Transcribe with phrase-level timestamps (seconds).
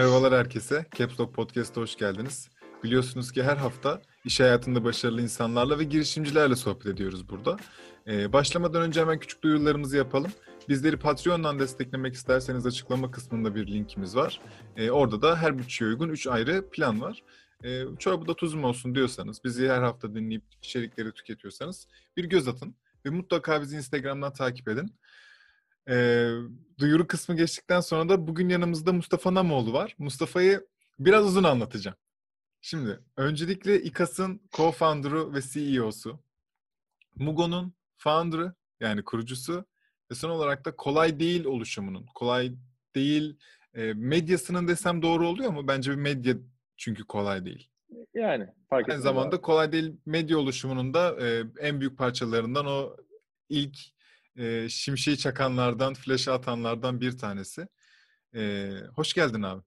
[0.00, 0.86] Merhabalar herkese.
[0.98, 2.48] Caps Lock Podcast'a hoş geldiniz.
[2.84, 7.56] Biliyorsunuz ki her hafta iş hayatında başarılı insanlarla ve girişimcilerle sohbet ediyoruz burada.
[8.06, 10.30] Ee, başlamadan önce hemen küçük duyurularımızı yapalım.
[10.68, 14.40] Bizleri Patreon'dan desteklemek isterseniz açıklama kısmında bir linkimiz var.
[14.76, 17.22] Ee, orada da her bütçeye uygun 3 ayrı plan var.
[17.64, 22.74] Ee, çorba tuzum olsun diyorsanız, bizi her hafta dinleyip içerikleri tüketiyorsanız bir göz atın.
[23.06, 24.94] Ve mutlaka bizi Instagram'dan takip edin.
[25.88, 26.30] Ee,
[26.78, 29.94] duyuru kısmı geçtikten sonra da bugün yanımızda Mustafa Namoğlu var.
[29.98, 30.66] Mustafa'yı
[30.98, 31.96] biraz uzun anlatacağım.
[32.60, 36.20] Şimdi öncelikle İKAS'ın co-founder'ı ve CEO'su.
[37.16, 39.64] Mugo'nun founder'ı yani kurucusu
[40.10, 42.52] ve son olarak da kolay değil oluşumunun, kolay
[42.94, 43.38] değil
[43.74, 45.68] e, medyasının desem doğru oluyor mu?
[45.68, 46.34] Bence bir medya
[46.76, 47.70] çünkü kolay değil.
[48.14, 49.42] Yani fark Aynı zamanda abi.
[49.42, 52.96] kolay değil medya oluşumunun da e, en büyük parçalarından o
[53.48, 53.78] ilk
[54.40, 57.66] e, şimşeği çakanlardan, flash atanlardan bir tanesi.
[58.34, 59.62] E, hoş geldin abi.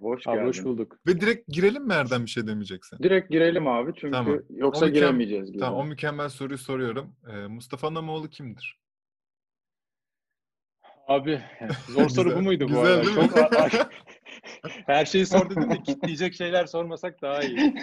[0.00, 0.98] Hoş abi hoş bulduk.
[1.06, 2.98] Ve direkt girelim mi Erdem bir şey demeyeceksin?
[2.98, 4.38] Direkt girelim abi çünkü tamam.
[4.50, 5.52] yoksa giremeyeceğiz.
[5.52, 5.58] Gibi.
[5.58, 7.16] Tamam o mükemmel soruyu soruyorum.
[7.30, 8.80] Ee, Mustafa Namoğlu kimdir?
[11.08, 11.40] Abi
[11.88, 13.04] zor soru bu muydu bu arada?
[13.04, 13.36] Çok
[14.86, 17.74] Her şeyi sor dedim de kitleyecek şeyler sormasak daha iyi.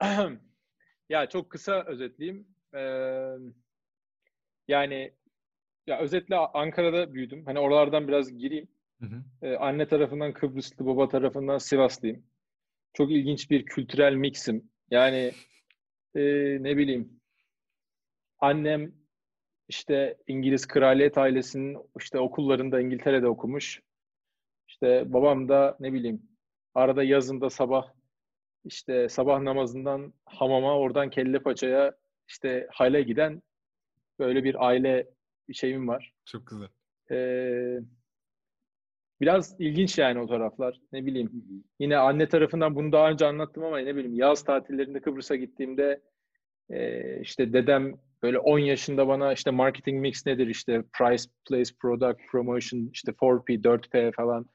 [1.08, 2.48] ya çok kısa özetleyeyim.
[2.74, 3.36] Ee,
[4.68, 5.12] yani
[5.86, 7.44] ya özetle Ankara'da büyüdüm.
[7.46, 8.68] Hani oralardan biraz gireyim.
[9.00, 9.24] Hı hı.
[9.42, 12.26] Ee, anne tarafından Kıbrıslı, baba tarafından Sivaslıyım.
[12.94, 14.70] Çok ilginç bir kültürel mixim.
[14.90, 15.32] Yani
[16.14, 16.22] e,
[16.62, 17.20] ne bileyim
[18.38, 18.92] annem
[19.68, 23.80] işte İngiliz kraliyet ailesinin işte okullarında İngiltere'de okumuş.
[24.68, 26.22] İşte babam da ne bileyim
[26.74, 27.92] arada yazında sabah
[28.64, 31.92] işte sabah namazından hamama oradan kelle paçaya
[32.28, 33.42] işte hale giden
[34.18, 35.06] böyle bir aile
[35.52, 36.14] şeyim var.
[36.24, 36.68] Çok güzel.
[37.10, 37.80] Ee,
[39.20, 40.80] biraz ilginç yani o taraflar.
[40.92, 41.44] Ne bileyim.
[41.78, 46.00] Yine anne tarafından bunu daha önce anlattım ama ne bileyim yaz tatillerinde Kıbrıs'a gittiğimde
[46.70, 52.20] e, işte dedem böyle 10 yaşında bana işte marketing mix nedir işte price, place, product,
[52.30, 54.46] promotion işte 4P, 4P falan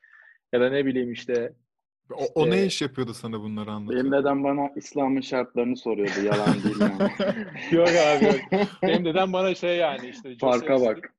[0.53, 1.53] ya da ne bileyim işte
[2.11, 4.03] o, o ne iş yapıyordu sana bunları anlatıyor?
[4.03, 6.25] Benim dedem bana İslam'ın şartlarını soruyordu.
[6.25, 7.11] Yalan değil yani.
[7.71, 8.67] yok abi yok.
[8.83, 11.13] Benim dedem bana şey yani işte Farka Joseph bak.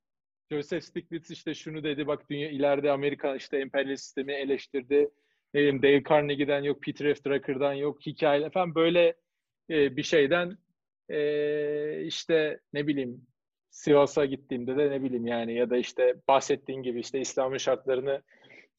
[0.51, 5.11] Joseph Stiglitz işte şunu dedi bak dünya ileride Amerika işte emperyalist sistemi eleştirdi.
[5.55, 7.25] Ne bileyim Dale Carnegie'den yok Peter F.
[7.25, 9.15] Drucker'dan yok hikaye falan böyle
[9.71, 10.59] e, bir şeyden
[11.09, 13.27] e, işte ne bileyim
[13.71, 18.23] Sivas'a gittiğimde de ne bileyim yani ya da işte bahsettiğin gibi işte İslam'ın şartlarını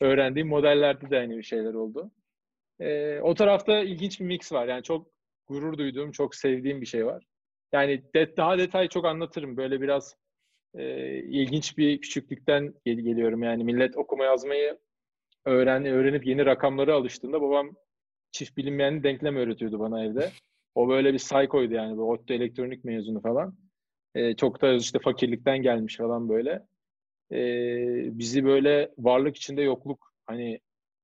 [0.03, 2.12] öğrendiğim modellerde de aynı bir şeyler oldu.
[2.80, 4.68] E, o tarafta ilginç bir mix var.
[4.68, 5.08] Yani çok
[5.47, 7.24] gurur duyduğum, çok sevdiğim bir şey var.
[7.74, 9.58] Yani de, daha detay çok anlatırım.
[9.58, 10.16] Böyle biraz
[10.75, 13.44] e, ilginç bir küçüklükten gel- geliyorum.
[13.44, 14.80] Yani millet okuma yazmayı
[15.46, 17.75] öğren öğrenip yeni rakamları alıştığında babam
[18.31, 20.31] çift bilinmeyen denklem öğretiyordu bana evde.
[20.75, 21.97] O böyle bir psycho'ydu yani.
[21.97, 23.58] Bu ODTÜ elektronik mezunu falan.
[24.16, 26.68] E, çok da işte fakirlikten gelmiş falan böyle
[27.34, 30.60] e, bizi böyle varlık içinde yokluk hani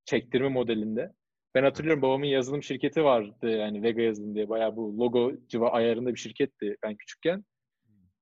[0.06, 1.14] çektirme modelinde.
[1.56, 6.14] Ben hatırlıyorum babamın yazılım şirketi vardı yani Vega yazılım diye bayağı bu logo civa ayarında
[6.14, 7.46] bir şirketti ben küçükken.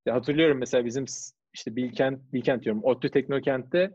[0.05, 1.05] Ya hatırlıyorum mesela bizim
[1.53, 3.91] işte Bilkent, Bilkent diyorum ODTÜ Teknokent'te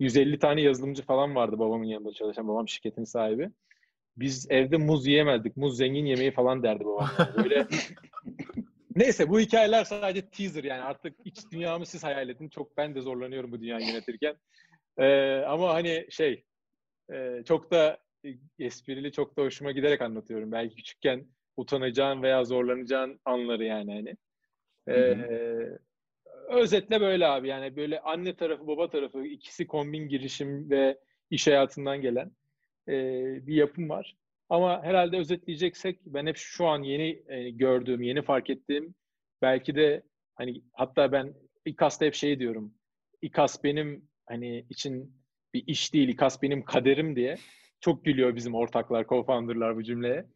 [0.00, 3.50] 150 tane yazılımcı falan vardı babamın yanında çalışan babam şirketin sahibi.
[4.16, 5.56] Biz evde muz yiyemezdik.
[5.56, 7.08] Muz zengin yemeği falan derdi babam.
[7.18, 7.44] Yani.
[7.44, 7.66] Böyle
[8.98, 12.48] Neyse bu hikayeler sadece teaser yani artık iç dünyamı siz hayal edin.
[12.48, 14.36] Çok ben de zorlanıyorum bu dünyayı yönetirken.
[14.98, 16.44] Ee, ama hani şey
[17.12, 17.98] e, çok da
[18.58, 20.52] esprili çok da hoşuma giderek anlatıyorum.
[20.52, 21.26] Belki küçükken
[21.56, 24.16] utanacağın veya zorlanacağın anları yani hani.
[24.88, 25.16] Ee,
[26.48, 30.98] özetle böyle abi yani böyle anne tarafı baba tarafı ikisi kombin girişim ve
[31.30, 32.30] iş hayatından gelen
[32.88, 32.94] e,
[33.46, 34.16] bir yapım var.
[34.48, 38.94] Ama herhalde özetleyeceksek ben hep şu an yeni e, gördüğüm, yeni fark ettiğim
[39.42, 40.02] belki de
[40.34, 41.34] hani hatta ben
[41.64, 42.74] İKAS'ta hep şey diyorum.
[43.22, 45.14] İKAS benim hani için
[45.54, 47.36] bir iş değil, İKAS benim kaderim diye.
[47.80, 50.26] Çok gülüyor bizim ortaklar, co-founder'lar bu cümleye.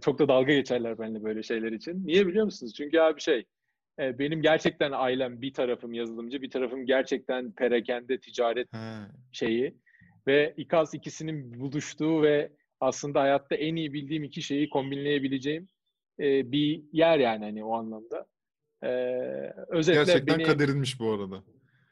[0.00, 2.06] Çok da dalga geçerler benimle böyle şeyler için.
[2.06, 2.74] Niye biliyor musunuz?
[2.76, 3.44] Çünkü abi şey,
[4.00, 8.68] e, benim gerçekten ailem bir tarafım yazılımcı, bir tarafım gerçekten perakende ticaret
[9.32, 9.76] şeyi.
[10.26, 15.68] Ve İKAS ikisinin buluştuğu ve aslında hayatta en iyi bildiğim iki şeyi kombinleyebileceğim
[16.20, 18.26] e, bir yer yani hani o anlamda.
[18.82, 18.88] E,
[19.68, 21.42] özetle Gerçekten beni, kaderinmiş bu arada.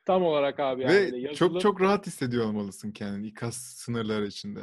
[0.04, 0.82] Tam olarak abi.
[0.82, 0.94] Yani.
[0.94, 4.60] Ve yazılım, çok çok rahat hissediyor olmalısın kendini İKAS sınırları içinde.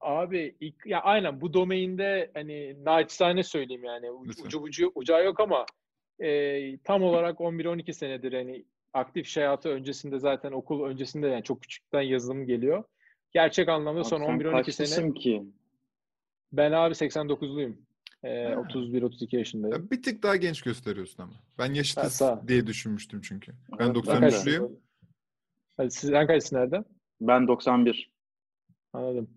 [0.00, 5.66] Abi ya aynen bu domainde hani naçizane söyleyeyim yani ucu, ucu, ucu ucağı yok ama
[6.18, 11.62] e, tam olarak 11-12 senedir hani aktif iş hayatı öncesinde zaten okul öncesinde yani çok
[11.62, 12.84] küçükten yazılım geliyor.
[13.34, 15.44] Gerçek anlamda Abi son sen 11-12 kaçlısın sene ki?
[16.52, 17.76] ben abi 89'luyum.
[18.22, 18.54] Ee, Ha.
[18.54, 19.76] 31-32 yaşındayım.
[19.76, 21.32] Ya bir tık daha genç gösteriyorsun ama.
[21.58, 23.52] Ben yaşıtız diye düşünmüştüm çünkü.
[23.78, 24.26] Ben Evet, ben Sen de.
[24.26, 24.60] 93'lüyüm.
[24.60, 24.80] kaçsın?
[25.76, 26.84] Hadi siz sen kaçsın nereden?
[27.20, 28.10] Ben 91.
[28.92, 29.30] Anladım.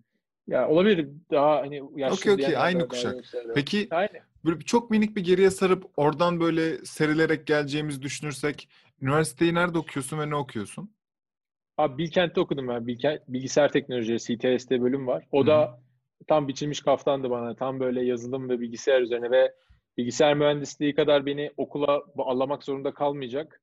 [0.46, 3.24] Ya olabilir daha hani yaşlı Okey, okey, aynı kuşak.
[3.54, 4.10] Peki Aynı.
[4.44, 8.68] böyle çok minik bir geriye sarıp oradan böyle serilerek geleceğimizi düşünürsek
[9.02, 10.90] üniversiteyi nerede okuyorsun ve ne okuyorsun?
[11.78, 12.86] Abi Bilkent'te okudum ben.
[12.86, 15.24] Bilkent, bilgisayar teknolojileri CTS'de bölüm var.
[15.32, 15.80] O Hı da
[16.26, 17.54] tam biçilmiş kaftandı bana.
[17.54, 19.54] Tam böyle yazılım ve bilgisayar üzerine ve
[19.96, 23.60] bilgisayar mühendisliği kadar beni okula bağlamak zorunda kalmayacak.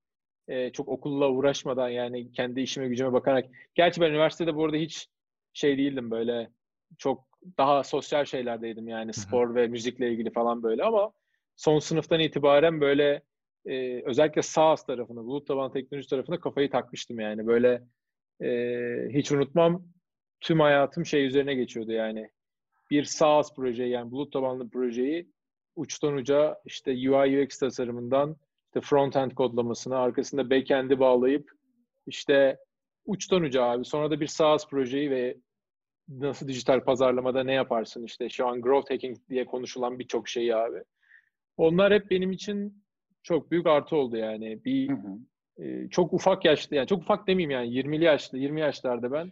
[0.47, 3.45] Ee, çok okulla uğraşmadan yani kendi işime gücüme bakarak.
[3.75, 5.07] Gerçi ben üniversitede bu arada hiç
[5.53, 6.49] şey değildim böyle
[6.97, 7.23] çok
[7.57, 11.11] daha sosyal şeylerdeydim yani spor ve müzikle ilgili falan böyle ama
[11.55, 13.21] son sınıftan itibaren böyle
[13.65, 17.81] e, özellikle SaaS tarafına, bulut tabanlı teknoloji tarafına kafayı takmıştım yani böyle
[18.41, 18.49] e,
[19.09, 19.83] hiç unutmam
[20.41, 22.29] tüm hayatım şey üzerine geçiyordu yani.
[22.91, 25.31] Bir SaaS projeyi yani bulut tabanlı projeyi
[25.75, 28.37] uçtan uca işte UI UX tasarımından
[28.67, 31.51] işte front-end kodlamasına arkasında back-end'i bağlayıp
[32.07, 32.57] işte
[33.05, 33.85] uçtan uca abi.
[33.85, 35.37] Sonra da bir SaaS projeyi ve
[36.09, 40.83] nasıl dijital pazarlamada ne yaparsın işte şu an growth hacking diye konuşulan birçok şeyi abi.
[41.57, 42.83] Onlar hep benim için
[43.23, 44.65] çok büyük artı oldu yani.
[44.65, 45.17] Bir Hı hı.
[45.59, 49.31] E, çok ufak yaşta yani çok ufak demeyeyim yani 20'li yaşlı 20 yaşlarda ben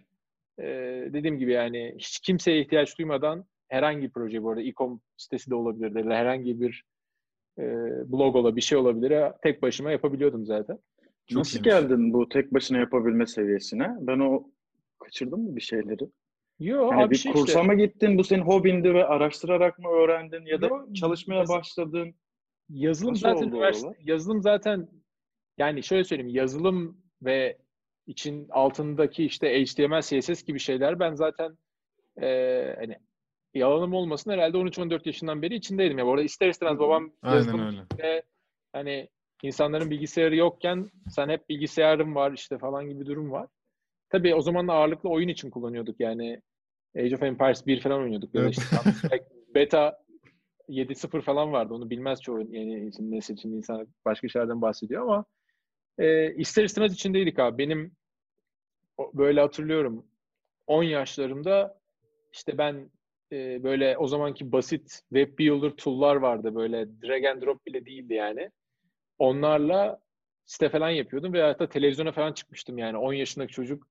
[0.60, 0.66] e,
[1.14, 5.56] dediğim gibi yani hiç kimseye ihtiyaç duymadan herhangi bir proje bu arada e-com sitesi de
[5.56, 6.84] olabilir herhangi bir
[7.60, 7.64] e,
[8.12, 10.80] blog olabilir bir şey olabilir tek başıma yapabiliyordum zaten.
[11.28, 11.66] Çok Nasıl iyiymiş.
[11.74, 13.96] geldin bu tek başına yapabilme seviyesine?
[14.00, 14.48] Ben o
[15.00, 16.10] kaçırdım mı bir şeyleri?
[16.60, 18.18] Yo Yani abi bir şey kursa işte mı gittin?
[18.18, 22.16] Bu senin hobindi ve araştırarak mı öğrendin ya da Yo, çalışmaya yaz- başladın?
[22.70, 24.88] yazılım Nasıl zaten üniversite yazılım zaten
[25.58, 27.58] yani şöyle söyleyeyim yazılım ve
[28.08, 31.58] için altındaki işte HTML, CSS gibi şeyler ben zaten
[32.22, 32.28] e,
[32.80, 32.98] hani
[33.54, 36.06] yalanım olmasın herhalde 13-14 yaşından beri içindeydim ya.
[36.06, 38.24] Bu arada ister istemez babam yazılım ve
[38.74, 39.10] hani
[39.44, 43.48] insanların bilgisayarı yokken sen hep bilgisayarım var işte falan gibi durum var.
[44.10, 46.42] Tabii o zaman da ağırlıklı oyun için kullanıyorduk yani
[46.98, 48.36] Age of Empires 1 falan oynuyorduk.
[48.36, 48.58] Ya Evet.
[48.58, 48.76] işte
[49.56, 50.04] beta
[50.70, 51.74] 7.0 falan vardı.
[51.74, 55.26] Onu bilmez çoğu yeni nesil için insan başka şeylerden bahsediyor ama
[55.98, 57.58] e, ister istemez içindeydik abi.
[57.58, 57.96] Benim
[59.14, 60.06] böyle hatırlıyorum
[60.68, 61.80] 10 yaşlarımda
[62.34, 62.92] işte ben
[63.32, 68.14] e, böyle o zamanki basit web builder tool'lar vardı böyle drag and drop bile değildi
[68.14, 68.52] yani.
[69.20, 70.00] Onlarla
[70.46, 73.88] site falan yapıyordum ve hatta televizyona falan çıkmıştım yani 10 yaşındaki çocuk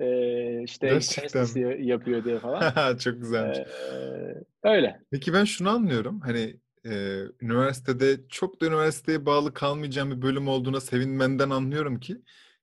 [0.00, 2.96] e, işte Gerçekten yapıyor diye falan.
[3.04, 3.58] Çok güzelmiş.
[3.58, 5.00] Ee, öyle.
[5.10, 6.20] Peki ben şunu anlıyorum.
[6.20, 6.56] Hani
[6.86, 12.16] e, üniversitede çok da üniversiteye bağlı kalmayacağım bir bölüm olduğuna sevinmenden anlıyorum ki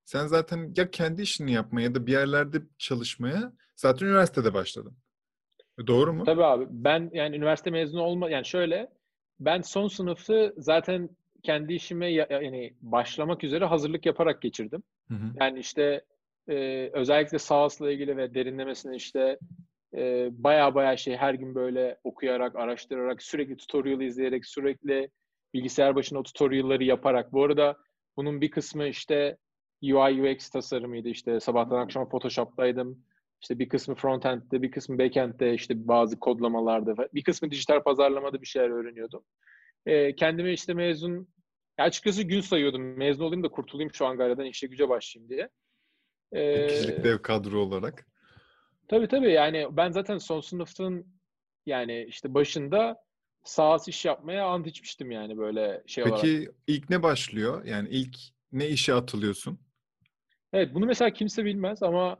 [0.05, 4.97] sen zaten ya kendi işini yapmaya ya da bir yerlerde çalışmaya zaten üniversitede başladın.
[5.87, 6.23] Doğru mu?
[6.23, 6.65] Tabii abi.
[6.69, 8.89] Ben yani üniversite mezunu olma yani şöyle
[9.39, 11.09] ben son sınıfı zaten
[11.43, 14.83] kendi işime ya- yani başlamak üzere hazırlık yaparak geçirdim.
[15.07, 15.25] Hı hı.
[15.39, 16.01] Yani işte
[16.49, 19.39] e, özellikle SaaS'la ilgili ve derinlemesine işte
[19.95, 25.09] e, baya baya şey her gün böyle okuyarak, araştırarak, sürekli tutorial izleyerek, sürekli
[25.53, 27.33] bilgisayar başında o tutorial'ları yaparak.
[27.33, 27.77] Bu arada
[28.17, 29.37] bunun bir kısmı işte
[29.81, 31.09] UI UX tasarımıydı.
[31.09, 33.03] İşte sabahtan akşama Photoshop'taydım.
[33.41, 38.47] İşte bir kısmı frontend'de, bir kısmı backend'de işte bazı kodlamalarda, bir kısmı dijital pazarlamada bir
[38.47, 39.23] şeyler öğreniyordum.
[39.85, 41.27] E, kendime işte mezun,
[41.79, 42.97] ya açıkçası gün sayıyordum.
[42.97, 45.49] Mezun olayım da kurtulayım şu Ankara'dan işe güce başlayayım diye.
[46.33, 48.10] Bir E, kişilik dev kadro olarak.
[48.91, 51.05] Tabii tabii yani ben zaten son sınıfın
[51.65, 53.03] yani işte başında
[53.43, 56.21] sahas iş yapmaya ant içmiştim yani böyle şey olarak.
[56.21, 57.65] Peki ilk ne başlıyor?
[57.65, 58.17] Yani ilk
[58.51, 59.59] ne işe atılıyorsun?
[60.53, 62.17] Evet bunu mesela kimse bilmez ama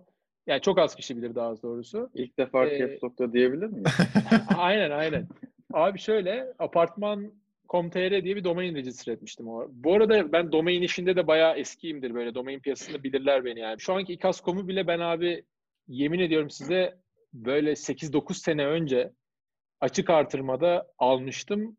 [0.48, 2.10] yani çok az kişi bilir daha doğrusu.
[2.14, 3.84] İlk defa Ee, Caps Lock'ta diyebilir miyim?
[4.58, 5.28] aynen aynen.
[5.74, 9.48] Abi şöyle apartman.com.tr diye bir domain register etmiştim.
[9.48, 9.68] O.
[9.70, 12.36] Bu arada ben domain işinde de bayağı eskiyimdir böyle.
[12.36, 13.80] Domain piyasasında bilirler beni yani.
[13.80, 15.46] Şu anki ikaz.com'u bile ben abi
[15.88, 17.00] yemin ediyorum size
[17.34, 19.14] böyle 8-9 sene önce
[19.82, 21.78] açık artırmada almıştım.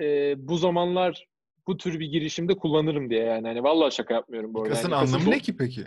[0.00, 1.26] Ee, bu zamanlar
[1.66, 3.48] bu tür bir girişimde kullanırım diye yani.
[3.48, 4.74] Hani vallahi şaka yapmıyorum bu arada.
[4.74, 5.84] Yani anlamı ne ki peki?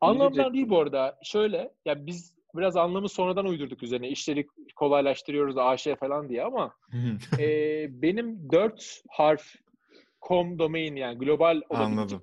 [0.00, 1.18] Anlamdan değil bu arada.
[1.22, 4.08] Şöyle, ya biz biraz anlamı sonradan uydurduk üzerine.
[4.08, 4.46] İşleri
[4.76, 6.74] kolaylaştırıyoruz AŞ falan diye ama
[7.38, 7.46] e,
[8.02, 9.54] benim dört harf
[10.28, 12.22] com domain yani global olabilecek Anladım.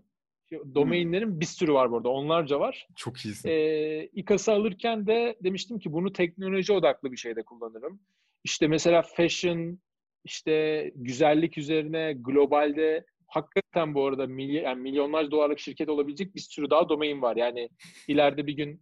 [0.76, 2.10] Domainlerin bir sürü var burada.
[2.10, 2.88] Onlarca var.
[2.96, 3.50] Çok iyisin.
[3.50, 8.00] E, İKAS'ı alırken de demiştim ki bunu teknoloji odaklı bir şeyde kullanırım.
[8.44, 9.80] İşte mesela fashion,
[10.24, 16.70] işte güzellik üzerine globalde hakikaten bu arada milyon, yani milyonlarca dolarlık şirket olabilecek bir sürü
[16.70, 17.36] daha domain var.
[17.36, 17.70] Yani
[18.08, 18.82] ileride bir gün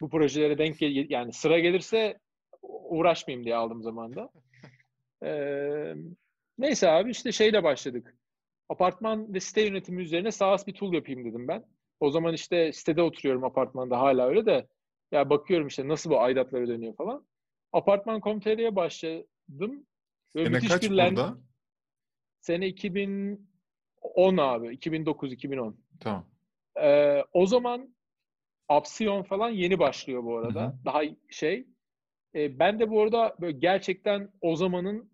[0.00, 2.18] bu projelere denk gel yani sıra gelirse
[2.62, 4.30] uğraşmayayım diye aldım zamanda.
[5.24, 5.94] Ee,
[6.58, 8.16] neyse abi işte şeyle başladık.
[8.68, 11.64] Apartman ve site yönetimi üzerine SaaS bir tool yapayım dedim ben.
[12.00, 14.66] O zaman işte sitede oturuyorum apartmanda hala öyle de
[15.12, 17.26] ya bakıyorum işte nasıl bu aidatları dönüyor falan.
[17.72, 19.86] Apartman.com.tr'ye başladım.
[20.34, 21.38] Böyle Sene kaç bir land- burada?
[22.40, 23.38] Sene 2010
[24.36, 24.66] abi.
[24.68, 25.74] 2009-2010.
[26.00, 26.26] Tamam.
[26.82, 27.96] Ee, o zaman
[28.68, 30.62] Apsiyon falan yeni başlıyor bu arada.
[30.62, 30.74] Hı hı.
[30.84, 31.66] Daha şey.
[32.34, 35.10] Ee, ben de bu arada böyle gerçekten o zamanın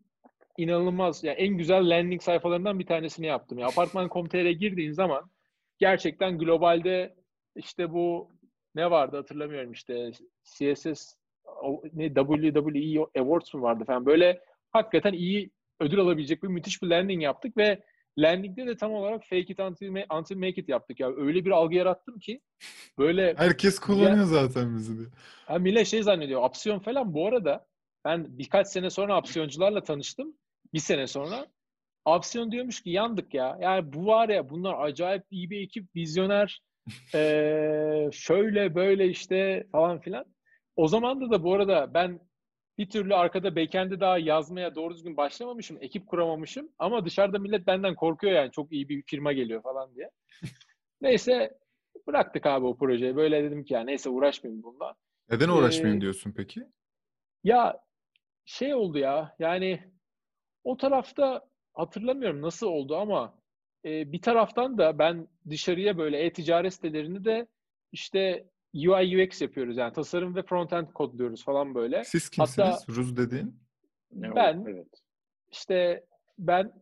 [0.58, 3.58] inanılmaz yani en güzel landing sayfalarından bir tanesini yaptım.
[3.58, 5.30] Ya apartman.com.tr'ye girdiğin zaman
[5.78, 7.14] gerçekten globalde
[7.56, 8.30] işte bu
[8.74, 10.12] ne vardı hatırlamıyorum işte
[10.44, 11.14] CSS
[11.92, 14.40] ne WWE Awards mu vardı falan böyle
[14.70, 17.82] hakikaten iyi ödül alabilecek bir müthiş bir landing yaptık ve
[18.18, 21.16] landingde de tam olarak fake it until, until make it yaptık ya.
[21.16, 22.40] Öyle bir algı yarattım ki
[22.98, 25.08] böyle Herkes kullanıyor zaten bizi diye.
[25.46, 26.42] Ha, millet şey zannediyor.
[26.42, 27.66] Opsiyon falan bu arada
[28.04, 30.34] ben birkaç sene sonra opsiyoncularla tanıştım.
[30.72, 31.46] Bir sene sonra.
[32.04, 33.58] Opsiyon diyormuş ki yandık ya.
[33.60, 36.62] Yani bu var ya bunlar acayip iyi bir ekip, vizyoner.
[37.14, 40.24] Ee, şöyle böyle işte falan filan.
[40.76, 42.20] O zaman da da bu arada ben
[42.78, 45.78] bir türlü arkada backend'e daha yazmaya doğru düzgün başlamamışım.
[45.80, 46.68] Ekip kuramamışım.
[46.78, 48.50] Ama dışarıda millet benden korkuyor yani.
[48.50, 50.10] Çok iyi bir firma geliyor falan diye.
[51.00, 51.58] Neyse
[52.06, 53.16] bıraktık abi o projeyi.
[53.16, 54.94] Böyle dedim ki ya neyse uğraşmayayım bununla.
[55.30, 56.66] Neden uğraşmayayım Ee, diyorsun peki?
[57.44, 57.80] Ya
[58.44, 59.92] şey oldu ya yani
[60.64, 63.34] o tarafta hatırlamıyorum nasıl oldu ama
[63.84, 67.46] e, bir taraftan da ben dışarıya böyle e-ticaret sitelerini de
[67.92, 72.04] işte UI UX yapıyoruz yani tasarım ve frontend kodluyoruz falan böyle.
[72.04, 72.68] Siz kimsiniz?
[72.68, 73.60] hatta- Ruz dediğin?
[74.12, 74.64] Ne Ben-?
[74.68, 74.88] Evet.
[75.50, 76.04] İşte
[76.38, 76.72] ben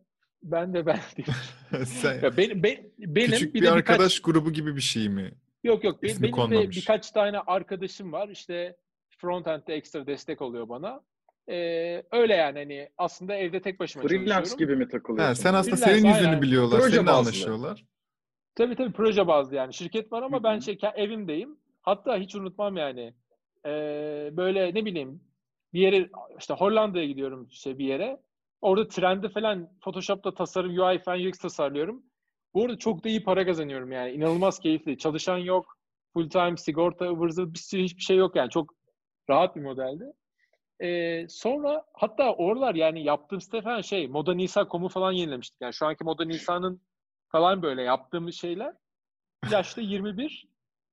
[0.43, 1.33] ben de ben değilim.
[1.85, 5.31] Sen Ya benim, ben- benim küçük bir bir, arkadaş birkaç grubu gibi bir şey mi?
[5.63, 8.77] yok yok benim, benim de birkaç tane arkadaşım var işte
[9.09, 11.01] frontend'de ekstra destek oluyor bana.
[11.49, 14.57] Ee, öyle yani hani aslında evde tek başıma Freelance çalışıyorum.
[14.57, 15.43] gibi mi takılıyorsun?
[15.43, 16.41] Sen aslında Freelance, senin yüzünü aynen.
[16.41, 17.19] biliyorlar, Proje seninle bazlı.
[17.19, 17.85] anlaşıyorlar.
[18.55, 19.73] Tabii tabii proje bazlı yani.
[19.73, 21.57] Şirket var ama ben şey ke- evimdeyim.
[21.81, 23.13] Hatta hiç unutmam yani.
[23.65, 25.23] Ee, böyle ne bileyim
[25.73, 28.21] bir yere işte Hollanda'ya gidiyorum işte bir yere.
[28.61, 32.03] Orada trende falan Photoshop'ta tasarım, UI falan UX tasarlıyorum.
[32.53, 34.11] Bu arada çok da iyi para kazanıyorum yani.
[34.11, 34.97] İnanılmaz keyifli.
[34.97, 35.77] Çalışan yok.
[36.13, 38.49] Full time sigorta ıvır zıvır bir sürü hiçbir şey yok yani.
[38.49, 38.73] Çok
[39.29, 40.03] rahat bir modeldi.
[40.81, 45.61] Ee, sonra hatta oralar yani yaptığım site falan şey Moda Nisa.com'u falan yenilemiştik.
[45.61, 46.81] Yani şu anki Moda Nisa'nın
[47.27, 48.73] falan böyle yaptığımız şeyler.
[49.51, 50.47] Yaşta 21.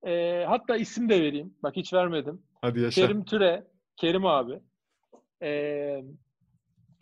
[0.06, 1.54] Ee, hatta isim de vereyim.
[1.62, 2.42] Bak hiç vermedim.
[2.60, 3.00] Hadi yaşa.
[3.00, 3.66] Kerim Türe.
[3.96, 4.60] Kerim abi.
[5.42, 6.04] Ee,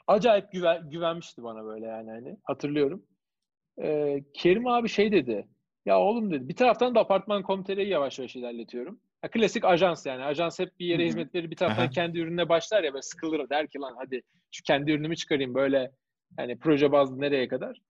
[0.07, 3.07] acayip güven, güvenmişti bana böyle yani hani hatırlıyorum.
[3.83, 5.49] Ee, Kerim abi şey dedi.
[5.87, 6.49] Ya oğlum dedi.
[6.49, 9.01] Bir taraftan da apartman komitereyi yavaş yavaş ilerletiyorum.
[9.27, 10.25] Ya, klasik ajans yani.
[10.25, 11.07] Ajans hep bir yere Hı hı.
[11.07, 11.51] hizmet verir.
[11.51, 11.91] Bir taraftan Aha.
[11.91, 13.49] kendi ürününe başlar ya böyle sıkılır.
[13.51, 15.91] Der ki lan hadi şu kendi ürünümü çıkarayım böyle
[16.39, 17.81] yani proje bazlı nereye kadar.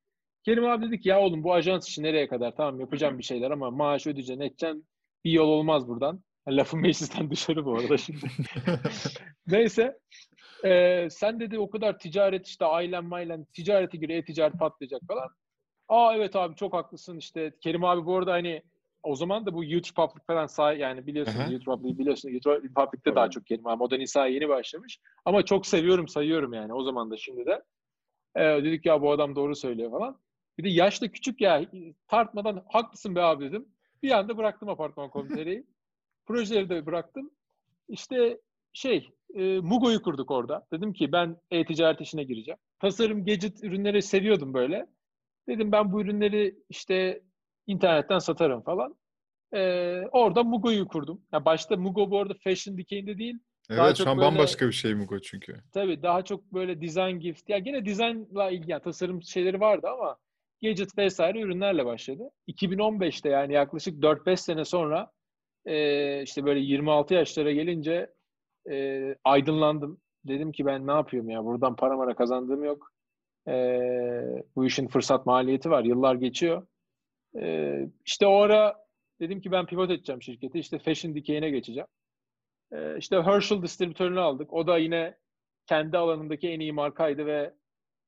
[0.44, 2.56] Kerim abi dedi ki ya oğlum bu ajans işi nereye kadar?
[2.56, 4.86] Tamam yapacağım bir şeyler ama maaş ödeyeceksin edeceksin.
[5.24, 6.22] Bir yol olmaz buradan.
[6.48, 8.26] Lafın meclisten dışarı bu arada şimdi.
[9.46, 9.98] Neyse.
[10.64, 15.28] Ee, sen dedi o kadar ticaret işte ailen mailen ticarete göre e-ticaret patlayacak falan.
[15.88, 17.52] Aa evet abi çok haklısın işte.
[17.60, 18.62] Kerim abi bu arada hani
[19.06, 21.50] o zaman da bu YouTube Public falan sağ yani biliyorsun Aha.
[21.52, 23.78] YouTube Public biliyorsun YouTube Public'te daha çok Kerim abi.
[23.78, 25.00] Modern İsa yeni başlamış.
[25.24, 27.62] Ama çok seviyorum sayıyorum yani o zaman da şimdi de.
[28.36, 30.18] Ee, dedik ya bu adam doğru söylüyor falan.
[30.58, 31.62] Bir de yaşta küçük ya
[32.08, 33.68] tartmadan haklısın be abi dedim.
[34.02, 35.66] Bir anda bıraktım apartman komitereyi.
[36.26, 37.30] Projeleri de bıraktım.
[37.88, 38.40] İşte
[38.72, 40.66] şey e, Mugo'yu kurduk orada.
[40.72, 42.58] Dedim ki ben e-ticaret işine gireceğim.
[42.78, 44.86] Tasarım, gadget ürünleri seviyordum böyle.
[45.48, 47.22] Dedim ben bu ürünleri işte
[47.66, 48.96] internetten satarım falan.
[49.54, 51.22] Ee, orada Mugo'yu kurdum.
[51.32, 53.38] Ya başta Mugo bu arada fashion dikeyinde değil.
[53.70, 55.54] Daha Evet çok şu an böyle- bambaşka bir şey Mugo çünkü.
[55.72, 57.48] Tabii daha çok böyle design gift.
[57.48, 60.16] Ya gene designla ilgili yani tasarım şeyleri vardı ama
[60.62, 62.30] gadget vesaire ürünlerle başladı.
[62.48, 65.10] 2015'te yani yaklaşık 4-5 sene sonra
[65.66, 68.10] e, işte böyle 26 yaşlara gelince
[68.70, 70.00] e, aydınlandım.
[70.24, 72.92] Dedim ki ben ne yapıyorum ya buradan para mara kazandığım yok.
[73.48, 73.54] E,
[74.56, 75.84] bu işin fırsat maliyeti var.
[75.84, 76.66] Yıllar geçiyor.
[77.40, 78.76] E, işte o ara
[79.20, 80.58] dedim ki ben pivot edeceğim şirketi.
[80.58, 81.86] İşte fashion dikeyine geçeceğim.
[82.72, 84.52] E, işte Herschel distribütörünü aldık.
[84.52, 85.18] O da yine
[85.66, 87.54] kendi alanındaki en iyi markaydı ve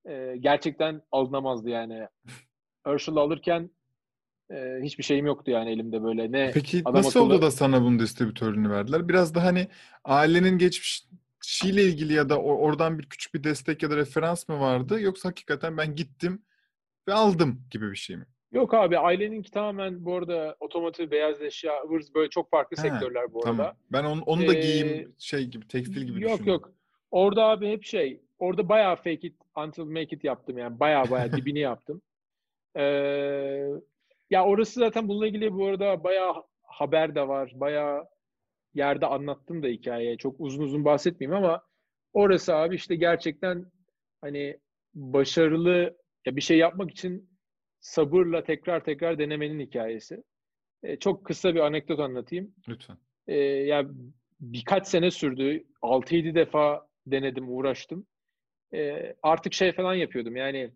[0.08, 2.08] e, gerçekten alınamazdı yani.
[2.84, 3.70] Herschel'ı alırken
[4.50, 6.32] e, hiçbir şeyim yoktu yani elimde böyle.
[6.32, 9.08] Ne Peki adam nasıl akıllı- oldu da sana bunun distribütörünü verdiler?
[9.08, 9.68] Biraz da hani
[10.04, 15.00] ailenin geçmişiyle ilgili ya da oradan bir küçük bir destek ya da referans mı vardı?
[15.00, 16.42] Yoksa hakikaten ben gittim
[17.08, 18.26] ve aldım gibi bir şey mi?
[18.52, 23.32] Yok abi aileninki tamamen bu arada otomotiv, beyaz eşya, ıvır böyle çok farklı He, sektörler
[23.32, 23.56] bu arada.
[23.56, 23.76] Tamam.
[23.92, 26.52] Ben onu, onu da Ee, giyeyim şey gibi tekstil gibi Yok düşündüm.
[26.52, 26.72] yok.
[27.10, 30.80] Orada abi hep şey, orada bayağı fake it until make it yaptım yani.
[30.80, 32.02] Bayağı bayağı dibini yaptım.
[32.76, 32.82] Ee,
[34.30, 37.52] ya orası zaten bununla ilgili bu arada bayağı haber de var.
[37.54, 38.04] Bayağı
[38.74, 40.16] yerde anlattım da hikaye.
[40.16, 41.62] Çok uzun uzun bahsetmeyeyim ama
[42.12, 43.66] orası abi işte gerçekten
[44.20, 44.58] hani
[44.94, 47.30] başarılı ya bir şey yapmak için
[47.80, 50.22] sabırla tekrar tekrar denemenin hikayesi.
[50.82, 52.54] Ee, çok kısa bir anekdot anlatayım.
[52.68, 52.96] Lütfen.
[53.26, 53.86] Ee, ya
[54.40, 55.64] birkaç sene sürdü.
[55.82, 58.06] 6-7 defa denedim, uğraştım.
[58.74, 60.36] Ee, artık şey falan yapıyordum.
[60.36, 60.70] Yani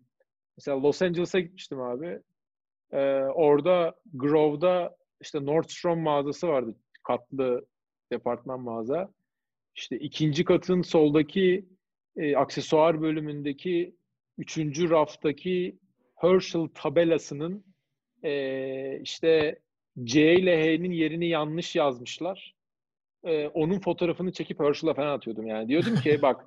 [0.57, 2.19] mesela Los Angeles'a gitmiştim abi.
[2.91, 6.75] Ee, orada Grove'da işte Nordstrom mağazası vardı.
[7.03, 7.65] Katlı
[8.11, 9.13] departman mağaza.
[9.75, 11.65] İşte ikinci katın soldaki
[12.15, 13.95] e, aksesuar bölümündeki
[14.37, 15.79] üçüncü raftaki
[16.15, 17.65] Herschel tabelasının
[18.23, 19.59] e, işte
[20.03, 22.55] C ile H'nin yerini yanlış yazmışlar.
[23.23, 25.67] Ee, onun fotoğrafını çekip Herschel'a falan atıyordum yani.
[25.67, 26.45] Diyordum ki bak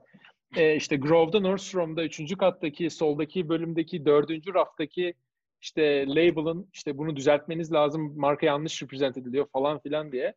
[0.56, 5.14] e, işte Grove'da Nordstrom'da üçüncü kattaki soldaki bölümdeki dördüncü raftaki
[5.60, 10.34] işte label'ın işte bunu düzeltmeniz lazım marka yanlış represent ediliyor falan filan diye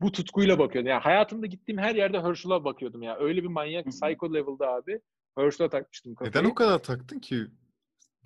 [0.00, 0.90] bu tutkuyla bakıyordum.
[0.90, 3.16] Yani hayatımda gittiğim her yerde Herschel'a bakıyordum ya.
[3.18, 5.00] Öyle bir manyak psycho level'da abi.
[5.38, 6.30] Herschel'a takmıştım kafayı.
[6.30, 7.36] Neden o kadar taktın ki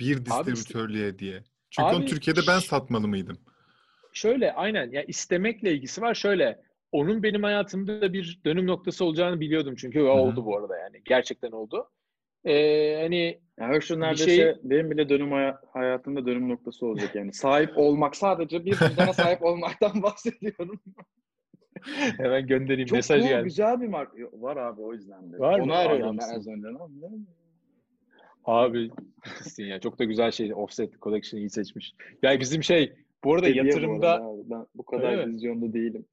[0.00, 1.42] bir Abi işte- distribütörlüğe diye?
[1.70, 3.38] Çünkü onu Abi Türkiye'de ben satmalı mıydım?
[4.12, 6.14] Şöyle aynen ya istemekle ilgisi var.
[6.14, 6.60] Şöyle
[6.92, 10.20] onun benim hayatımda da bir dönüm noktası olacağını biliyordum çünkü o hı.
[10.20, 11.90] oldu bu arada yani gerçekten oldu.
[12.44, 17.32] Ee, hani Yani Herschel neredeyse şey- benim bile dönüm haya- hayatımda dönüm noktası olacak yani.
[17.32, 20.80] Sahip olmak sadece bir cüzdana sahip olmaktan bahsediyorum.
[22.16, 23.44] hemen göndereyim Çok mesaj geldi.
[23.44, 24.16] güzel bir marka.
[24.32, 25.38] Var abi o yüzden de.
[25.38, 25.64] Var mı?
[25.64, 26.68] Onu arıyorum ben az önce.
[28.44, 28.90] Abi
[29.58, 29.80] ya.
[29.80, 30.54] Çok da güzel şey.
[30.54, 31.92] Offset Collection'ı iyi seçmiş.
[32.22, 32.92] Ya bizim şey
[33.24, 34.42] bu arada Hediye bu yatırımda arada abi.
[34.50, 35.32] Ben bu kadar Öyle mi?
[35.32, 36.06] vizyonda değilim.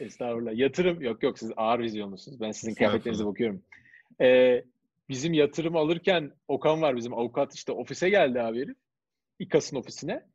[0.00, 0.52] Estağfurullah.
[0.54, 2.40] Yatırım yok yok siz ağır vizyonlusunuz.
[2.40, 3.62] Ben sizin kıyafetlerinize bakıyorum.
[4.20, 4.64] Ee,
[5.08, 8.76] bizim yatırım alırken Okan var bizim avukat işte ofise geldi abi herif.
[9.38, 10.26] İKAS'ın ofisine.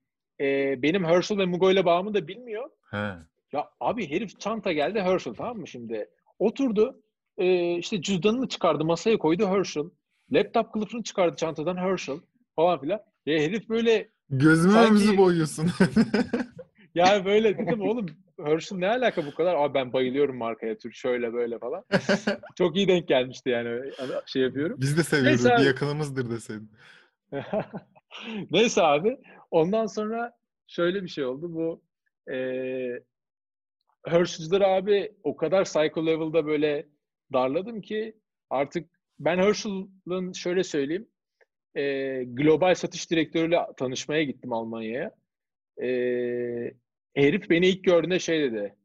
[0.41, 2.69] Ee, benim Herschel ve Mugo ile bağımı da bilmiyor.
[2.91, 3.13] He.
[3.53, 6.10] Ya abi herif çanta geldi Herschel tamam mı şimdi?
[6.39, 7.01] Oturdu
[7.38, 9.83] e, işte cüzdanını çıkardı masaya koydu Herschel.
[10.31, 12.17] Laptop kılıfını çıkardı çantadan Herschel
[12.55, 12.99] falan filan.
[13.27, 15.69] Ve herif böyle Gözümü Sanki- boyuyorsun.
[16.95, 18.05] ya böyle dedim oğlum
[18.43, 19.55] Herschel ne alaka bu kadar?
[19.55, 21.83] Abi ben bayılıyorum markaya tür şöyle böyle falan.
[22.57, 23.91] Çok iyi denk gelmişti yani
[24.25, 24.77] şey yapıyorum.
[24.79, 25.43] Biz de seviyoruz.
[25.45, 25.67] Neyse Bir abi.
[25.67, 26.71] yakınımızdır deseydin.
[28.51, 29.17] Neyse abi.
[29.51, 30.31] Ondan sonra
[30.67, 31.53] şöyle bir şey oldu.
[31.53, 31.81] Bu
[32.29, 33.03] eee
[34.05, 36.87] Herschel'ları abi o kadar psycho level'da böyle
[37.33, 38.17] darladım ki
[38.49, 41.08] artık ben Herschel'ın şöyle söyleyeyim
[41.75, 45.12] eee, global satış direktörüyle tanışmaya gittim Almanya'ya.
[45.82, 46.73] Eee
[47.15, 48.75] herif beni ilk gördüğünde şey dedi.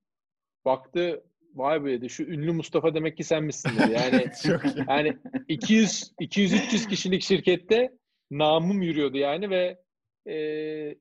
[0.64, 3.92] Baktı vay be dedi şu ünlü Mustafa demek ki sen misin dedi.
[3.92, 4.24] Yani
[4.88, 5.16] yani
[5.48, 7.92] 200 200 300 kişilik şirkette
[8.30, 9.78] namım yürüyordu yani ve
[10.26, 10.34] e,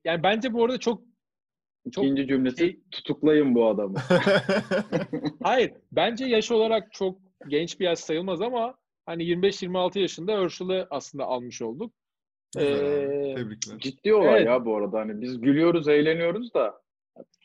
[0.04, 1.02] yani bence bu arada çok
[1.92, 3.98] Çok- İkinci cümlesi şey- tutuklayın bu adamı.
[5.42, 7.18] hayır bence yaş olarak çok
[7.48, 8.74] genç bir yaş sayılmaz ama
[9.06, 11.94] hani 25-26 yaşında Herschel'ı aslında almış olduk.
[12.58, 12.62] Ee,
[13.36, 13.78] Tebrikler.
[13.78, 14.46] Ciddi olay Evet.
[14.46, 15.00] ya bu arada.
[15.00, 16.82] Hani biz gülüyoruz, eğleniyoruz da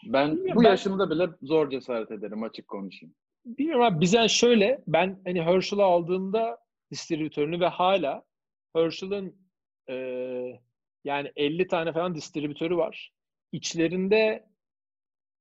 [0.06, 3.16] ben Bilmiyorum, bu ben- yaşımda bile zor cesaret ederim açık konuşayım.
[3.46, 6.58] Bilmiyorum abi bize şöyle ben hani Herschel'ı aldığımda
[6.92, 8.24] distribütörünü ve hala
[8.76, 9.36] Herschel'ın
[9.90, 9.94] e,
[11.04, 13.12] yani 50 tane falan distribütörü var.
[13.52, 14.46] İçlerinde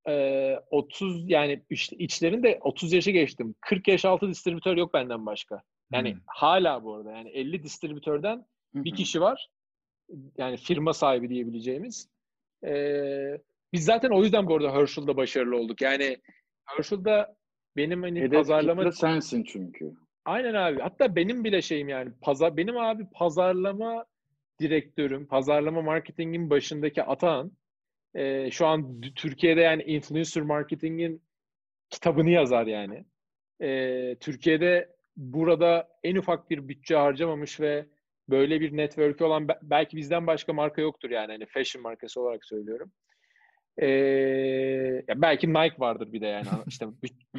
[0.07, 3.55] e, 30 yani iç- içlerinde 30 yaşı geçtim.
[3.61, 5.61] 40 yaş altı distribütör yok benden başka.
[5.93, 6.19] Yani Hmm.
[6.25, 9.49] hala bu arada yani 50 distribütörden bir kişi var.
[10.37, 12.09] Yani firma sahibi diyebileceğimiz.
[12.65, 13.37] Ee,
[13.73, 15.81] biz zaten o yüzden bu arada Herschel'da başarılı olduk.
[15.81, 16.17] Yani
[16.65, 17.35] Herschel'da
[17.77, 19.93] benim hani Hedef pazarlama sensin çünkü.
[20.25, 20.79] aynen abi.
[20.81, 24.05] Hatta benim bile şeyim yani pazar benim abi pazarlama
[24.59, 27.51] direktörüm, pazarlama marketingin başındaki Atahan
[28.15, 31.21] e, şu an Türkiye'de yani influencer marketingin
[31.89, 33.05] kitabını yazar yani.
[33.61, 37.85] E, Türkiye'de burada en ufak bir bütçe harcamamış ve
[38.29, 42.45] böyle bir network'ü olan be- belki bizden başka marka yoktur yani hani fashion markası olarak
[42.45, 42.91] söylüyorum.
[43.77, 43.87] E,
[45.07, 46.87] ya belki Nike vardır bir de yani işte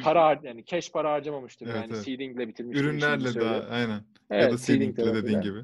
[0.03, 2.03] para yani cash para harcamamıştır Evet, yani evet.
[2.03, 2.83] seedingle bitirmiştir.
[2.83, 3.89] işini Ürünlerle daha aynen.
[3.97, 5.41] ya Evet, da seeding seedingle dediğin tarafıyla.
[5.41, 5.59] gibi.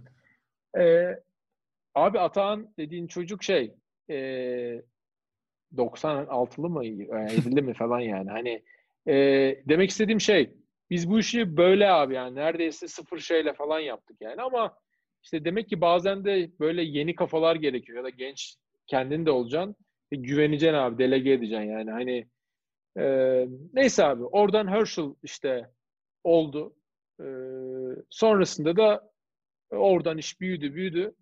[0.84, 1.20] Ee,
[1.96, 3.76] abi Atahan dediğin çocuk şey
[4.10, 4.82] ee,
[5.76, 8.30] 96'lı mı, yani 7'li mi falan yani.
[8.30, 8.64] Hani
[9.08, 10.54] ee, demek istediğim şey
[10.90, 14.78] biz bu işi böyle abi yani neredeyse sıfır şeyle falan yaptık yani ama
[15.24, 18.56] işte demek ki bazen de böyle yeni kafalar gerekiyor ya da genç
[18.88, 19.76] kendin de olacaksın
[20.12, 21.92] ve güveneceksin abi, delege edeceksin yani.
[21.92, 22.28] Hani
[22.98, 23.06] e,
[23.74, 25.72] neyse abi oradan Herschel işte
[26.24, 26.76] oldu.
[27.20, 27.26] E,
[28.10, 29.12] sonrasında da
[29.70, 31.16] oradan iş büyüdü büyüdü.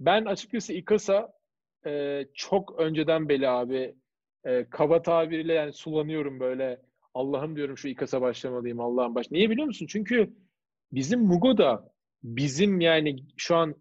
[0.00, 1.32] Ben açıkçası İKAS'a
[1.86, 3.94] e, çok önceden beri abi
[4.44, 6.87] e, kaba tabiriyle yani sulanıyorum böyle.
[7.14, 9.30] Allah'ım diyorum şu İKAS'a başlamalıyım Allah'ım baş.
[9.30, 9.86] Niye biliyor musun?
[9.88, 10.34] Çünkü
[10.92, 11.92] bizim Mugo'da
[12.22, 13.74] bizim yani şu an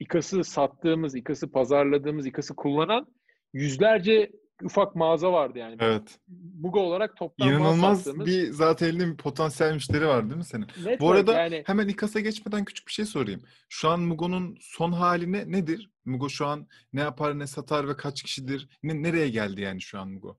[0.00, 3.06] İKAS'ı sattığımız, İKAS'ı pazarladığımız, İKAS'ı kullanan
[3.52, 4.30] yüzlerce
[4.62, 5.76] ufak mağaza vardı yani.
[5.80, 6.18] Evet.
[6.60, 8.26] Mugo olarak toptan İnanılmaz sattığımız.
[8.26, 10.66] bir zaten elinde bir potansiyel müşteri var değil mi senin?
[10.66, 13.42] Network Bu arada yani hemen İKAS'a geçmeden küçük bir şey sorayım.
[13.68, 15.90] Şu an Mugo'nun son hali ne, nedir?
[16.04, 18.68] Mugo şu an ne yapar, ne satar ve kaç kişidir?
[18.82, 20.38] Ne, nereye geldi yani şu an Mugo?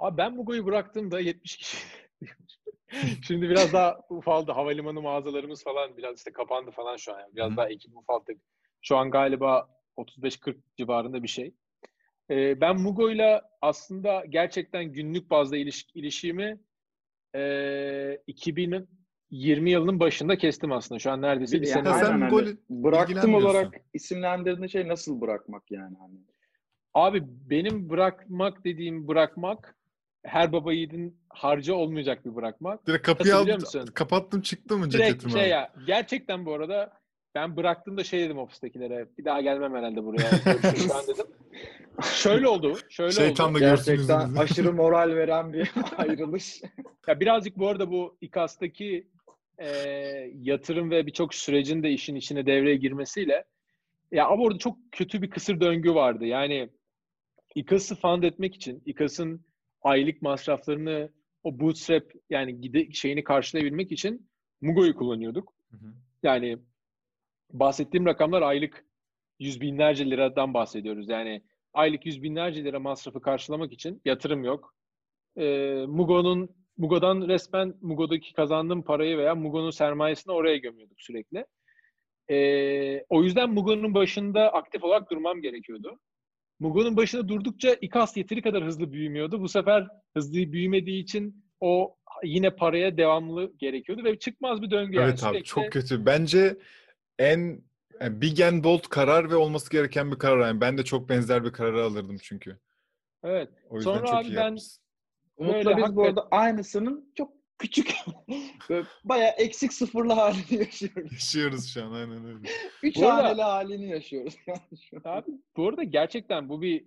[0.00, 1.76] Abi ben Mugo'yu bıraktığımda 70 kişi.
[3.26, 4.52] Şimdi biraz daha ufaldı.
[4.52, 7.20] Havalimanı mağazalarımız falan biraz işte kapandı falan şu an.
[7.20, 7.36] Yani.
[7.36, 7.56] Biraz Hı.
[7.56, 8.40] daha ekip ufalttık.
[8.82, 11.54] Şu an galiba 35-40 civarında bir şey.
[12.30, 16.60] Ee, ben Mugo'yla aslında gerçekten günlük bazda iliş, ilişiğimi
[17.34, 20.98] e, 2020 yılının başında kestim aslında.
[20.98, 25.96] Şu an neredeyse bir Yani sene sen hani bıraktım olarak isimlendirdiğin şey nasıl bırakmak yani
[25.98, 26.18] hani.
[26.94, 29.79] Abi benim bırakmak dediğim bırakmak
[30.24, 32.86] her baba yiğidin harcı olmayacak bir bırakmak.
[32.86, 33.86] Direkt kapıyı aldım, musun?
[33.94, 37.00] kapattım çıktı mı Direkt ceketimi şey ya gerçekten bu arada
[37.34, 40.30] ben bıraktığımda şey dedim ofistekilere bir daha gelmem herhalde buraya
[41.08, 41.26] dedim.
[42.02, 42.78] Şöyle oldu.
[42.88, 43.54] Şöyle Şeytan oldu.
[43.54, 44.40] da görsün Gerçekten yüzünüzü.
[44.42, 46.62] aşırı moral veren bir ayrılış.
[47.08, 49.08] Ya birazcık bu arada bu İKAS'taki
[49.58, 49.68] e,
[50.34, 53.44] yatırım ve birçok sürecin de işin içine devreye girmesiyle
[54.12, 56.26] ya ama orada çok kötü bir kısır döngü vardı.
[56.26, 56.70] Yani
[57.54, 59.44] İKAS'ı fund etmek için, İKAS'ın
[59.82, 61.10] aylık masraflarını
[61.42, 65.52] o bootstrap yani gide, şeyini karşılayabilmek için Mugo'yu kullanıyorduk.
[65.70, 65.92] Hı hı.
[66.22, 66.58] Yani
[67.52, 68.84] bahsettiğim rakamlar aylık
[69.38, 71.08] yüz binlerce liradan bahsediyoruz.
[71.08, 74.74] Yani aylık yüz binlerce lira masrafı karşılamak için yatırım yok.
[75.36, 81.46] Ee, Mugo'nun Mugo'dan resmen Mugo'daki kazandığım parayı veya Mugo'nun sermayesini oraya gömüyorduk sürekli.
[82.30, 85.98] Ee, o yüzden Mugo'nun başında aktif olarak durmam gerekiyordu.
[86.60, 89.40] Mugo'nun başında durdukça İKAS yeteri kadar hızlı büyümüyordu.
[89.40, 94.96] Bu sefer hızlı büyümediği için o yine paraya devamlı gerekiyordu ve çıkmaz bir döngü.
[94.96, 95.04] yani.
[95.04, 96.06] Evet abi Sürekli- çok kötü.
[96.06, 96.56] Bence
[97.18, 97.62] en
[98.00, 100.46] yani big and bold karar ve olması gereken bir karar.
[100.46, 102.58] Yani ben de çok benzer bir kararı alırdım çünkü.
[103.22, 103.48] Evet.
[103.70, 104.56] O yüzden Sonra çok abi iyi ben-.
[105.36, 107.94] Umut'la biz bu hakikaten- arada aynısının çok küçük
[109.04, 111.12] bayağı eksik sıfırlı halini yaşıyoruz.
[111.12, 112.48] Yaşıyoruz şu an aynen öyle.
[112.82, 114.34] Üç Bu arada- haneli halini yaşıyoruz.
[114.46, 115.16] yani şu an.
[115.16, 116.84] Abi bu arada gerçekten bu bir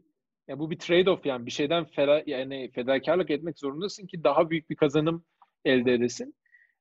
[0.47, 4.69] ya bu bir trade-off yani bir şeyden fera, yani fedakarlık etmek zorundasın ki daha büyük
[4.69, 5.25] bir kazanım
[5.65, 6.35] elde edesin.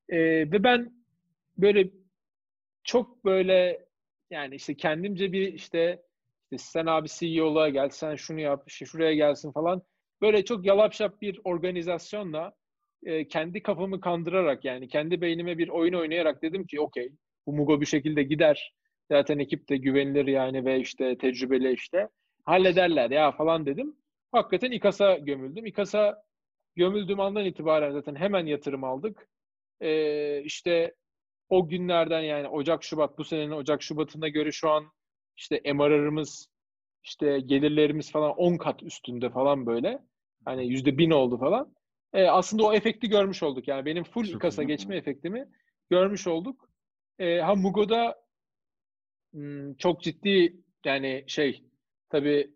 [0.08, 0.18] Ee,
[0.52, 0.92] ve ben
[1.58, 1.90] böyle
[2.84, 3.86] çok böyle
[4.30, 6.02] yani işte kendimce bir işte,
[6.50, 9.82] işte sen abi CEO'luğa gel, sen şunu yap, işte şuraya gelsin falan.
[10.20, 12.52] Böyle çok yalapşap bir organizasyonla
[13.06, 17.12] e, kendi kafamı kandırarak yani kendi beynime bir oyun oynayarak dedim ki okey
[17.46, 18.74] bu Mugo bir şekilde gider.
[19.10, 22.08] Zaten ekip de güvenilir yani ve işte tecrübeli işte.
[22.44, 23.96] Hallederler ya falan dedim.
[24.32, 25.66] Hakikaten İKAS'a gömüldüm.
[25.66, 26.22] İKAS'a
[26.76, 29.28] gömüldüğüm andan itibaren zaten hemen yatırım aldık.
[29.80, 30.94] Ee, işte
[31.48, 34.84] o günlerden yani Ocak Şubat bu senenin Ocak Şubat'ına göre şu an
[35.36, 36.48] işte MRR'ımız
[37.02, 39.98] işte gelirlerimiz falan 10 kat üstünde falan böyle.
[40.44, 41.74] Hani yüzde bin oldu falan.
[42.12, 43.68] Ee, aslında o efekti görmüş olduk.
[43.68, 44.66] Yani benim full Çok İKAS'a iyi.
[44.66, 45.48] geçme efektimi
[45.90, 46.68] görmüş olduk.
[47.18, 48.22] Ee, ha Mugo'da
[49.32, 51.64] hmm, çok ciddi yani şey
[52.10, 52.54] tabii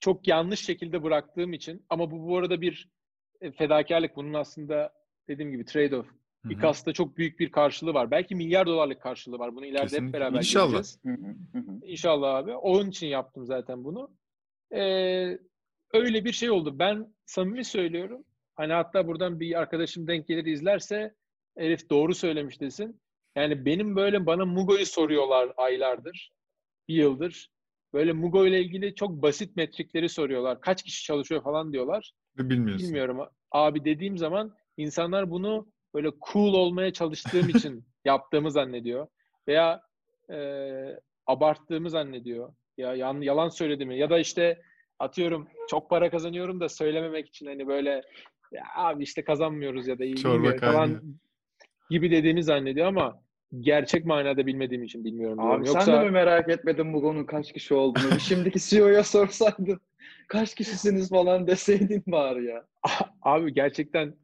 [0.00, 2.88] çok yanlış şekilde bıraktığım için ama bu bu arada bir
[3.40, 4.16] e, fedakarlık.
[4.16, 4.92] Bunun aslında
[5.28, 6.04] dediğim gibi trade-off.
[6.50, 8.10] İKAS'ta çok büyük bir karşılığı var.
[8.10, 9.54] Belki milyar dolarlık karşılığı var.
[9.56, 10.06] Bunu ileride Kesinlikle.
[10.06, 10.64] hep beraber İnşallah.
[10.72, 11.00] göreceğiz.
[11.82, 12.54] İnşallah abi.
[12.54, 14.10] Onun için yaptım zaten bunu.
[14.74, 15.38] Ee,
[15.92, 16.78] öyle bir şey oldu.
[16.78, 18.24] Ben samimi söylüyorum.
[18.58, 21.14] Hani hatta buradan bir arkadaşım denk gelir izlerse
[21.56, 23.00] Elif doğru söylemiş desin.
[23.36, 26.32] Yani benim böyle bana Mugo'yu soruyorlar aylardır.
[26.88, 27.50] Bir yıldır.
[27.92, 30.60] Böyle Mugo ile ilgili çok basit metrikleri soruyorlar.
[30.60, 32.12] Kaç kişi çalışıyor falan diyorlar.
[32.38, 32.86] Bilmiyorsun.
[32.86, 33.18] Bilmiyorum.
[33.50, 39.06] Abi dediğim zaman insanlar bunu böyle cool olmaya çalıştığım için yaptığımı zannediyor.
[39.48, 39.82] Veya
[40.32, 40.38] e,
[41.26, 42.54] abarttığımı zannediyor.
[42.76, 44.62] Ya yan, yalan söylediğimi ya da işte
[44.98, 48.02] atıyorum çok para kazanıyorum da söylememek için hani böyle
[48.52, 51.02] ya abi işte kazanmıyoruz ya da iyi Çorba falan
[51.90, 53.22] gibi dediğimi zannediyor ama
[53.60, 55.40] gerçek manada bilmediğim için bilmiyorum.
[55.40, 58.20] Abi Yoksa sen de mi merak etmedin Mugo'nun kaç kişi olduğunu?
[58.20, 59.80] Şimdiki CEO'ya sorsaydın
[60.28, 62.66] kaç kişisiniz falan deseydin bari ya.
[63.22, 64.14] Abi gerçekten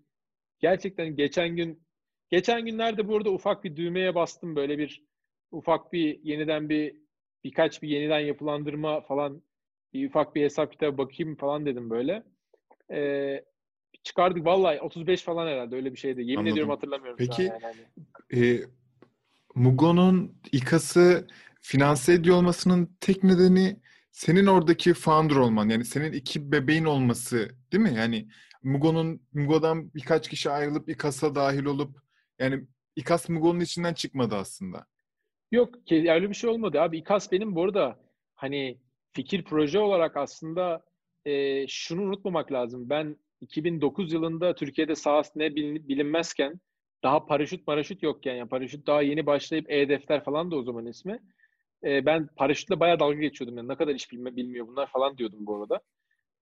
[0.59, 1.83] gerçekten geçen gün
[2.31, 5.05] geçen günlerde burada ufak bir düğmeye bastım böyle bir
[5.51, 6.97] ufak bir yeniden bir
[7.45, 9.43] birkaç bir yeniden yapılandırma falan
[9.93, 12.23] bir ufak bir hesap kitabı bakayım falan dedim böyle.
[12.91, 13.45] Ee,
[14.05, 16.21] çıkardık vallahi 35 falan herhalde öyle bir şeydi.
[16.21, 16.53] Yemin Anladım.
[16.53, 17.17] ediyorum hatırlamıyorum.
[17.19, 18.47] Peki, yani.
[18.47, 18.61] E,
[19.55, 21.27] Mugo'nun İKAS'ı
[21.61, 23.81] finanse ediyor olmasının tek nedeni
[24.13, 25.69] senin oradaki founder olman.
[25.69, 27.95] Yani senin iki bebeğin olması değil mi?
[27.97, 28.29] Yani
[28.63, 31.99] Mugo'nun Mugo'dan birkaç kişi ayrılıp İKAS'a dahil olup
[32.39, 32.65] yani
[32.97, 34.87] İKAS Mugo'nun içinden çıkmadı aslında.
[35.53, 36.99] Yok ki öyle bir şey olmadı abi.
[36.99, 38.01] İKAS benim bu arada
[38.35, 38.79] hani
[39.13, 40.85] fikir proje olarak aslında
[41.25, 42.91] e, şunu unutmamak lazım.
[42.91, 46.61] Ben 2009 yılında Türkiye'de SaaS ne bilin- bilinmezken
[47.03, 51.21] daha paraşüt paraşüt yokken yani paraşüt daha yeni başlayıp e-defter falan da o zaman ismi.
[51.85, 55.47] E, ben paraşütle bayağı dalga geçiyordum yani ne kadar iş bilme, bilmiyor bunlar falan diyordum
[55.47, 55.81] bu arada.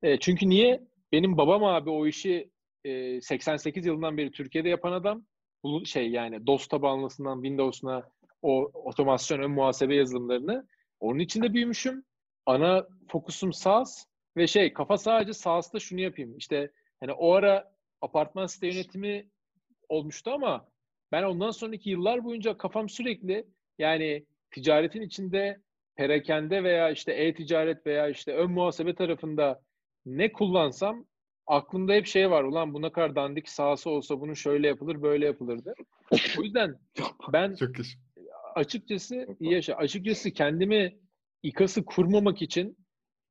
[0.02, 0.80] E, çünkü niye?
[1.12, 2.50] Benim babam abi o işi
[2.84, 5.24] e, 88 yılından beri Türkiye'de yapan adam.
[5.64, 8.02] Bu şey yani DOS tabanlısından Windows'una
[8.42, 10.66] o otomasyon ön muhasebe yazılımlarını.
[11.00, 12.04] Onun içinde büyümüşüm.
[12.46, 16.36] Ana fokusum SaaS ve şey kafa sadece SaaS'ta şunu yapayım.
[16.36, 16.70] İşte
[17.02, 19.26] hani o ara apartman site yönetimi
[19.88, 20.68] olmuştu ama
[21.12, 23.46] ben ondan sonraki yıllar boyunca kafam sürekli
[23.78, 25.60] yani ticaretin içinde
[25.96, 29.62] perakende veya işte e-ticaret veya işte ön muhasebe tarafında
[30.06, 31.04] ne kullansam
[31.46, 32.44] aklımda hep şey var.
[32.44, 35.74] Ulan bu ne kadar dandik sahası olsa bunu şöyle yapılır böyle yapılırdı.
[36.38, 36.78] O yüzden
[37.32, 37.70] ben Çok
[38.54, 39.74] açıkçası iyi yaşa.
[39.74, 40.98] Açıkçası kendimi
[41.42, 42.76] İKAS'ı kurmamak için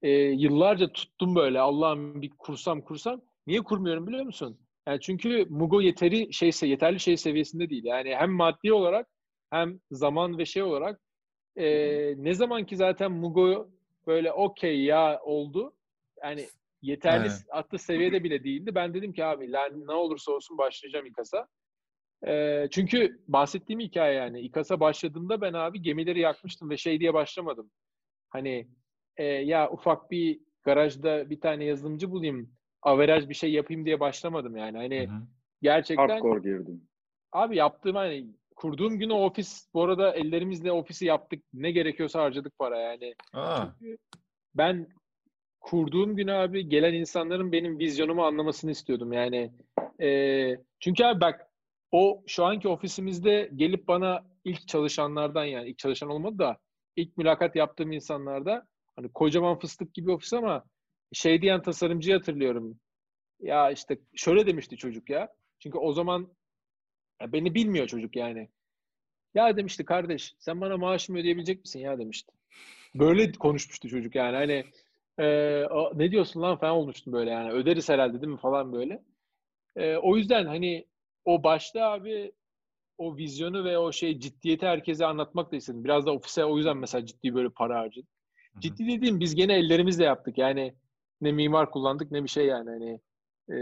[0.01, 1.59] e, yıllarca tuttum böyle.
[1.59, 3.21] Allah'ım bir kursam kursam.
[3.47, 4.59] Niye kurmuyorum biliyor musun?
[4.87, 7.83] Yani çünkü Mugo yeteri şeyse yeterli şey seviyesinde değil.
[7.85, 9.07] Yani hem maddi olarak
[9.49, 11.01] hem zaman ve şey olarak
[11.55, 11.65] e,
[12.17, 13.69] ne zaman ki zaten Mugo
[14.07, 15.73] böyle okey ya oldu.
[16.23, 16.45] Yani
[16.81, 17.45] yeterli Evet.
[17.49, 18.75] hatta seviyede bile değildi.
[18.75, 21.47] Ben dedim ki abi lan ne olursa olsun başlayacağım İKAS'a.
[22.27, 27.71] Ee, çünkü bahsettiğim hikaye yani İKAS'a başladığımda ben abi gemileri yakmıştım ve şey diye başlamadım.
[28.29, 28.67] Hani
[29.17, 34.57] e, ya ufak bir garajda bir tane yazılımcı bulayım, averaj bir şey yapayım diye başlamadım
[34.57, 34.77] yani.
[34.77, 35.21] Hani Hı hı.
[35.61, 36.81] gerçekten Hardcore girdim.
[37.31, 41.43] abi yaptığım hani kurduğum gün o ofis bu arada ellerimizle ofisi yaptık.
[41.53, 43.15] Ne gerekiyorsa harcadık para yani.
[43.33, 43.97] Aa, Çünkü
[44.55, 44.87] ben
[45.59, 49.13] kurduğum gün abi gelen insanların benim vizyonumu anlamasını istiyordum.
[49.13, 49.51] Yani
[50.01, 51.47] e, çünkü abi bak
[51.91, 56.57] o şu anki ofisimizde gelip bana ilk çalışanlardan yani ilk çalışan olmadı da
[56.95, 60.63] ilk mülakat yaptığım insanlarda hani kocaman fıstık gibi ofis ama
[61.13, 62.79] şey diyen tasarımcıyı hatırlıyorum.
[63.41, 65.29] Ya işte şöyle demişti çocuk ya.
[65.59, 66.33] Çünkü o zaman
[67.21, 68.49] ya beni bilmiyor çocuk yani.
[69.35, 72.31] Ya demişti kardeş sen bana maaşımı ödeyebilecek misin ya demişti.
[72.95, 74.65] Böyle konuşmuştu çocuk yani hani
[75.19, 79.03] e, o- ne diyorsun lan falan olmuştum böyle yani öderiz herhalde değil mi falan böyle.
[79.75, 80.87] E, o yüzden hani
[81.25, 82.31] o başta abi
[82.97, 85.83] o vizyonu ve o şey ciddiyeti herkese anlatmak da istedim.
[85.83, 88.07] Biraz da ofise o yüzden mesela ciddi böyle para harcadım.
[88.59, 90.75] Ciddi dediğim biz gene ellerimizle yaptık yani
[91.21, 92.99] ne mimar kullandık ne bir şey yani hani
[93.49, 93.55] e,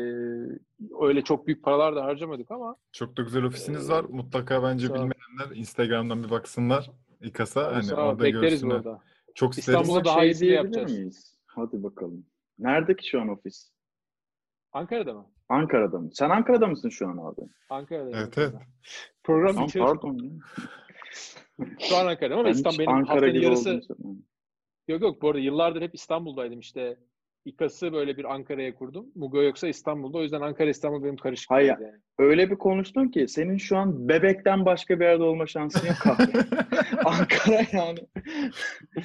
[1.01, 4.03] öyle çok büyük paralar da harcamadık ama çok da güzel ofisiniz Ee, var.
[4.09, 6.91] Mutlaka bence bilmeyenler Instagram'dan bir baksınlar.
[7.21, 8.75] İKAS'a hani orada bekleriz görsünler.
[8.83, 9.01] burada.
[9.35, 10.91] Çok Ama daha şey diyebilir yapacağız.
[10.91, 11.37] miyiz?
[11.45, 12.25] Hadi bakalım.
[12.59, 13.71] Nerede ki şu an ofis?
[14.73, 15.25] Ankara'da mı?
[15.49, 16.09] Ankara'da mı?
[16.13, 17.41] Sen Ankara'da mısın şu an abi?
[17.69, 18.17] Ankara'da.
[18.17, 18.53] Evet evet.
[19.23, 19.85] Program Tamam, bitiyor.
[19.85, 20.17] pardon.
[21.79, 23.81] Şu an Ankara'da ama Ben İstanbul benim Ankara haftanın yarısı.
[24.87, 26.97] Yok yok bu arada yıllardır hep İstanbul'daydım işte.
[27.45, 29.06] İKAS'ı böyle bir Ankara'ya kurdum.
[29.15, 30.17] Mugo yoksa İstanbul'da.
[30.17, 31.52] O yüzden Ankara İstanbul benim karışık.
[31.52, 31.69] Hayır.
[31.69, 31.91] yani.
[32.19, 36.23] Öyle bir konuştun ki senin şu an bebekten başka bir yerde olma şansın yok abi.
[37.06, 37.99] Ankara yani.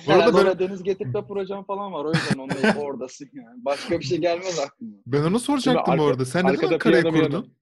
[0.07, 2.05] Bu arada Herhalde ben- orada deniz getirip de projem falan var.
[2.05, 3.65] O yüzden onun oradasın yani.
[3.65, 4.93] Başka bir şey gelmez aklıma.
[5.07, 6.25] Ben onu soracaktım arka- bu arada.
[6.25, 7.13] Sen neden miyano.
[7.27, 7.55] kurdun?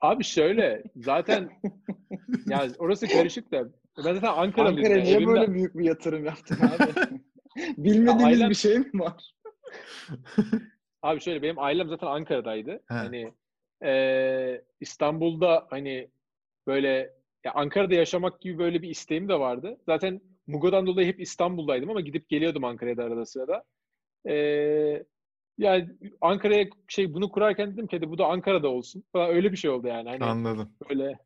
[0.00, 1.50] Abi şöyle zaten
[2.46, 3.64] yani orası karışık da
[3.98, 4.78] ben zaten Ankara'lıyım.
[4.78, 5.04] Ankara'ya yani.
[5.04, 7.16] niye Evimde- böyle büyük bir yatırım yaptın abi?
[7.78, 9.34] Bilmediğimiz Ailem- bir şey mi var?
[11.02, 12.70] Abi şöyle benim ailem zaten Ankara'daydı.
[12.70, 12.94] He.
[12.94, 13.32] Hani
[13.82, 16.08] eee, İstanbul'da hani
[16.66, 17.14] böyle
[17.44, 19.78] ya Ankara'da yaşamak gibi böyle bir isteğim de vardı.
[19.86, 23.64] Zaten Mugo'dan dolayı hep İstanbul'daydım ama gidip geliyordum Ankara'ya da arada sırada.
[24.26, 25.04] Eee
[25.58, 25.88] yani
[26.20, 29.04] Ankara'ya şey bunu kurarken dedim ki bu da Ankara'da olsun.
[29.12, 30.08] Falan öyle bir şey oldu yani.
[30.08, 30.72] Hani Anladım.
[30.90, 31.18] böyle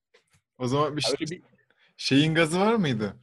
[0.59, 1.43] O zaman bir öyle bir
[1.97, 3.17] şeyin gazı var mıydı?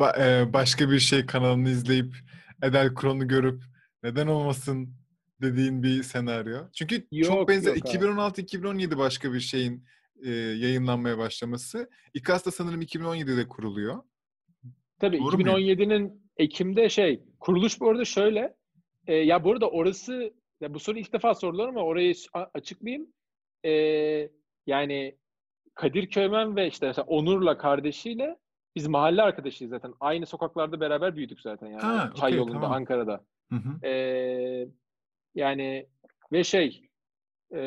[0.00, 2.14] Ba- e, başka bir şey kanalını izleyip
[2.62, 3.62] Edel Kron'u görüp
[4.02, 4.94] neden olmasın
[5.42, 6.58] dediğin bir senaryo.
[6.74, 8.04] Çünkü çok Yok, benzer yok abi.
[8.04, 9.84] 2016-2017 başka bir şeyin
[10.24, 11.90] e, yayınlanmaya başlaması.
[12.14, 14.02] İKAS da sanırım 2017'de kuruluyor.
[15.00, 15.56] Tabii Doğru muyum?
[15.56, 18.54] 2017'nin Ekim'de şey kuruluş bu arada şöyle
[19.06, 22.14] e, ya bu arada orası ya bu soru ilk defa sordular ama orayı
[22.54, 23.06] açıklayayım.
[23.64, 23.72] E,
[24.66, 25.18] yani
[25.74, 28.36] Kadir Köymen ve işte mesela Onur'la kardeşiyle
[28.78, 29.94] biz mahalle arkadaşıyız zaten.
[30.00, 31.80] Aynı sokaklarda beraber büyüdük zaten yani.
[31.80, 32.72] Ha, Çay okey, yolunda tamam.
[32.72, 33.24] Ankara'da.
[33.52, 33.86] Hı hı.
[33.86, 34.68] Ee,
[35.34, 35.86] yani
[36.32, 36.82] ve şey
[37.54, 37.60] e,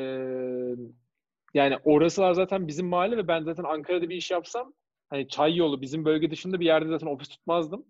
[1.53, 4.73] yani orası zaten bizim mahalle ve ben zaten Ankara'da bir iş yapsam
[5.09, 7.85] hani çay yolu bizim bölge dışında bir yerde zaten ofis tutmazdım.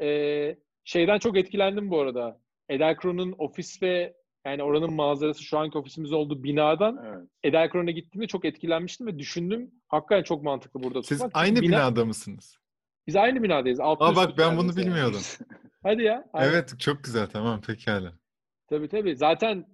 [0.00, 2.40] Ee, şeyden çok etkilendim bu arada.
[2.68, 4.14] Edelkron'un ofis ve
[4.46, 7.28] yani oranın manzarası şu anki ofisimiz olduğu binadan Evet.
[7.42, 9.70] Edelkron'a gittiğimde çok etkilenmiştim ve düşündüm.
[9.88, 11.30] Hakikaten çok mantıklı burada Siz tutmak.
[11.34, 12.56] Çünkü aynı bina- binada mısınız?
[13.06, 13.80] Biz aynı binadayız.
[13.80, 15.20] Altlı Aa bak ben bunu bilmiyordum.
[15.82, 16.24] Hadi ya.
[16.32, 16.50] aynen.
[16.52, 18.12] Evet çok güzel tamam pekala.
[18.68, 19.16] Tabii tabii.
[19.16, 19.66] Zaten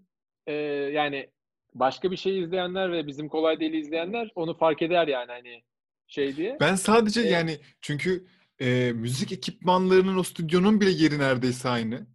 [0.47, 0.53] e,
[0.93, 1.31] yani
[1.75, 5.63] başka bir şey izleyenler ve bizim kolay değil izleyenler onu fark eder yani hani
[6.07, 6.57] şey diye.
[6.61, 8.27] Ben sadece Ee, yani çünkü
[8.61, 12.07] e, müzik ekipmanlarının o stüdyonun bile yeri neredeyse aynı.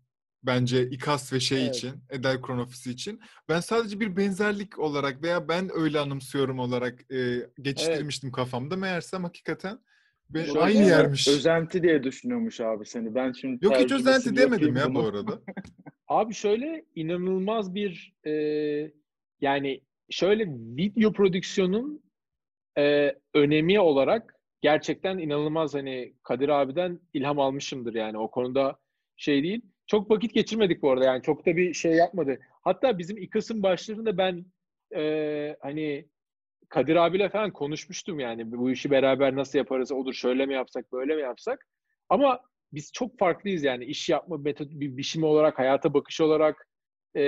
[0.44, 1.76] Bence İKAS ve şey Evet.
[1.76, 3.20] için, Edelkron ofisi için.
[3.50, 8.76] Ben sadece bir benzerlik olarak veya ben öyle anımsıyorum olarak e, geçiştirmiştim kafamda.
[8.78, 9.80] Meğersem hakikaten
[10.34, 11.28] ve Şöyle- aynı yermiş.
[11.28, 13.16] Özenti diye düşünüyormuş abi seni.
[13.16, 15.08] Ben şimdi Yok hiç özenti demedim ya bu bunu.
[15.08, 15.42] arada.
[16.08, 18.32] Abi şöyle inanılmaz bir e,
[19.42, 22.04] yani şöyle video prodüksiyonun
[22.78, 28.80] e, önemi olarak gerçekten inanılmaz hani Kadir abiden ilham almışımdır yani o konuda
[29.18, 29.62] şey değil.
[29.92, 32.40] Çok vakit geçirmedik bu arada yani çok da bir şey yapmadı.
[32.62, 34.46] Hatta bizim İKAS'ın başlarında ben
[34.96, 36.08] e, hani
[36.70, 41.16] Kadir abiyle falan konuşmuştum yani bu işi beraber nasıl yaparız olur şöyle mi yapsak böyle
[41.16, 41.68] mi yapsak.
[42.10, 42.40] Ama
[42.74, 46.68] biz çok farklıyız yani iş yapma metodu bir biçimi olarak hayata bakış olarak
[47.16, 47.24] e,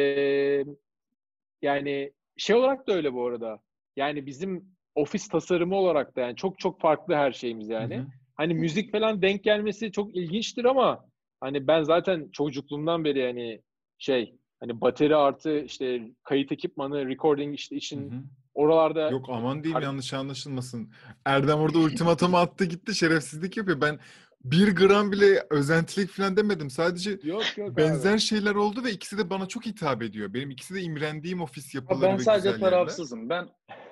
[1.62, 3.60] yani şey olarak da öyle bu arada.
[3.96, 7.98] Yani bizim ofis tasarımı olarak da yani çok çok farklı her şeyimiz yani.
[7.98, 8.08] Hı hı.
[8.36, 11.13] Hani müzik falan denk gelmesi çok ilginçtir ama
[11.44, 13.62] hani ben zaten çocukluğumdan beri yani
[13.98, 18.16] şey hani bateri artı işte kayıt ekipmanı, recording işte için hı.
[18.54, 20.92] oralarda Yok aman diyeyim Ar- yanlış anlaşılmasın.
[21.26, 23.82] Erdem orada ultimatomu attı gitti şerefsizlik yapıyor.
[23.82, 24.00] Ben
[24.44, 26.70] bir gram bile özentilik falan demedim.
[26.70, 27.78] Sadece yok yok abi.
[27.78, 30.34] benzer şeyler oldu ve ikisi de bana çok hitap ediyor.
[30.34, 32.62] Benim ikisi de imrendiğim ofis Abi yapıları ben ve sadece yerler.
[32.62, 33.30] tarafsızım.
[33.30, 33.50] Ben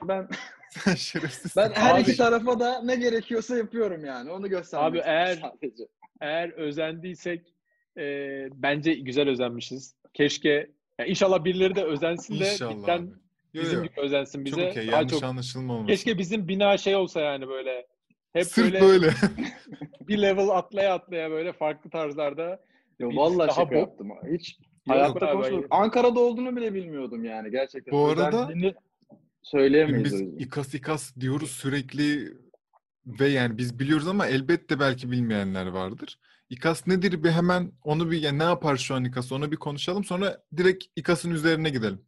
[0.07, 0.27] ben
[0.69, 1.61] Sen şerefsizsin.
[1.61, 4.31] ben her Abi- iki tarafa da ne gerekiyorsa yapıyorum yani.
[4.31, 5.83] Onu göstermek Abi eğer- sadece.
[6.21, 7.53] Eğer özendiysek
[7.97, 8.03] e,
[8.53, 9.95] bence güzel özenmişiz.
[10.13, 13.12] Keşke ya inşallah birileri de özensin de İnşallah bizden abi.
[13.53, 13.84] Yo, bizim yo.
[13.86, 14.69] gibi özensin Çok bize.
[14.69, 14.88] okey.
[14.88, 15.88] Daha Yanlış çok anlaşılma olmasın.
[15.88, 17.88] keşke bizim bina şey olsa yani böyle
[18.34, 19.12] hep Sırf böyle, böyle.
[20.07, 22.60] bir level atlaya atlaya böyle farklı tarzlarda.
[22.99, 24.10] Yo, Biz vallahi daha şaka yaptım.
[24.34, 24.57] Hiç
[24.88, 25.65] hayatta hayır.
[25.69, 27.91] Ankara'da olduğunu bile bilmiyordum yani gerçekten.
[27.91, 28.73] Bu arada- Özendiğini
[29.43, 30.13] söyleyemeyiz.
[30.13, 32.34] biz ikas ikas diyoruz sürekli
[33.05, 36.19] ve yani biz biliyoruz ama elbette belki bilmeyenler vardır.
[36.49, 40.03] İKAS nedir bir hemen onu bir ya ne yapar şu an İKAS onu bir konuşalım
[40.03, 42.01] sonra direkt İKAS'ın üzerine gidelim.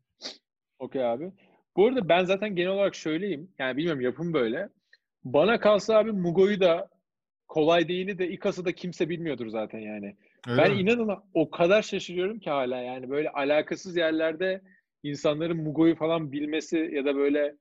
[0.79, 1.31] Okey abi.
[1.75, 3.51] Bu arada ben zaten genel olarak şöyleyim.
[3.59, 4.69] Yani bilmiyorum yapım böyle.
[5.23, 6.89] Bana kalsa abi Mugo'yu da
[7.47, 10.15] kolay değil'i de İKAS'ı da kimse bilmiyordur zaten yani.
[10.47, 10.81] Öyle Ben mi?
[10.81, 14.61] inanın o kadar şaşırıyorum ki hala yani böyle alakasız yerlerde
[15.03, 17.55] insanların Mugo'yu falan bilmesi ya da böyle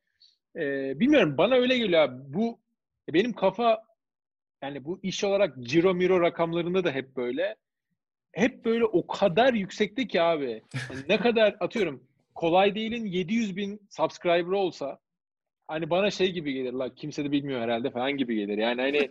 [0.56, 0.60] e,
[1.00, 2.34] bilmiyorum bana öyle geliyor abi.
[2.34, 2.58] Bu
[3.08, 3.82] benim kafa
[4.62, 7.56] yani bu iş olarak Ciro Miro rakamlarında da hep böyle.
[8.32, 10.62] Hep böyle o kadar yüksekte ki abi.
[10.90, 14.98] Yani ne kadar atıyorum kolay değilin 700 bin subscriber olsa
[15.68, 18.58] hani bana şey gibi gelir la kimse de bilmiyor herhalde falan gibi gelir.
[18.58, 19.10] Yani hani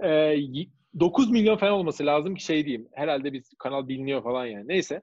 [0.00, 0.68] e, y-
[1.00, 2.88] 9 milyon falan olması lazım ki şey diyeyim.
[2.92, 4.68] Herhalde biz kanal biliniyor falan yani.
[4.68, 5.02] Neyse.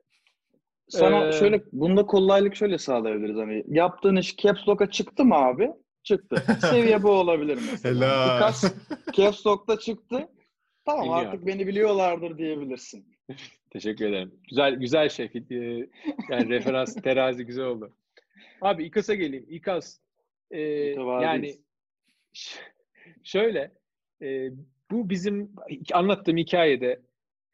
[0.90, 5.72] Sana Ee, şöyle bunda kolaylık şöyle sağlayabiliriz hani yaptığın iş caps lock'a çıktı mı abi?
[6.04, 6.44] Çıktı.
[6.62, 7.96] Seviye bu olabilir mesela.
[7.96, 8.36] Helal.
[8.36, 8.74] Birkaç
[9.14, 10.30] caps lock'ta çıktı.
[10.86, 13.06] Tamam Bilmiyor artık beni biliyorlardır diyebilirsin.
[13.70, 14.32] Teşekkür ederim.
[14.50, 15.26] Güzel güzel şey.
[15.26, 15.56] Ee,
[16.30, 17.94] Yani referans terazi güzel oldu.
[18.62, 19.46] Abi İKAS'a geleyim.
[19.50, 20.00] İKAS
[20.52, 21.56] e, yani
[23.24, 23.72] şöyle
[24.22, 24.50] e,
[24.92, 25.52] bu bizim
[25.94, 27.02] anlattığım hikayede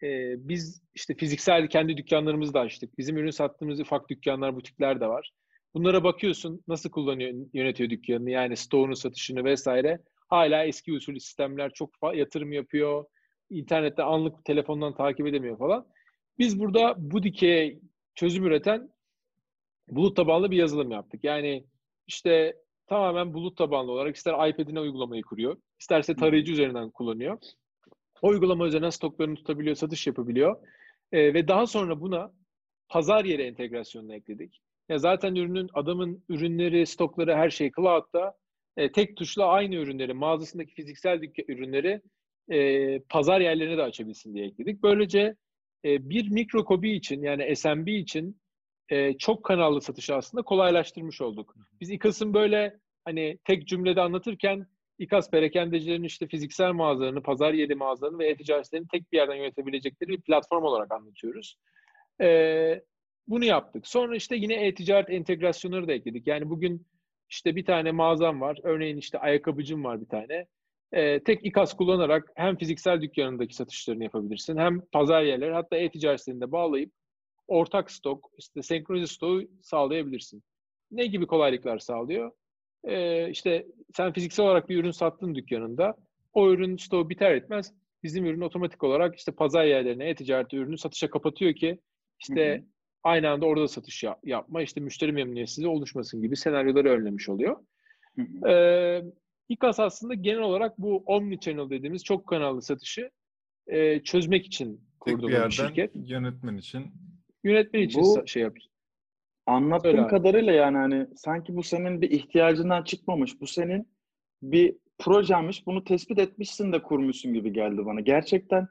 [0.04, 2.98] e, biz işte fiziksel kendi dükkanlarımızı da açtık.
[2.98, 5.32] Bizim ürün sattığımız ufak dükkanlar, butikler de var.
[5.74, 10.00] Bunlara bakıyorsun nasıl kullanıyor, yönetiyor dükkanını yani stoğunu, satışını vesaire.
[10.28, 13.06] Hala eski usul sistemler çok yatırım yapıyor.
[13.50, 15.88] İnternette anlık telefondan takip edemiyor falan.
[16.40, 17.80] Biz burada bu dikeye
[18.16, 18.90] çözüm üreten
[19.90, 21.24] bulut tabanlı bir yazılım yaptık.
[21.24, 21.66] Yani
[22.08, 22.56] işte
[22.88, 27.38] tamamen bulut tabanlı olarak ister iPad'ine uygulamayı kuruyor, isterse tarayıcı üzerinden kullanıyor.
[28.22, 30.56] O uygulama üzerinden stoklarını tutabiliyor, satış yapabiliyor.
[31.12, 32.32] Ee, ve daha sonra buna
[32.90, 34.62] pazar yeri entegrasyonunu ekledik.
[34.90, 38.34] Ya zaten ürünün adamın ürünleri, stokları her şey cloud'da.
[38.78, 42.02] E, tek tuşla aynı ürünleri, mağazasındaki fiziksel ürünleri
[42.50, 44.84] e, pazar yerlerine de açabilsin diye ekledik.
[44.84, 45.36] Böylece
[45.86, 48.42] e, bir mikro kobi için yani SMB için
[48.90, 51.56] e, çok kanallı satışı aslında kolaylaştırmış olduk.
[51.82, 54.68] Biz İKAS'ın böyle hani tek cümlede anlatırken
[55.00, 60.22] İKAS perakendecilerin işte fiziksel mağazalarını, pazar yeri mağazalarını ve e-ticaretlerini tek bir yerden yönetebilecekleri bir
[60.22, 61.58] platform olarak anlatıyoruz.
[62.22, 62.82] Ee,
[63.30, 63.88] bunu yaptık.
[63.88, 66.28] Sonra işte yine e-ticaret entegrasyonları da ekledik.
[66.28, 66.88] Yani bugün
[67.30, 68.60] işte bir tane mağazam var.
[68.64, 70.48] Örneğin işte ayakkabıcım var bir tane.
[70.92, 76.52] Ee, tek İKAS kullanarak hem fiziksel dükkanındaki satışlarını yapabilirsin hem pazar yerleri hatta e-ticaretlerini de
[76.52, 76.92] bağlayıp
[77.48, 80.44] ortak stok, işte senkronize stoğu sağlayabilirsin.
[80.92, 82.32] Ne gibi kolaylıklar sağlıyor?
[82.84, 85.96] Ee, işte sen fiziksel olarak bir ürün sattın dükkanında.
[86.34, 87.74] O ürün stoğu biter etmez
[88.04, 91.80] bizim ürün otomatik olarak işte pazar yerlerine e-ticaret ürünü satışa kapatıyor ki
[92.20, 92.66] işte hı hı.
[93.04, 97.58] Aynı anda orada satış yap, yapma, işte müşteri memnuniyetsizliği oluşmasın gibi senaryoları önlemiş oluyor.
[98.16, 98.50] Hı hı.
[98.50, 99.04] Ee,
[99.50, 103.10] İKAS aslında genel olarak bu omni-channel dediğimiz çok kanallı satışı
[103.68, 105.92] e, çözmek için kurduğumuz bir şirket.
[105.96, 106.86] yönetmen için.
[107.44, 108.66] Yönetmen için bu, şey yapıyor.
[109.46, 113.42] Anlattığım Öyle kadarıyla yani hani sanki bu senin bir ihtiyacından çıkmamış.
[113.42, 113.90] Bu senin
[114.42, 115.66] bir projenmiş.
[115.66, 118.02] Bunu tespit etmişsin de kurmuşsun gibi geldi bana.
[118.02, 118.68] Gerçekten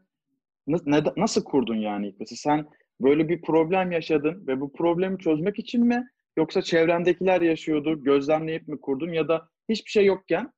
[0.66, 2.66] ne, nasıl kurdun yani ilk Sen
[3.00, 8.80] böyle bir problem yaşadın ve bu problemi çözmek için mi yoksa çevrendekiler yaşıyordu, gözlemleyip mi
[8.80, 10.52] kurdun ya da hiçbir şey yokken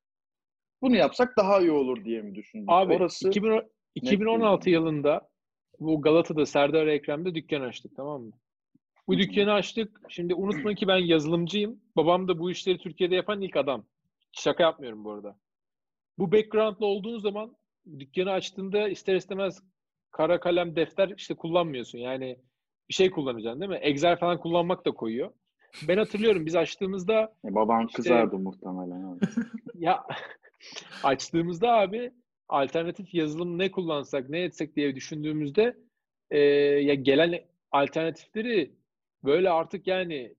[0.81, 2.65] bunu yapsak daha iyi olur diye mi düşündün?
[2.67, 3.61] Abi Orası 2000,
[3.95, 5.29] 2016 yılında
[5.79, 8.31] bu Galata'da Serdar Ekrem'de dükkan açtık tamam mı?
[9.07, 10.01] Bu dükkanı açtık.
[10.09, 11.81] Şimdi unutmayın ki ben yazılımcıyım.
[11.95, 13.85] Babam da bu işleri Türkiye'de yapan ilk adam.
[14.31, 15.39] Şaka yapmıyorum bu arada.
[16.17, 17.55] Bu background'la olduğun zaman
[17.99, 19.63] dükkanı açtığında ister istemez
[20.11, 21.97] kara kalem defter işte kullanmıyorsun.
[21.97, 22.39] Yani
[22.89, 23.77] bir şey kullanacaksın değil mi?
[23.81, 25.31] Excel falan kullanmak da koyuyor.
[25.87, 29.19] Ben hatırlıyorum biz açtığımızda e, baban işte, kızardı muhtemelen.
[29.75, 30.03] ya
[31.03, 32.11] açtığımızda abi
[32.49, 35.77] alternatif yazılım ne kullansak ne etsek diye düşündüğümüzde
[36.31, 37.39] e, ya gelen
[37.71, 38.71] alternatifleri
[39.23, 40.35] böyle artık yani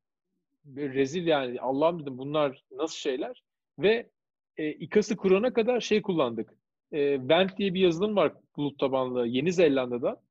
[0.77, 3.43] rezil yani Allah'ım dedim bunlar nasıl şeyler
[3.79, 4.11] ve
[4.57, 6.55] e, İKAS'ı kurana kadar şey kullandık.
[6.93, 10.23] E, Vent diye bir yazılım var bulut tabanlı Yeni Zelanda'da.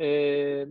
[0.00, 0.66] E,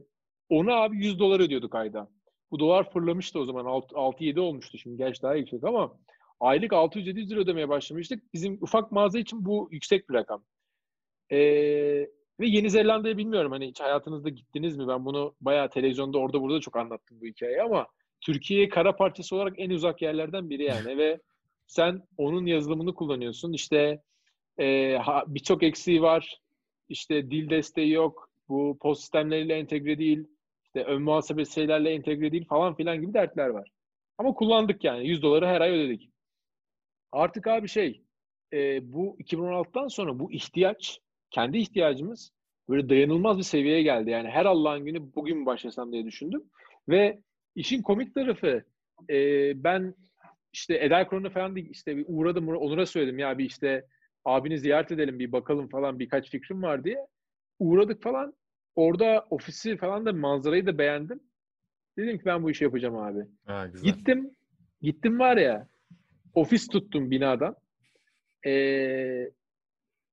[0.49, 2.09] ona abi 100 dolar ödüyorduk ayda.
[2.51, 5.97] Bu dolar fırlamıştı o zaman 6-7 olmuştu şimdi gerçi daha yüksek ama
[6.39, 8.33] aylık 600-700 lira ödemeye başlamıştık.
[8.33, 10.43] Bizim ufak mağaza için bu yüksek bir rakam.
[11.31, 11.37] E,
[12.39, 14.87] ve Yeni Zelanda'yı bilmiyorum hani hiç hayatınızda gittiniz mi?
[14.87, 17.87] Ben bunu bayağı televizyonda orada burada çok anlattım bu hikayeyi ama
[18.21, 21.19] Türkiye'ye kara parçası olarak en uzak yerlerden biri yani ve
[21.67, 23.53] sen onun yazılımını kullanıyorsun.
[23.53, 24.01] İşte
[24.59, 24.97] e,
[25.27, 26.41] birçok eksiği var.
[26.89, 28.29] İşte dil desteği yok.
[28.49, 30.27] Bu post sistemleriyle entegre değil.
[30.65, 33.69] İşte ön muhasebe şeylerle entegre değil falan filan gibi dertler var.
[34.17, 35.07] Ama kullandık yani.
[35.07, 36.09] 100 doları her ay ödedik.
[37.11, 38.01] Artık abi şey
[38.53, 40.99] e, bu 2016'dan sonra bu ihtiyaç
[41.31, 42.31] kendi ihtiyacımız
[42.69, 44.09] böyle dayanılmaz bir seviyeye geldi.
[44.09, 46.43] Yani her Allah'ın günü bugün başlasam diye düşündüm.
[46.89, 47.19] Ve
[47.55, 48.63] işin komik tarafı
[49.09, 49.17] e,
[49.63, 49.95] ben
[50.53, 53.85] işte Eder Kron'a falan değil, işte bir uğradım Onur'a söyledim ya bir işte
[54.25, 57.07] abini ziyaret edelim bir bakalım falan birkaç fikrim var diye.
[57.59, 58.33] Uğradık falan.
[58.75, 61.19] Orada ofisi falan da manzarayı da beğendim.
[61.97, 63.19] Dedim ki ben bu işi yapacağım abi.
[63.45, 63.91] Ha, güzel.
[63.91, 64.31] Gittim.
[64.81, 65.67] Gittim var ya
[66.35, 67.55] ofis tuttum binadan.
[68.45, 69.31] Ee,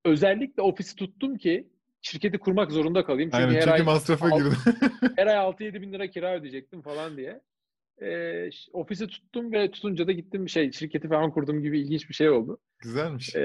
[0.05, 1.69] özellikle ofisi tuttum ki
[2.03, 3.31] şirketi kurmak zorunda kalayım.
[3.31, 4.55] Çünkü, Aynen, her çünkü ay masrafa girdi.
[5.17, 7.41] her ay 6-7 bin lira kira ödeyecektim falan diye.
[8.03, 12.30] E, ofisi tuttum ve tutunca da gittim şey şirketi falan kurdum gibi ilginç bir şey
[12.30, 12.59] oldu.
[12.78, 13.36] Güzelmiş.
[13.36, 13.43] E,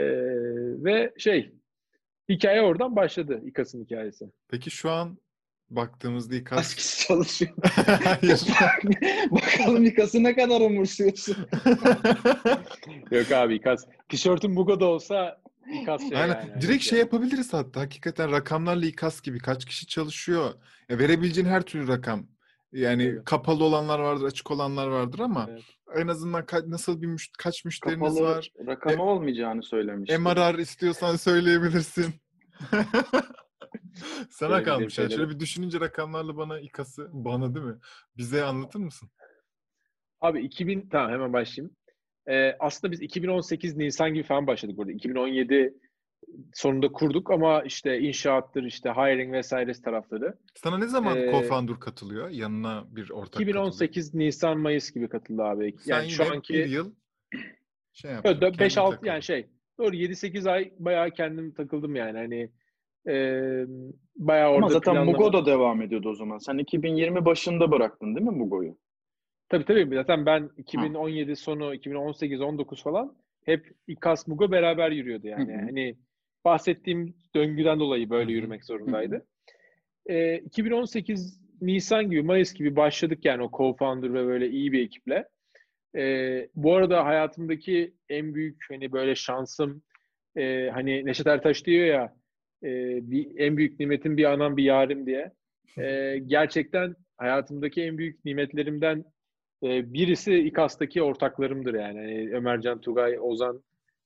[0.83, 1.51] ve şey
[2.29, 4.25] hikaye oradan başladı İKAS'ın hikayesi.
[4.49, 5.17] Peki şu an
[5.69, 6.57] baktığımızda İKAS...
[6.57, 7.51] Kaç kişi çalışıyor?
[9.31, 11.37] Bakalım İKAS'ı ne kadar umursuyorsun?
[13.11, 13.85] Yok abi İKAS.
[14.09, 15.41] Tişörtün Bugo'da olsa
[15.81, 16.47] İKAS şey Aynen.
[16.49, 16.61] yani.
[16.61, 17.81] Direkt şey yapabiliriz hatta.
[17.81, 20.53] Hakikaten rakamlarla İKAS gibi kaç kişi çalışıyor.
[20.89, 22.27] Ya verebileceğin her türlü rakam.
[22.71, 23.25] Yani evet.
[23.25, 25.63] kapalı olanlar vardır, açık olanlar vardır ama evet.
[25.95, 28.51] en azından ka- nasıl bir müş- kaç müşteriniz kapalı var?
[28.67, 30.21] rakamı e- olmayacağını söylemiştim.
[30.21, 32.05] MRR istiyorsan söyleyebilirsin.
[34.29, 34.99] Sana kalmış.
[34.99, 35.13] Yani.
[35.13, 37.77] Şöyle bir düşününce rakamlarla bana İKAS'ı, bana değil mi?
[38.17, 39.09] Bize anlatır mısın?
[40.21, 41.75] Abi 2000, tamam hemen başlayayım.
[42.29, 44.91] Ee, aslında biz 2018 Nisan gibi falan başladık burada.
[44.91, 45.73] 2017
[46.53, 50.37] sonunda kurduk ama işte inşaattır, işte hiring vesaire tarafları.
[50.55, 52.29] Sana ne zaman ee, co-founder katılıyor?
[52.29, 54.27] Yanına bir ortak 2018 katılıyor.
[54.27, 55.75] Nisan Mayıs gibi katıldı abi.
[55.79, 56.91] Sen yani şu anki bir yıl
[57.93, 58.31] şey yaptın.
[58.31, 59.47] 5-6 yani şey.
[59.79, 62.17] Doğru 7-8 ay bayağı kendim takıldım yani.
[62.17, 62.51] Hani
[63.07, 63.15] e,
[64.15, 65.11] bayağı orada Ama zaten planlama...
[65.11, 66.37] Mugo da devam ediyordu o zaman.
[66.37, 68.77] Sen 2020 başında bıraktın değil mi Mugo'yu?
[69.49, 69.95] Tabii tabii.
[69.95, 71.35] Zaten ben 2017 Hı.
[71.35, 75.53] sonu, 2018-19 falan hep İKAS Mugo beraber yürüyordu yani.
[75.53, 75.65] Hı hı.
[75.65, 75.97] Hani
[76.47, 79.25] bahsettiğim döngüden dolayı böyle yürümek zorundaydı.
[80.05, 85.27] E, 2018 Nisan gibi, Mayıs gibi başladık yani o co-founder ve böyle iyi bir ekiple.
[85.95, 86.03] E,
[86.55, 89.81] bu arada hayatımdaki en büyük hani böyle şansım
[90.35, 92.15] e, hani Neşet Ertaş diyor ya
[92.63, 92.69] e,
[93.11, 95.31] bir, en büyük nimetin bir anam bir yarim diye.
[95.77, 99.05] E, gerçekten hayatımdaki en büyük nimetlerimden
[99.63, 101.97] e, birisi İKAS'taki ortaklarımdır yani.
[101.97, 103.63] yani Ömercan Tugay, Ozan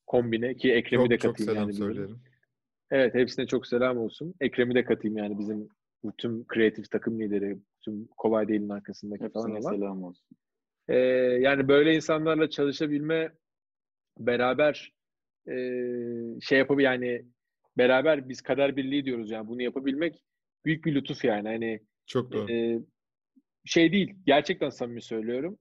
[0.08, 1.74] kombine ki Ekrem'i çok, de katayım çok selam yani.
[1.74, 2.20] söylerim.
[2.92, 4.34] Evet hepsine çok selam olsun.
[4.40, 5.70] Ekrem'i de katayım yani bizim
[6.04, 9.76] bu tüm kreatif takım lideri, tüm kolay değilin arkasındaki Hepsine falan olan.
[9.76, 10.38] selam olsun.
[10.88, 10.98] Ee,
[11.42, 13.32] yani böyle insanlarla çalışabilme,
[14.20, 14.94] beraber
[15.48, 15.56] e,
[16.42, 17.26] şey yapıp yani
[17.78, 20.22] beraber biz kader birliği diyoruz yani bunu yapabilmek
[20.66, 21.48] büyük bir lütuf yani.
[21.48, 22.52] Hani Çok doğru.
[22.52, 22.80] e,
[23.66, 25.58] şey değil, gerçekten samimi söylüyorum.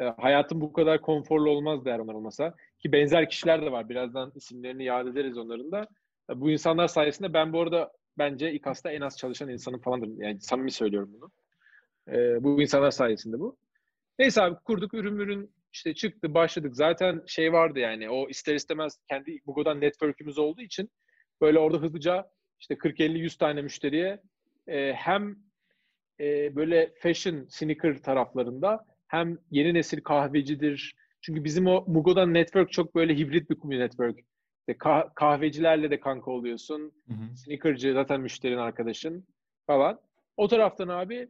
[0.00, 2.54] E, hayatım bu kadar konforlu olmaz eğer onlar olmasa.
[2.78, 3.88] Ki benzer kişiler de var.
[3.88, 5.88] Birazdan isimlerini yad ederiz onların da.
[6.28, 10.24] Bu insanlar sayesinde ben bu arada bence İKAS'ta en az çalışan insanım falandır.
[10.24, 11.30] Yani samimi söylüyorum bunu.
[12.16, 13.56] E, bu insanlar sayesinde bu.
[14.18, 16.76] Neyse abi kurduk ürün ürün işte çıktı başladık.
[16.76, 20.90] Zaten şey vardı yani o ister istemez kendi Google'dan network'ümüz olduğu için
[21.40, 24.22] böyle orada hızlıca işte 40-50-100 tane müşteriye
[24.66, 25.36] e, hem
[26.20, 30.94] e, böyle fashion, sneaker taraflarında hem yeni nesil kahvecidir.
[31.20, 34.18] Çünkü bizim o Mugo'dan network çok böyle hibrit bir network.
[34.70, 36.92] İşte kah- kahvecilerle de kanka oluyorsun.
[37.08, 37.36] Hı hı.
[37.36, 39.26] Sneakerci zaten müşterin arkadaşın
[39.66, 40.00] falan.
[40.36, 41.28] O taraftan abi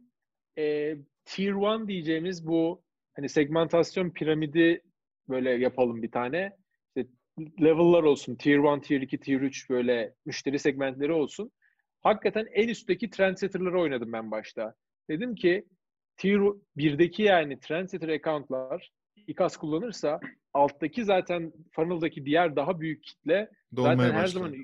[0.57, 2.81] e, Tier 1 diyeceğimiz bu
[3.15, 4.81] hani segmentasyon piramidi
[5.29, 6.57] böyle yapalım bir tane.
[6.87, 7.09] İşte
[7.61, 8.35] level'lar olsun.
[8.35, 11.51] Tier 1, Tier 2, Tier 3 böyle müşteri segmentleri olsun.
[12.01, 14.75] Hakikaten en üstteki trendsetter'ları oynadım ben başta.
[15.09, 15.65] Dedim ki
[16.17, 16.39] Tier
[16.77, 18.91] 1'deki yani trendsetter account'lar
[19.31, 20.19] İKAS kullanırsa
[20.53, 24.27] alttaki zaten funnel'daki diğer daha büyük kitle Dolmaya zaten her başlar.
[24.27, 24.55] zaman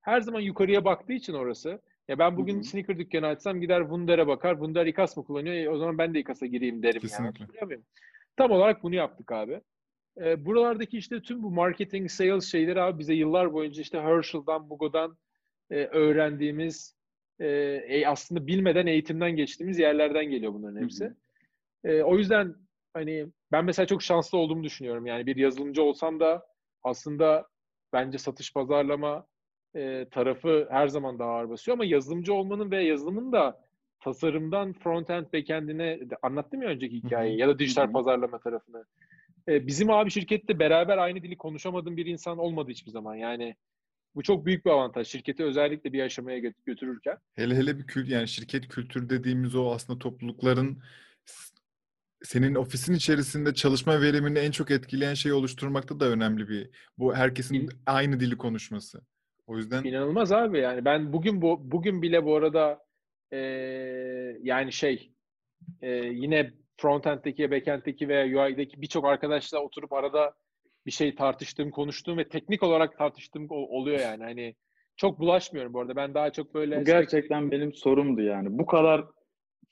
[0.00, 1.80] her zaman yukarıya baktığı için orası.
[2.08, 2.64] Ya ben bugün Hı hı.
[2.64, 4.52] sneaker dükkanı açsam gider Wunder'e bakar.
[4.54, 5.54] Wunder İKAS mı kullanıyor?
[5.54, 7.32] E, o zaman ben de İKAS'a gireyim derim yani.
[7.32, 7.66] Kesinlikle.
[7.66, 7.82] Muyum?
[8.36, 9.60] Tam olarak bunu yaptık abi.
[10.20, 15.16] E, buralardaki işte tüm bu marketing, sales şeyleri abi bize yıllar boyunca işte Herschel'dan, Bugo'dan
[15.70, 16.96] e, öğrendiğimiz
[17.40, 17.46] e,
[17.88, 21.04] e, aslında bilmeden eğitimden geçtiğimiz yerlerden geliyor bunların hepsi.
[21.04, 21.14] Hı
[21.84, 22.54] E, o yüzden
[22.92, 25.06] hani ben mesela çok şanslı olduğumu düşünüyorum.
[25.06, 26.46] Yani bir yazılımcı olsam da
[26.82, 27.48] aslında
[27.92, 29.26] bence satış pazarlama
[29.74, 33.64] e, tarafı her zaman daha ağır basıyor ama yazılımcı olmanın ve yazılımın da
[34.00, 38.84] tasarımdan front-end backend'ine anlattım ya önceki hikayeyi ya da dijital pazarlama tarafını.
[39.48, 43.14] E, bizim abi şirkette beraber aynı dili konuşamadığım bir insan olmadı hiçbir zaman.
[43.14, 43.56] Yani
[44.14, 45.08] bu çok büyük bir avantaj.
[45.08, 47.18] Şirketi özellikle bir aşamaya gö- götürürken.
[47.32, 50.82] Hele hele bir kült yani şirket kültürü dediğimiz o aslında toplulukların
[52.24, 56.70] senin ofisin içerisinde çalışma verimini en çok etkileyen şeyi oluşturmakta da önemli bir.
[56.98, 59.00] Bu herkesin İn- aynı dili konuşması.
[59.46, 62.78] O yüzden İnanılmaz abi yani ben bugün bu bugün bile bu arada
[63.32, 63.38] e,
[64.42, 65.12] yani şey
[65.82, 70.34] e, yine frontend'deki, backend'deki veya UI'deki birçok arkadaşla oturup arada
[70.86, 74.22] bir şey tartıştığım, konuştuğum ve teknik olarak tartıştığım ol- oluyor yani.
[74.22, 74.54] Hani
[74.96, 75.96] çok bulaşmıyorum bu arada.
[75.96, 78.48] Ben daha çok böyle Bu gerçekten benim sorumdu yani.
[78.58, 79.04] Bu kadar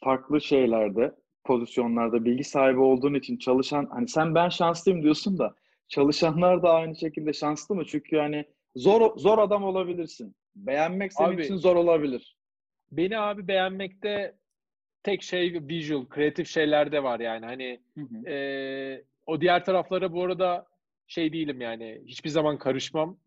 [0.04, 1.12] farklı şeylerde,
[1.44, 5.54] pozisyonlarda bilgi sahibi olduğun için çalışan, hani sen ben şanslıyım diyorsun da
[5.88, 7.84] çalışanlar da aynı şekilde şanslı mı?
[7.86, 8.44] Çünkü yani
[8.76, 10.34] zor zor adam olabilirsin.
[10.56, 12.36] Beğenmek senin Abi- için zor olabilir.
[12.92, 14.34] beni abi beğenmekte
[15.02, 17.46] tek şey visual, kreatif şeyler de var yani.
[17.46, 18.28] Hani Hı hı.
[18.30, 20.66] Ee, o diğer taraflara bu arada
[21.06, 23.18] şey değilim yani hiçbir zaman karışmam.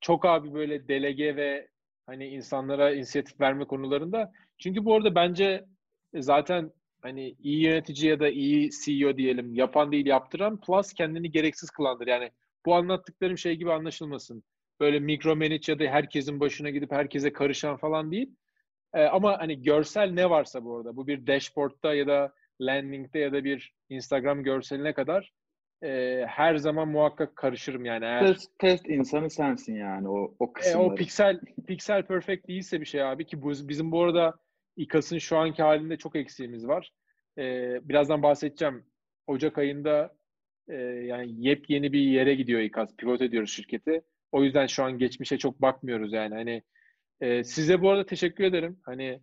[0.00, 1.68] Çok abi böyle delege ve
[2.06, 4.32] hani insanlara inisiyatif verme konularında.
[4.58, 5.64] Çünkü bu arada bence
[6.14, 6.70] zaten
[7.04, 12.06] hani iyi yönetici ya da iyi CEO diyelim yapan değil yaptıran plus kendini gereksiz kılandır.
[12.06, 12.30] Yani
[12.66, 14.42] bu anlattıklarım şey gibi anlaşılmasın.
[14.80, 18.36] Böyle micromanage ya da herkesin başına gidip herkese karışan falan değil.
[18.94, 23.32] Ee, ama hani görsel ne varsa bu arada bu bir dashboard'da ya da landing'de ya
[23.32, 25.32] da bir Instagram görseline kadar
[25.82, 30.52] e, her zaman muhakkak karışırım yani eğer Test, test insanı sensin yani o o e,
[30.52, 30.86] kısımları.
[30.86, 34.34] o piksel piksel perfect değilse bir şey abi ki bu, bizim bu arada
[34.76, 36.92] İKAS'ın şu anki halinde çok eksiğimiz var.
[37.38, 37.42] E,
[37.88, 38.84] birazdan bahsedeceğim.
[39.26, 40.16] Ocak ayında
[40.68, 42.96] e, yani yepyeni bir yere gidiyor İKAS.
[42.96, 44.02] Pivot ediyoruz şirketi.
[44.32, 46.34] O yüzden şu an geçmişe çok bakmıyoruz yani.
[46.34, 46.62] Hani
[47.20, 48.80] e, size bu arada teşekkür ederim.
[48.82, 49.20] Hani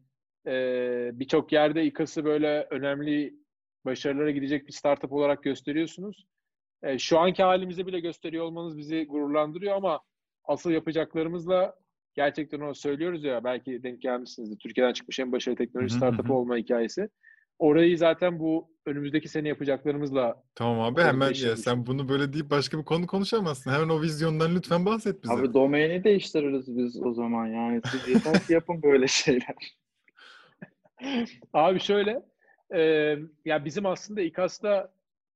[0.47, 0.51] e,
[1.13, 3.33] birçok yerde İKAS'ı böyle önemli
[3.85, 6.25] başarılara gidecek bir startup olarak gösteriyorsunuz.
[6.83, 9.99] E, şu anki halimizi bile gösteriyor olmanız bizi gururlandırıyor ama
[10.43, 11.75] asıl yapacaklarımızla
[12.13, 14.59] gerçekten onu söylüyoruz ya belki denk gelmişsinizdir.
[14.59, 16.33] Türkiye'den çıkmış en başarılı teknoloji hı.
[16.33, 17.09] olma hikayesi.
[17.59, 22.79] Orayı zaten bu önümüzdeki sene yapacaklarımızla tamam abi hemen ya sen bunu böyle deyip başka
[22.79, 23.71] bir konu konuşamazsın.
[23.71, 25.33] Hemen o vizyondan lütfen bahset bize.
[25.33, 27.81] Abi domaini değiştiririz biz o zaman yani.
[27.91, 29.55] Siz yeter ki yapın böyle şeyler.
[31.53, 32.21] Abi şöyle,
[32.75, 32.81] e,
[33.45, 34.93] ya bizim aslında İKAS'ta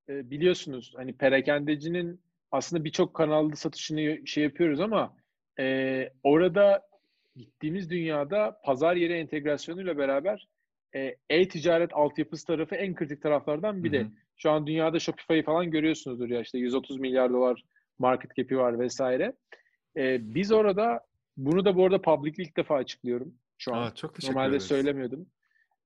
[0.10, 2.22] e, biliyorsunuz hani perakendecinin
[2.52, 5.16] aslında birçok kanalda satışını şey yapıyoruz ama
[5.60, 6.88] e, orada
[7.36, 10.48] gittiğimiz dünyada pazar yeri entegrasyonuyla beraber
[10.96, 14.00] e, e-ticaret altyapısı tarafı en kritik taraflardan biri.
[14.00, 14.12] Hı hı.
[14.38, 17.64] Şu an dünyada Shopify'ı falan görüyorsunuzdur ya işte 130 milyar dolar
[18.00, 19.34] market cap'i var vesaire.
[19.98, 21.00] E, biz orada
[21.38, 23.82] bunu da bu arada publicly ilk defa açıklıyorum şu an.
[23.82, 24.68] Aa, çok Normalde ederiz.
[24.68, 25.28] söylemiyordum.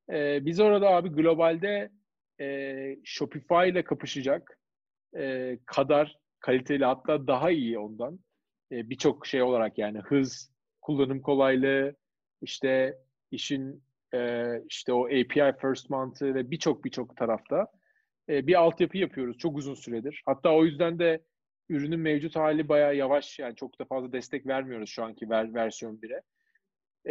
[0.09, 1.89] E, biz orada abi globalde
[2.41, 4.59] e, Shopify ile kapışacak
[5.17, 8.19] e, kadar kaliteli hatta daha iyi ondan
[8.71, 10.51] e, birçok şey olarak yani hız,
[10.81, 11.95] kullanım kolaylığı,
[12.41, 12.97] işte
[13.31, 17.67] işin e, işte o API first mantığı ve birçok birçok tarafta
[18.29, 20.23] e, bir altyapı yapıyoruz çok uzun süredir.
[20.25, 21.23] Hatta o yüzden de
[21.69, 25.97] ürünün mevcut hali bayağı yavaş yani çok da fazla destek vermiyoruz şu anki ver, versiyon
[25.97, 26.21] 1'e.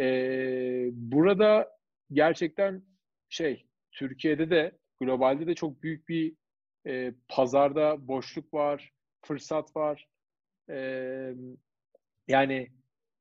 [0.03, 1.71] E, burada
[2.11, 2.83] gerçekten
[3.29, 6.35] şey Türkiye'de de globalde de çok büyük bir
[6.87, 8.91] e, pazarda boşluk var,
[9.21, 10.07] fırsat var.
[10.69, 11.33] E,
[12.27, 12.67] yani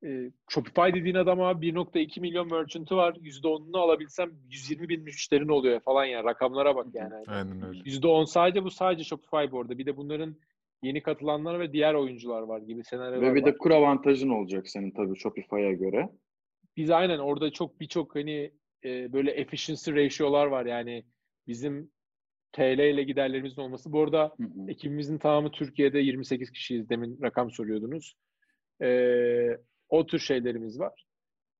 [0.04, 3.14] e, Shopify dediğin adama 1.2 milyon merchant'ı var.
[3.14, 6.24] %10'unu alabilsem 120 bin müşterin oluyor falan yani.
[6.24, 7.14] Rakamlara bak yani.
[7.26, 7.78] Aynen öyle.
[7.78, 9.78] %10 sadece bu sadece Shopify bu arada.
[9.78, 10.36] Bir de bunların
[10.82, 13.52] yeni katılanlar ve diğer oyuncular var gibi senaryolar Ve bir var.
[13.52, 16.08] de kur avantajın olacak senin tabii Shopify'a göre.
[16.76, 18.52] Biz aynen orada çok birçok hani
[18.84, 21.04] e, böyle efficiency ratio'lar var yani
[21.46, 21.90] bizim
[22.52, 23.92] TL ile giderlerimizin olması.
[23.92, 24.70] Bu arada hı hı.
[24.70, 26.88] ekibimizin tamamı Türkiye'de 28 kişiyiz.
[26.88, 28.16] Demin rakam soruyordunuz.
[28.82, 31.04] Ee, o tür şeylerimiz var.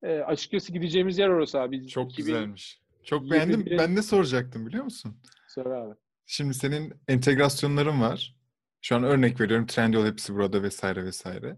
[0.03, 1.81] Ee, açıkçası gideceğimiz yer orası abi.
[1.81, 2.27] Biz Çok 2000...
[2.27, 2.81] güzelmiş.
[3.05, 3.67] Çok beğendim.
[3.79, 5.17] Ben ne soracaktım biliyor musun?
[5.49, 5.95] Sor abi.
[6.27, 8.37] Şimdi senin entegrasyonların var.
[8.83, 9.67] Şu an örnek veriyorum.
[9.67, 11.57] Trendyol hepsi burada vesaire vesaire.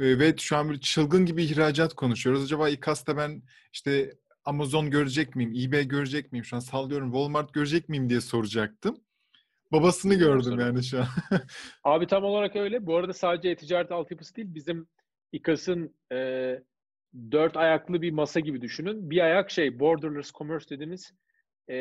[0.00, 2.44] Ee, ve şu an bir çılgın gibi ihracat konuşuyoruz.
[2.44, 3.42] Acaba İKAS'ta ben
[3.72, 4.12] işte
[4.44, 5.54] Amazon görecek miyim?
[5.56, 6.44] eBay görecek miyim?
[6.44, 8.96] Şu an sallıyorum Walmart görecek miyim diye soracaktım.
[9.72, 11.06] Babasını gördüm yani şu an.
[11.84, 12.86] Abi tam olarak öyle.
[12.86, 14.54] Bu arada sadece e-ticaret altyapısı değil.
[14.54, 14.86] Bizim
[15.32, 16.58] İKAS'ın e,
[17.30, 19.10] dört ayaklı bir masa gibi düşünün.
[19.10, 21.14] Bir ayak şey borderless commerce dediğimiz
[21.70, 21.74] e,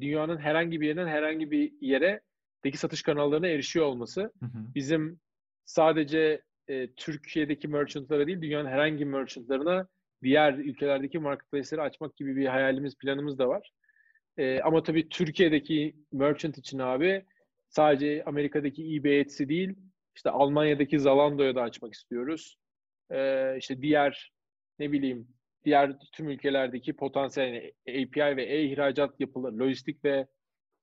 [0.00, 2.20] dünyanın herhangi bir yerinden herhangi bir yere
[2.64, 4.20] deki satış kanallarına erişiyor olması.
[4.20, 4.74] Hı hı.
[4.74, 5.20] Bizim
[5.64, 9.88] sadece e, Türkiye'deki merchantlara değil dünyanın herhangi merchantlarına
[10.22, 13.72] diğer ülkelerdeki marketplace'leri açmak gibi bir hayalimiz, planımız da var.
[14.36, 17.24] E, ama tabii Türkiye'deki merchant için abi
[17.68, 19.74] sadece Amerika'daki eBay Etsy değil,
[20.16, 22.56] işte Almanya'daki Zalando'ya da açmak istiyoruz.
[23.10, 24.32] E, işte diğer
[24.78, 25.28] ne bileyim
[25.64, 30.26] diğer tüm ülkelerdeki potansiyel yani API ve e-ihracat yapılır, lojistik ve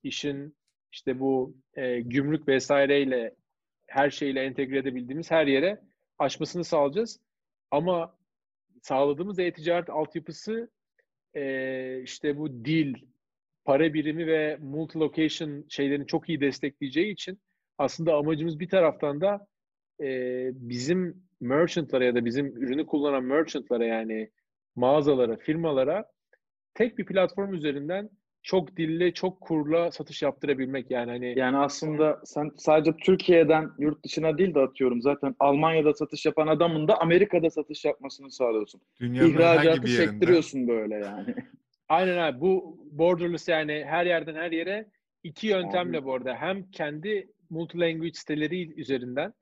[0.03, 0.55] işin
[0.91, 3.35] işte bu e, gümrük vesaireyle
[3.87, 5.81] her şeyle entegre edebildiğimiz her yere
[6.19, 7.19] açmasını sağlayacağız.
[7.71, 8.18] Ama
[8.81, 10.69] sağladığımız e-ticaret altyapısı
[11.35, 12.95] e, işte bu dil,
[13.65, 17.39] para birimi ve multi-location şeylerini çok iyi destekleyeceği için
[17.77, 19.47] aslında amacımız bir taraftan da
[20.01, 24.29] e, bizim merchantlara ya da bizim ürünü kullanan merchantlara yani
[24.75, 26.05] mağazalara, firmalara
[26.73, 28.09] tek bir platform üzerinden
[28.43, 31.39] çok dille, çok kurla satış yaptırabilmek yani hani.
[31.39, 36.87] Yani aslında sen sadece Türkiye'den yurt dışına değil de atıyorum zaten Almanya'da satış yapan adamın
[36.87, 38.81] da Amerika'da satış yapmasını sağlıyorsun.
[38.99, 41.35] Dünyanın İhracatı çektiriyorsun böyle yani.
[41.89, 42.41] Aynen abi.
[42.41, 44.89] Bu borderless yani her yerden her yere
[45.23, 46.05] iki yöntemle abi.
[46.05, 46.35] bu arada.
[46.35, 49.33] Hem kendi multi-language siteleri üzerinden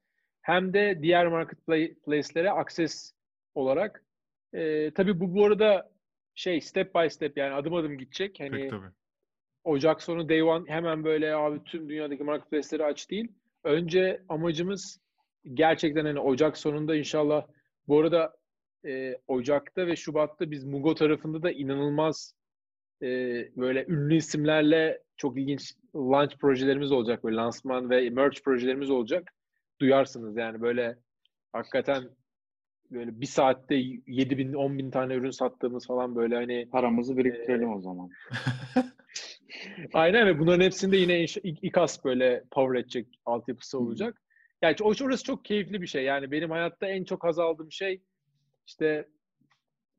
[0.42, 3.14] hem de diğer marketplace'lere access
[3.56, 4.04] olarak.
[4.54, 5.92] Ee, tabii bu bu arada
[6.38, 8.40] şey step by step yani adım adım gidecek.
[8.40, 8.88] Hani Peki, tabii.
[9.64, 13.32] Ocak sonu day one hemen böyle abi tüm dünyadaki marketplace'leri aç değil.
[13.64, 15.00] Önce amacımız
[15.54, 17.48] gerçekten hani Ocak sonunda inşallah
[17.88, 18.38] bu arada
[18.86, 22.34] e, Ocak'ta ve Şubat'ta biz Mugo tarafında da inanılmaz
[23.02, 23.08] e,
[23.56, 27.24] böyle ünlü isimlerle çok ilginç launch projelerimiz olacak.
[27.24, 29.34] Böyle lansman ve merch projelerimiz olacak.
[29.82, 30.98] Duyarsınız yani böyle
[31.54, 32.10] hakikaten
[32.92, 33.76] böyle bir saatte
[34.08, 38.10] 7 bin 10 bin tane ürün sattığımız falan böyle hani paramızı biriktirelim e, o zaman.
[39.94, 44.22] Aynen ve bunların hepsinde yine İKAS böyle power edecek altyapısı olacak.
[44.62, 46.04] Yani orası çok keyifli bir şey.
[46.04, 48.02] Yani benim hayatta en çok haz aldığım şey
[48.68, 49.08] işte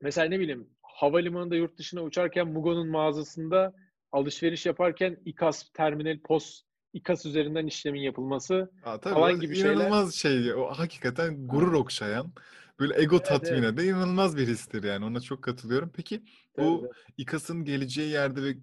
[0.00, 3.74] mesela ne bileyim havalimanında yurt dışına uçarken Mugo'nun mağazasında
[4.12, 6.62] alışveriş yaparken İKAS terminal POS
[6.92, 9.74] İKAS üzerinden işlemin yapılması Aa, tabii, falan gibi şeyler.
[9.74, 10.54] İnanılmaz şey.
[10.54, 12.32] O hakikaten gurur okşayan
[12.80, 13.84] böyle ego evet, tatmin evet.
[13.84, 15.04] inanılmaz bir histir yani.
[15.04, 15.92] Ona çok katılıyorum.
[15.96, 16.22] Peki
[16.58, 16.92] bu evet.
[17.16, 18.54] İKAS'ın geleceği yerde ve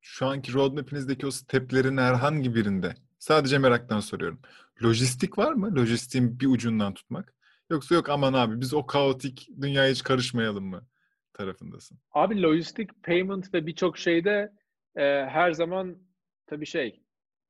[0.00, 4.40] şu anki roadmap'inizdeki o steplerin herhangi birinde sadece meraktan soruyorum.
[4.82, 5.74] Lojistik var mı?
[5.74, 7.34] Lojistiğin bir ucundan tutmak.
[7.70, 10.86] Yoksa yok aman abi biz o kaotik dünyaya hiç karışmayalım mı
[11.32, 11.98] tarafındasın?
[12.12, 14.52] Abi lojistik, payment ve birçok şeyde
[14.96, 15.98] e, her zaman
[16.46, 17.00] tabii şey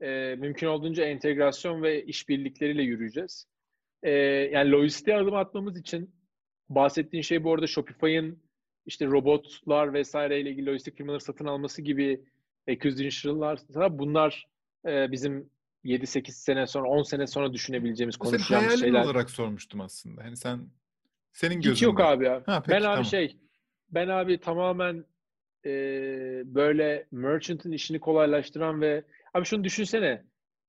[0.01, 3.47] e, mümkün olduğunca entegrasyon ve işbirlikleriyle yürüyeceğiz.
[4.05, 4.11] E,
[4.53, 6.15] yani lojistiğe adım atmamız için
[6.69, 8.43] bahsettiğin şey bu arada Shopify'ın
[8.87, 12.25] işte robotlar vesaire ile ilgili lojistik firmaları satın alması gibi
[12.69, 13.59] acquisition'lar
[13.91, 14.47] bunlar
[14.87, 15.51] e, bizim
[15.85, 19.05] 7-8 sene sonra 10 sene sonra düşünebileceğimiz konuşacağımız Senin şeyler.
[19.05, 20.25] olarak sormuştum aslında.
[20.25, 20.61] Hani sen
[21.33, 21.85] senin Hiç gözünde.
[21.85, 22.43] yok abi ya.
[22.47, 23.05] Ha, peki, ben abi tamam.
[23.05, 23.37] şey
[23.91, 25.05] ben abi tamamen
[25.67, 25.71] e,
[26.45, 30.25] böyle merchant'ın işini kolaylaştıran ve abi şunu düşünsene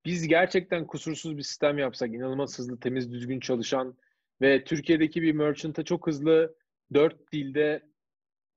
[0.05, 3.97] biz gerçekten kusursuz bir sistem yapsak inanılmaz hızlı temiz düzgün çalışan
[4.41, 6.55] ve Türkiye'deki bir merchant'a çok hızlı
[6.93, 7.83] dört dilde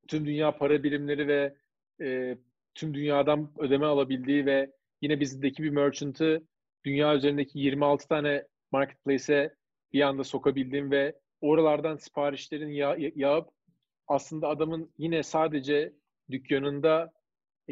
[0.08, 1.56] tüm dünya para birimleri ve
[2.00, 2.38] e,
[2.74, 4.72] tüm dünyadan ödeme alabildiği ve
[5.02, 6.42] yine bizdeki bir merchant'ı
[6.84, 9.54] dünya üzerindeki 26 tane marketplace'e
[9.92, 13.48] bir anda sokabildiğim ve oralardan siparişlerin yağ, yağıp
[14.06, 15.92] aslında adamın yine sadece
[16.30, 17.12] dükkanında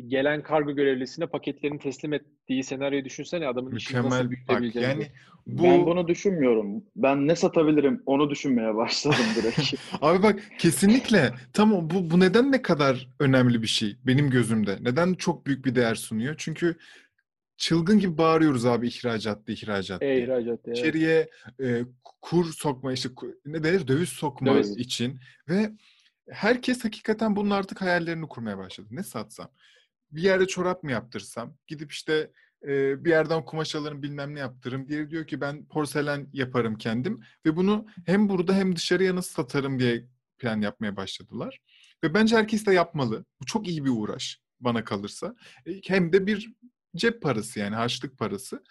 [0.06, 4.88] gelen kargo görevlisine paketlerini teslim ettiği senaryoyu düşünsene adamın işini nasıl Mükemmel bak büyütebileceğini.
[4.90, 5.10] yani
[5.46, 6.84] bu Ben bunu düşünmüyorum.
[6.96, 9.74] Ben ne satabilirim onu düşünmeye başladım direkt.
[10.02, 14.78] abi bak kesinlikle tam bu bu neden ne kadar önemli bir şey benim gözümde.
[14.80, 16.34] Neden çok büyük bir değer sunuyor?
[16.38, 16.76] Çünkü
[17.56, 20.24] çılgın gibi bağırıyoruz abi ihracat diye ihracat E, diye.
[20.24, 20.78] ihracat evet.
[20.78, 21.28] İçeriye
[21.62, 21.82] e,
[22.22, 23.08] kur sokma işte
[23.46, 24.76] ne denir döviz sokma Döviz.
[24.78, 25.70] için ve
[26.30, 28.88] herkes hakikaten bunun artık hayallerini kurmaya başladı.
[28.90, 29.48] Ne satsam?
[30.12, 31.56] Bir yerde çorap mı yaptırsam?
[31.66, 32.30] Gidip işte
[32.66, 34.88] e, bir yerden kumaş alırım bilmem ne yaptırırım.
[34.88, 39.78] Diğeri diyor ki ben porselen yaparım kendim ve bunu hem burada hem dışarıya nasıl satarım
[39.78, 40.04] diye
[40.38, 41.58] plan yapmaya başladılar.
[42.04, 43.24] Ve bence herkes de yapmalı.
[43.40, 45.34] Bu çok iyi bir uğraş bana kalırsa.
[45.66, 46.52] E, Hem de bir
[46.96, 48.62] cep parası yani harçlık parası.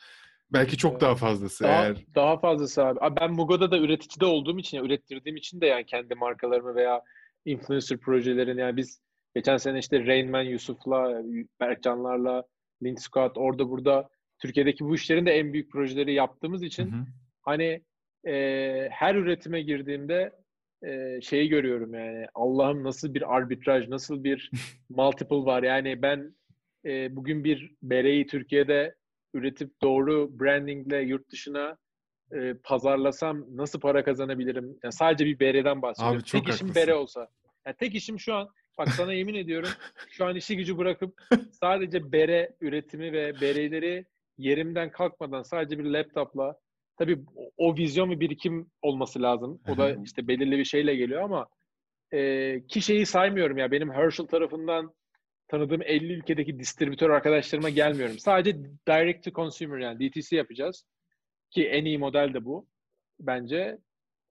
[0.53, 1.01] Belki çok Evet.
[1.01, 2.99] daha fazlası Daha, eğer daha fazlası abi.
[3.01, 7.01] Abi Ben Mugo'da da üreticide olduğum için, yani ürettirdiğim için de yani kendi markalarımı veya
[7.45, 9.01] influencer projelerini yani biz
[9.36, 11.23] geçen sene işte Rain Man Yusuf'la,
[11.59, 12.43] Berkcanlarla,
[12.83, 14.09] Link Scott orada burada
[14.41, 17.05] Türkiye'deki bu işlerin de en büyük projeleri yaptığımız Hı için hı.
[17.41, 17.81] hani
[18.27, 18.33] e,
[18.91, 20.31] her üretime girdiğimde
[20.86, 24.51] e, şeyi görüyorum yani Allah'ım nasıl bir arbitraj, nasıl bir
[24.89, 25.63] multiple var.
[25.63, 26.36] Yani ben
[26.86, 28.95] e, bugün bir bereyi Türkiye'de
[29.33, 31.77] üretip doğru brandingle yurt dışına
[32.31, 34.77] e, pazarlasam nasıl para kazanabilirim?
[34.83, 36.17] Yani sadece bir bereden bahsediyorum.
[36.17, 36.75] Abi tek işim haklısın.
[36.75, 37.27] bere olsa.
[37.65, 39.69] Yani tek işim şu an bak sana yemin ediyorum
[40.09, 41.21] şu an işi gücü bırakıp
[41.51, 44.05] sadece bere üretimi ve bereleri
[44.38, 46.55] yerimden kalkmadan sadece bir laptopla
[46.97, 47.19] tabii
[47.57, 49.61] o, vizyon ve birikim olması lazım.
[49.69, 51.47] O da işte belirli bir şeyle geliyor ama
[52.11, 54.93] e, ki şeyi saymıyorum ya benim Herschel tarafından
[55.47, 58.19] tanıdığım 50 ülkedeki distribütör arkadaşlarıma gelmiyorum.
[58.19, 58.57] Sadece
[58.88, 60.86] direct to consumer yani DTC yapacağız.
[61.51, 62.67] Ki en iyi model de bu
[63.19, 63.78] bence.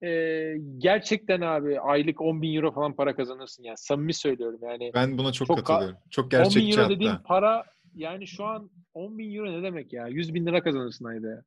[0.05, 3.76] Ee, gerçekten abi aylık 10 bin euro falan para kazanırsın yani.
[3.78, 4.90] Samimi söylüyorum yani.
[4.94, 5.98] Ben buna çok, Çok ka- katılıyorum.
[6.11, 6.94] Çok 10 gerçekçi bin euro hatta.
[6.94, 10.07] dediğim para yani şu an 10 bin euro ne demek ya?
[10.09, 11.42] 100 bin lira kazanırsın ayda ya.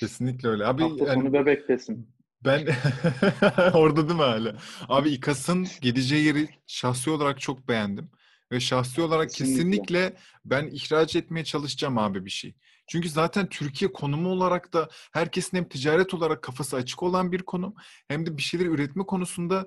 [0.00, 0.66] Kesinlikle öyle.
[0.66, 2.08] Abi Hafta yani sonu bebektesin.
[2.44, 2.60] ben
[3.74, 4.56] orada değil mi hala?
[4.88, 8.10] Abi İKAS'ın gideceği yeri şahsi olarak çok beğendim.
[8.52, 9.54] Ve şahsi olarak Kesinlikle.
[9.56, 12.54] kesinlikle ben ihraç etmeye çalışacağım abi bir şey.
[12.88, 17.74] Çünkü zaten Türkiye konumu olarak da herkesin hem ticaret olarak kafası açık olan bir konum
[18.08, 19.66] hem de bir şeyleri üretme konusunda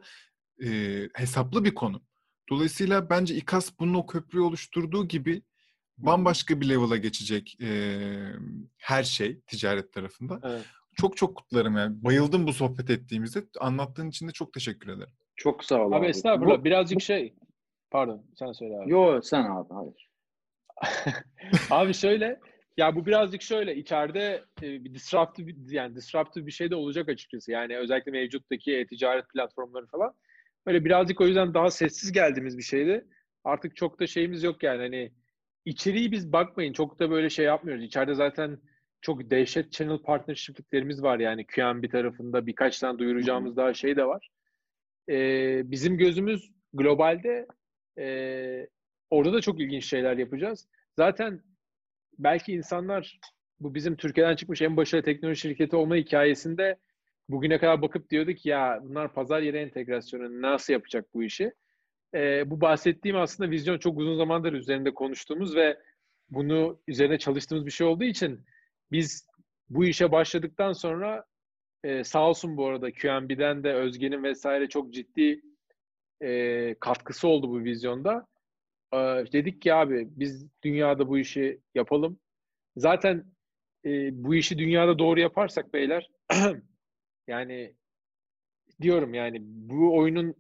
[0.64, 0.70] e,
[1.16, 2.02] hesaplı bir konum.
[2.50, 5.42] Dolayısıyla bence İKAS bunun o köprüyü oluşturduğu gibi
[5.98, 8.00] bambaşka bir level'a geçecek e,
[8.78, 10.40] her şey ticaret tarafında.
[10.44, 10.66] Evet.
[10.98, 12.04] Çok çok kutlarım yani.
[12.04, 13.44] Bayıldım bu sohbet ettiğimizde.
[13.60, 15.14] Anlattığın için de çok teşekkür ederim.
[15.36, 15.96] Çok sağ ol abi.
[15.96, 17.34] Abi estağfurullah Bu- birazcık şey
[17.92, 18.92] pardon sen söyle abi.
[18.92, 20.10] Yo sen abi hayır.
[21.70, 22.40] Abi şöyle
[22.78, 27.52] ya bu birazcık şöyle içeride e, bir disruptive yani disruptive bir şey de olacak açıkçası.
[27.52, 30.14] Yani özellikle mevcuttaki e-ticaret platformları falan.
[30.66, 33.08] Böyle birazcık o yüzden daha sessiz geldiğimiz bir şeydi.
[33.44, 35.12] Artık çok da şeyimiz yok yani hani
[35.66, 37.84] içeriği biz bakmayın çok da böyle şey yapmıyoruz.
[37.84, 38.60] İçeride zaten
[39.02, 44.30] çok dehşet channel partnership'liklerimiz var yani QNB tarafında birkaç tane duyuracağımız daha şey de var.
[45.10, 47.48] Ee, bizim gözümüz globalde
[48.00, 48.68] e,
[49.10, 50.68] orada da çok ilginç şeyler yapacağız.
[50.96, 51.42] Zaten
[52.20, 53.20] belki insanlar
[53.60, 56.78] bu bizim Türkiye'den çıkmış en başarılı teknoloji şirketi olma hikayesinde
[57.30, 61.54] bugüne kadar bakıp diyordu ki ya bunlar pazar yeri entegrasyonu nasıl yapacak bu işi?
[62.14, 65.80] Ee, bu bahsettiğim aslında vizyon çok uzun zamandır üzerinde konuştuğumuz ve
[66.30, 68.46] bunu üzerine çalıştığımız bir şey olduğu için
[68.92, 69.28] biz
[69.70, 71.26] bu işe başladıktan sonra
[71.84, 75.42] e, sağ olsun bu arada QNB'den de Özge'nin vesaire çok ciddi
[76.22, 78.28] e, katkısı oldu bu vizyonda.
[78.94, 78.98] E,
[79.34, 82.20] dedik ki abi biz dünyada bu işi yapalım.
[82.78, 83.26] Zaten
[83.86, 83.90] e,
[84.24, 86.10] bu işi dünyada doğru yaparsak beyler
[87.28, 87.74] yani
[88.82, 90.36] diyorum yani bu oyunun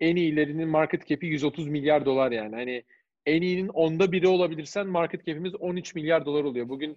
[0.00, 2.54] en iyilerinin market cap'i 130 milyar dolar yani.
[2.56, 2.84] Hani
[3.26, 6.68] en iyinin onda biri olabilirsen market cap'imiz 13 milyar dolar oluyor.
[6.68, 6.96] Bugün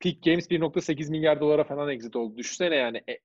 [0.00, 2.36] Peak Games 1.8 milyar dolara falan exit oldu.
[2.36, 3.02] Düşünsene yani.
[3.08, 3.18] E,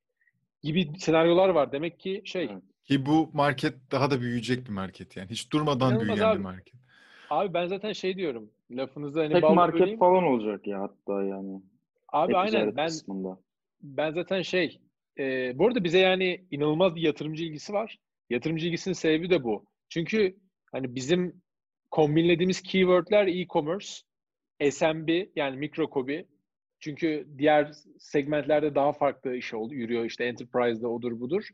[0.64, 1.72] gibi senaryolar var.
[1.72, 2.50] Demek ki şey.
[2.84, 5.30] Ki bu market daha da büyüyecek bir market yani.
[5.30, 6.38] Hiç durmadan İnanılmaz büyüyen abi.
[6.40, 6.76] bir market.
[7.30, 8.52] Abi ben zaten şey diyorum.
[8.72, 10.00] Lafınızda hani Tek market böleyim.
[10.00, 11.62] falan olacak ya hatta yani.
[12.08, 13.40] Abi aynen ben kısmında.
[13.82, 14.82] ben zaten şey
[15.20, 17.98] e, bu arada bize yani inanılmaz bir yatırımcı ilgisi var.
[18.30, 19.66] Yatırımcı ilgisinin sebebi de bu.
[19.90, 20.36] Çünkü
[20.72, 21.42] hani bizim
[21.92, 23.88] kombinlediğimiz keywordler e-commerce,
[24.72, 26.26] SMB yani mikro kobi.
[26.80, 30.06] Çünkü diğer segmentlerde daha farklı iş oldu, yürüyor.
[30.06, 31.48] işte enterprise'da odur budur.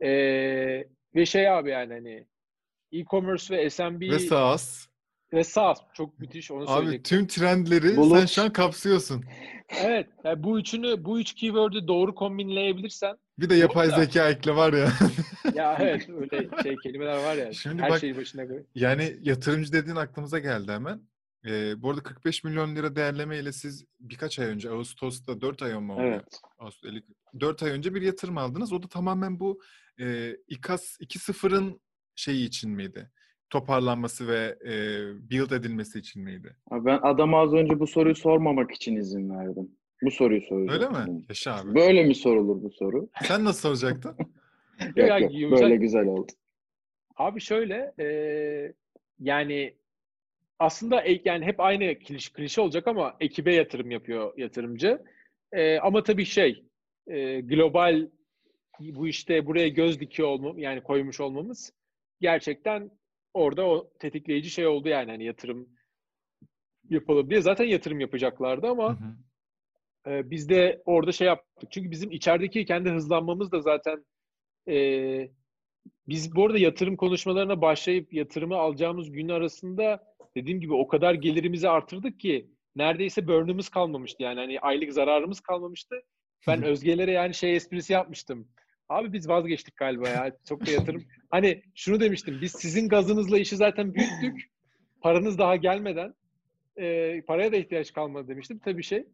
[0.00, 0.84] Ee,
[1.14, 2.26] ve şey abi yani hani
[2.92, 4.88] e-commerce ve SMB ve SaaS
[5.32, 8.18] ve SaaS çok müthiş onu Abi tüm trendleri Bulut.
[8.18, 9.24] sen şu an kapsıyorsun.
[9.84, 10.06] Evet.
[10.24, 14.72] Yani bu üçünü bu üç keyword'ü doğru kombinleyebilirsen bir de yapay da, zeka ekle var
[14.72, 14.88] ya.
[15.54, 17.52] ya evet öyle şey kelimeler var ya.
[17.52, 18.62] Şimdi her bak, şeyi başına göre.
[18.74, 21.00] Yani yatırımcı dediğin aklımıza geldi hemen.
[21.46, 25.74] Ee, bu arada 45 milyon lira değerleme ile siz birkaç ay önce Ağustos'ta 4 ay
[25.78, 26.02] mı oldu?
[26.02, 26.40] Evet.
[26.58, 26.90] Ağustos,
[27.40, 28.72] 4 ay önce bir yatırım aldınız.
[28.72, 29.60] O da tamamen bu
[30.00, 31.80] e, İKAS 2.0'ın
[32.14, 33.10] şeyi için miydi?
[33.50, 34.72] Toparlanması ve e,
[35.30, 36.56] build edilmesi için miydi?
[36.70, 39.70] Abi ben adama az önce bu soruyu sormamak için izin verdim.
[40.02, 40.94] Bu soruyu soracağım.
[40.94, 41.24] Öyle mi?
[41.28, 41.74] Yaşa abi.
[41.74, 43.08] Böyle mi sorulur bu soru?
[43.22, 44.16] Sen nasıl soracaktın?
[44.96, 46.32] yok, yok, böyle güzel oldu.
[47.16, 48.06] Abi şöyle e,
[49.20, 49.74] yani
[50.58, 55.02] aslında yani hep aynı klişe, klişe olacak ama ekibe yatırım yapıyor yatırımcı.
[55.52, 56.64] E, ama tabii şey
[57.06, 58.08] e, global
[58.80, 61.72] bu işte buraya göz dikiyor olmam yani koymuş olmamız
[62.20, 62.90] gerçekten
[63.34, 65.68] orada o tetikleyici şey oldu yani hani yatırım
[66.90, 69.14] yapalım diye zaten yatırım yapacaklardı ama hı hı.
[70.12, 71.72] E, biz de orada şey yaptık.
[71.72, 74.04] Çünkü bizim içerideki kendi hızlanmamız da zaten
[74.68, 74.76] e,
[76.08, 81.68] biz bu arada yatırım konuşmalarına başlayıp yatırımı alacağımız gün arasında dediğim gibi o kadar gelirimizi
[81.68, 85.96] artırdık ki neredeyse burn'ımız kalmamıştı yani hani aylık zararımız kalmamıştı.
[86.46, 88.48] Ben özgelere yani şey esprisi yapmıştım.
[88.88, 90.36] Abi biz vazgeçtik galiba ya.
[90.48, 91.04] Çok da yatırım.
[91.30, 92.38] Hani şunu demiştim.
[92.40, 94.50] Biz sizin gazınızla işi zaten büyüttük.
[95.00, 96.14] Paranız daha gelmeden
[96.76, 98.58] e, paraya da ihtiyaç kalmadı demiştim.
[98.58, 99.06] Tabii şey.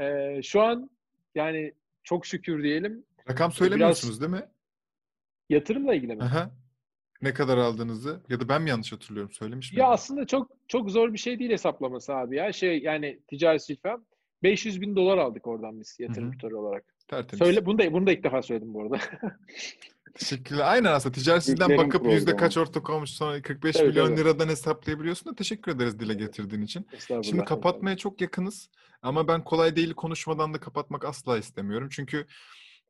[0.00, 0.90] E, şu an
[1.34, 3.04] yani çok şükür diyelim.
[3.30, 4.44] Rakam söylemiyorsunuz değil mi?
[5.48, 6.22] Yatırımla ilgili mi?
[6.22, 6.50] Aha.
[7.22, 9.80] Ne kadar aldığınızı ya da ben mi yanlış hatırlıyorum söylemiş miyim?
[9.80, 12.52] Ya aslında çok çok zor bir şey değil hesaplaması abi ya.
[12.52, 14.04] Şey yani ticari silfem
[14.42, 16.84] 500 bin dolar aldık oradan biz yatırım tutarı olarak.
[17.08, 17.38] Tertemiz.
[17.38, 18.98] Söyle, bunu da, bunu da ilk defa söyledim bu arada.
[20.14, 20.64] Teşekkürler.
[20.66, 24.18] Aynen aslında ticaretinden bakıp yüzde kaç ortak olmuş sonra 45 evet, milyon evet.
[24.18, 26.86] liradan hesaplayabiliyorsun da teşekkür ederiz dile getirdiğin için.
[27.22, 28.70] Şimdi kapatmaya çok yakınız
[29.02, 31.88] ama ben kolay değil konuşmadan da kapatmak asla istemiyorum.
[31.90, 32.26] Çünkü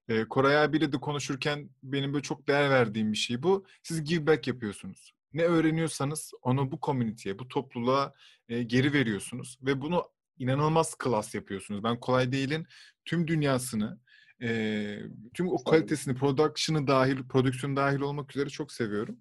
[0.08, 3.66] e, Koray abiyle de konuşurken benim böyle çok değer verdiğim bir şey bu.
[3.82, 5.12] Siz give back yapıyorsunuz.
[5.32, 8.14] Ne öğreniyorsanız onu bu komüniteye, bu topluluğa
[8.48, 10.04] e, geri veriyorsunuz ve bunu
[10.38, 11.84] inanılmaz klas yapıyorsunuz.
[11.84, 12.66] Ben kolay değilin
[13.04, 14.00] tüm dünyasını,
[14.42, 14.98] e,
[15.34, 19.18] tüm o kalitesini, production'ı dahil, prodüksiyon dahil olmak üzere çok seviyorum.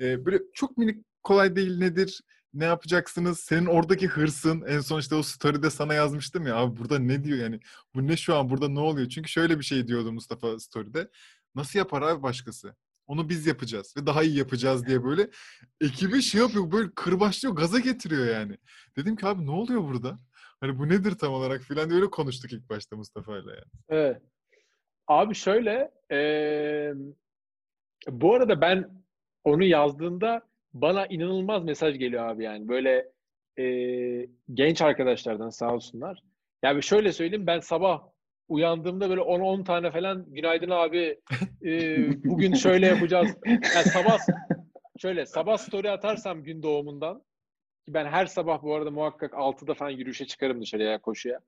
[0.00, 2.20] E, böyle çok minik kolay değil nedir?
[2.54, 3.40] Ne yapacaksınız?
[3.40, 7.38] Senin oradaki hırsın en son işte o story'de sana yazmıştım ya abi burada ne diyor
[7.38, 7.60] yani
[7.94, 9.08] bu ne şu an burada ne oluyor?
[9.08, 11.10] Çünkü şöyle bir şey diyordu Mustafa story'de.
[11.54, 12.76] Nasıl yapar abi başkası?
[13.06, 15.30] Onu biz yapacağız ve daha iyi yapacağız diye böyle
[15.80, 18.58] ekibi şey yapıyor böyle kırbaçlıyor gaza getiriyor yani.
[18.96, 20.18] Dedim ki abi ne oluyor burada?
[20.60, 23.70] Hani bu nedir tam olarak filan diye öyle konuştuk ilk başta Mustafa ile yani.
[23.88, 24.22] Evet.
[25.06, 26.92] Abi şöyle ee,
[28.08, 29.04] bu arada ben
[29.44, 30.42] onu yazdığında
[30.80, 32.68] bana inanılmaz mesaj geliyor abi yani.
[32.68, 33.12] Böyle
[33.58, 33.64] e,
[34.54, 36.22] genç arkadaşlardan sağ olsunlar.
[36.62, 38.02] Yani şöyle söyleyeyim ben sabah
[38.48, 41.20] uyandığımda böyle 10-10 tane falan günaydın abi
[41.64, 43.36] e, bugün şöyle yapacağız.
[43.46, 44.18] Yani sabah
[44.98, 47.22] şöyle sabah story atarsam gün doğumundan
[47.86, 51.40] ki ben her sabah bu arada muhakkak 6'da falan yürüyüşe çıkarım dışarıya koşuya.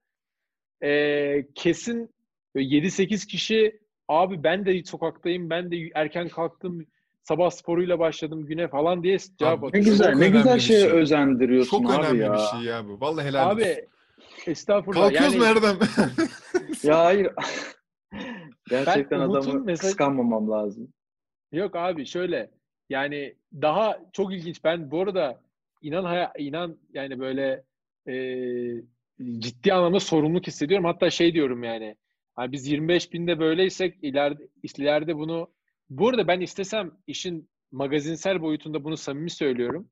[0.82, 2.14] E, kesin
[2.56, 6.86] 7-8 kişi abi ben de sokaktayım ben de erken kalktım
[7.28, 9.84] sabah sporuyla başladım güne falan diye cevap atıyor.
[9.84, 10.90] Ne güzel, ne güzel şeye şey.
[10.90, 12.32] özendiriyorsun Çok abi önemli ya.
[12.32, 13.00] bir şey ya bu.
[13.00, 13.76] Vallahi helal Abi olsun.
[14.46, 15.02] estağfurullah.
[15.02, 15.38] Kalkıyoruz yani...
[15.38, 15.78] mu Erdem?
[16.82, 17.32] ya hayır.
[18.68, 19.86] Gerçekten adamı mesaj...
[19.86, 20.88] kıskanmamam lazım.
[21.52, 22.50] Yok abi şöyle
[22.88, 24.64] yani daha çok ilginç.
[24.64, 25.40] Ben bu arada
[25.82, 27.64] inan inan yani böyle
[28.08, 28.14] e,
[29.38, 30.84] ciddi anlamda sorumluluk hissediyorum.
[30.84, 31.96] Hatta şey diyorum yani.
[32.34, 35.48] Hani biz 25 binde böyleysek ileride, ileride bunu
[35.90, 39.90] bu arada ben istesem işin magazinsel boyutunda bunu samimi söylüyorum.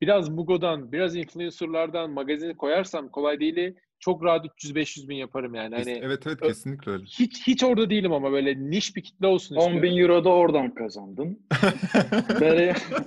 [0.00, 5.74] Biraz Mugo'dan, biraz influencerlardan magazini koyarsam kolay değil çok rahat 300-500 bin yaparım yani.
[5.74, 7.04] Hani, evet evet kesinlikle öyle.
[7.04, 10.74] Hiç hiç orada değilim ama böyle niş bir kitle olsun 10 bin euro da oradan
[10.74, 11.40] kazandın.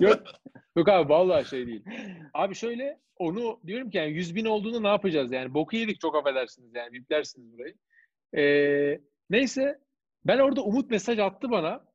[0.00, 0.22] Yok,
[0.76, 1.84] yok abi vallahi şey değil.
[2.34, 5.54] Abi şöyle onu diyorum ki yani 100 bin olduğunu ne yapacağız yani?
[5.54, 7.74] Boku yedik çok affedersiniz yani biplersiniz burayı.
[8.36, 9.78] Ee, neyse
[10.24, 11.85] Ben orada Umut mesaj attı bana.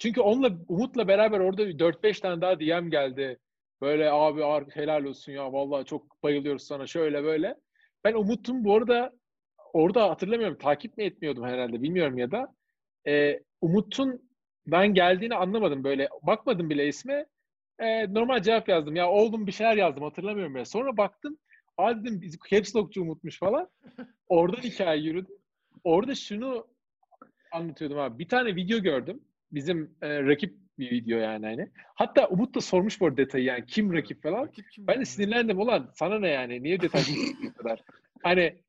[0.00, 3.38] Çünkü onunla Umut'la beraber orada 4-5 tane daha DM geldi.
[3.82, 7.56] Böyle abi helal olsun ya vallahi çok bayılıyoruz sana şöyle böyle.
[8.04, 9.12] Ben Umut'un bu arada
[9.72, 12.54] orada hatırlamıyorum takip mi etmiyordum herhalde bilmiyorum ya da.
[13.06, 14.30] E, Umut'un
[14.66, 16.08] ben geldiğini anlamadım böyle.
[16.22, 17.26] Bakmadım bile isme.
[17.78, 18.96] E, normal cevap yazdım.
[18.96, 21.38] Ya oğlum bir şeyler yazdım hatırlamıyorum ya sonra baktım
[21.76, 22.20] aa dedim
[22.50, 23.68] caps lock'cu Umut'muş falan.
[24.28, 25.32] Oradan hikaye yürüdü.
[25.84, 26.66] Orada şunu
[27.52, 28.18] anlatıyordum abi.
[28.18, 29.20] Bir tane video gördüm
[29.52, 31.70] bizim e, rakip bir video yani hani.
[31.94, 34.46] Hatta Umut da sormuş bu detayı yani kim rakip falan.
[34.46, 37.02] Rakip kim ben de sinirlendim ulan sana ne yani niye detay
[37.44, 37.82] bu kadar.
[38.22, 38.62] Hani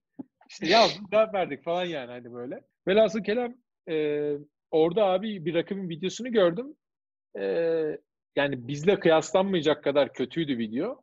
[0.49, 2.61] işte ya cevap verdik falan yani hani böyle.
[2.87, 3.55] Velhasıl kelam
[3.89, 4.31] e,
[4.71, 6.75] orada abi bir rakibin videosunu gördüm.
[7.39, 7.43] E,
[8.35, 11.01] yani bizle kıyaslanmayacak kadar kötüydü video.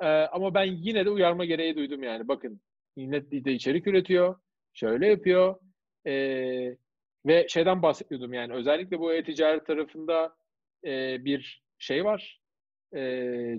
[0.00, 2.28] E, ama ben yine de uyarma gereği duydum yani.
[2.28, 2.60] Bakın
[2.96, 4.36] yine de içerik üretiyor.
[4.72, 5.56] Şöyle yapıyor.
[6.06, 6.76] E,
[7.26, 10.36] ve şeyden bahsediyordum yani özellikle bu e-ticaret tarafında
[10.84, 12.40] e, bir şey var.
[12.96, 13.00] E,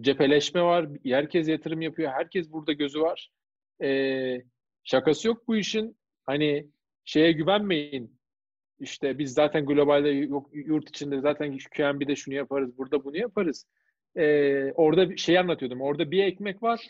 [0.01, 0.87] cepheleşme var.
[1.05, 2.11] Herkes yatırım yapıyor.
[2.11, 3.31] Herkes burada gözü var.
[3.83, 4.41] E,
[4.83, 5.97] şakası yok bu işin.
[6.25, 6.67] Hani
[7.05, 8.17] şeye güvenmeyin.
[8.79, 13.65] İşte biz zaten globalde yok yurt içinde zaten QNB'de şunu yaparız, burada bunu yaparız.
[14.15, 15.81] Ee, orada bir şey anlatıyordum.
[15.81, 16.87] Orada bir ekmek var.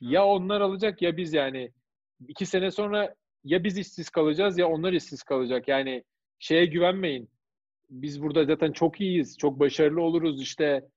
[0.00, 1.72] Ya onlar alacak ya biz yani.
[2.28, 3.14] iki sene sonra
[3.44, 5.68] ya biz işsiz kalacağız ya onlar işsiz kalacak.
[5.68, 6.04] Yani
[6.40, 7.28] şeye güvenmeyin.
[7.90, 10.88] Biz burada zaten çok iyiyiz, çok başarılı oluruz işte.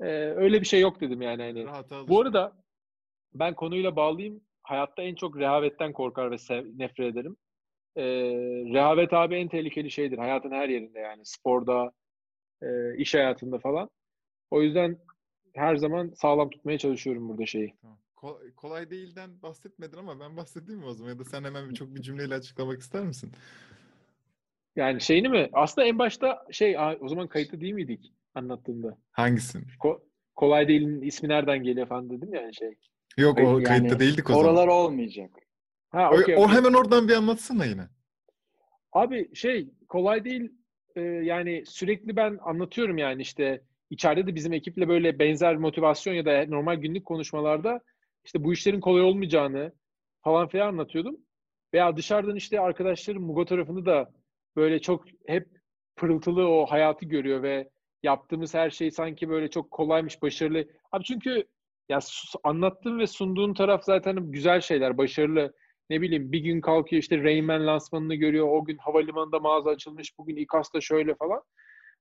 [0.00, 1.42] E, öyle bir şey yok dedim yani.
[1.42, 1.66] Hani.
[2.08, 2.52] Bu arada
[3.34, 4.40] ben konuyla bağlayayım.
[4.62, 7.36] Hayatta en çok rehavetten korkar ve sev, nefret ederim.
[7.96, 8.04] E,
[8.74, 10.18] rehavet abi en tehlikeli şeydir.
[10.18, 11.22] Hayatın her yerinde yani.
[11.24, 11.92] Sporda,
[12.62, 13.90] e, iş hayatında falan.
[14.50, 14.98] O yüzden
[15.54, 17.74] her zaman sağlam tutmaya çalışıyorum burada şeyi.
[17.80, 17.98] Tamam.
[18.56, 21.10] Kolay değilden bahsetmedin ama ben bahsedeyim mi o zaman?
[21.10, 23.32] Ya da sen hemen bir çok bir cümleyle açıklamak ister misin?
[24.76, 25.48] Yani şeyini mi?
[25.52, 28.98] Aslında en başta şey o zaman kayıtlı değil miydik anlattığında?
[29.12, 29.62] Hangisini?
[29.80, 30.00] Ko-
[30.36, 32.74] kolay değilin ismi nereden geliyor falan dedim yani şey.
[33.16, 34.56] Yok o yani, kayıtta değildik o oralar zaman.
[34.56, 35.30] Oralar olmayacak.
[35.90, 36.36] Ha, okay, o, okay.
[36.36, 37.88] o hemen oradan bir anlatsana yine.
[38.92, 40.52] Abi şey kolay değil
[40.96, 46.24] e, yani sürekli ben anlatıyorum yani işte içeride de bizim ekiple böyle benzer motivasyon ya
[46.24, 47.80] da normal günlük konuşmalarda
[48.24, 49.72] işte bu işlerin kolay olmayacağını
[50.24, 51.16] falan filan anlatıyordum.
[51.74, 54.12] Veya dışarıdan işte arkadaşlarım Mugo tarafında da
[54.56, 55.48] böyle çok hep
[55.96, 57.70] pırıltılı o hayatı görüyor ve
[58.02, 60.64] yaptığımız her şey sanki böyle çok kolaymış, başarılı.
[60.92, 61.44] Abi çünkü
[61.88, 61.98] ya
[62.44, 65.54] anlattığın ve sunduğun taraf zaten güzel şeyler, başarılı.
[65.90, 68.48] Ne bileyim bir gün kalkıyor işte Rayman lansmanını görüyor.
[68.50, 70.18] O gün havalimanında mağaza açılmış.
[70.18, 71.42] Bugün İKAS'ta şöyle falan.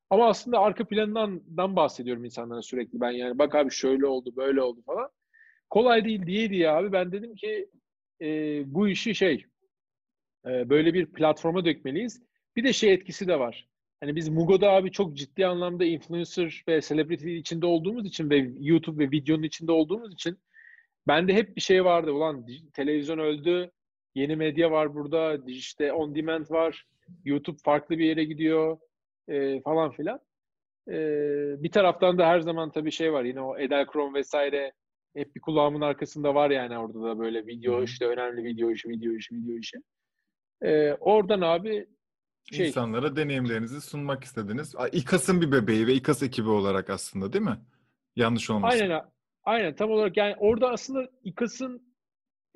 [0.09, 3.39] Ama aslında arka planından bahsediyorum insanlara sürekli ben yani.
[3.39, 5.09] Bak abi şöyle oldu, böyle oldu falan.
[5.69, 7.69] Kolay değil diye diye abi ben dedim ki
[8.21, 8.27] e,
[8.65, 9.45] bu işi şey
[10.45, 12.28] e, böyle bir platforma dökmeliyiz.
[12.55, 13.67] Bir de şey etkisi de var.
[14.01, 19.05] Hani biz Mugo'da abi çok ciddi anlamda influencer ve celebrity içinde olduğumuz için ve YouTube
[19.05, 20.37] ve videonun içinde olduğumuz için
[21.07, 22.11] bende hep bir şey vardı.
[22.11, 23.71] Ulan televizyon öldü,
[24.15, 26.85] yeni medya var burada, işte on demand var,
[27.25, 28.77] YouTube farklı bir yere gidiyor
[29.27, 30.19] e, falan filan.
[30.89, 30.93] E,
[31.63, 34.73] bir taraftan da her zaman tabii şey var yine o Edelkrom vesaire
[35.15, 39.13] hep bir kulağımın arkasında var yani orada da böyle video işte önemli video işi, video
[39.13, 39.77] işi, video işi.
[40.63, 41.87] E, oradan abi
[42.55, 44.75] şey, insanlara deneyimlerinizi sunmak istediniz.
[44.91, 47.57] İKAS'ın bir bebeği ve İKAS ekibi olarak aslında değil mi?
[48.15, 48.79] Yanlış olmasın.
[48.79, 49.01] Aynen.
[49.43, 51.81] Aynen tam olarak yani orada aslında İKAS'ın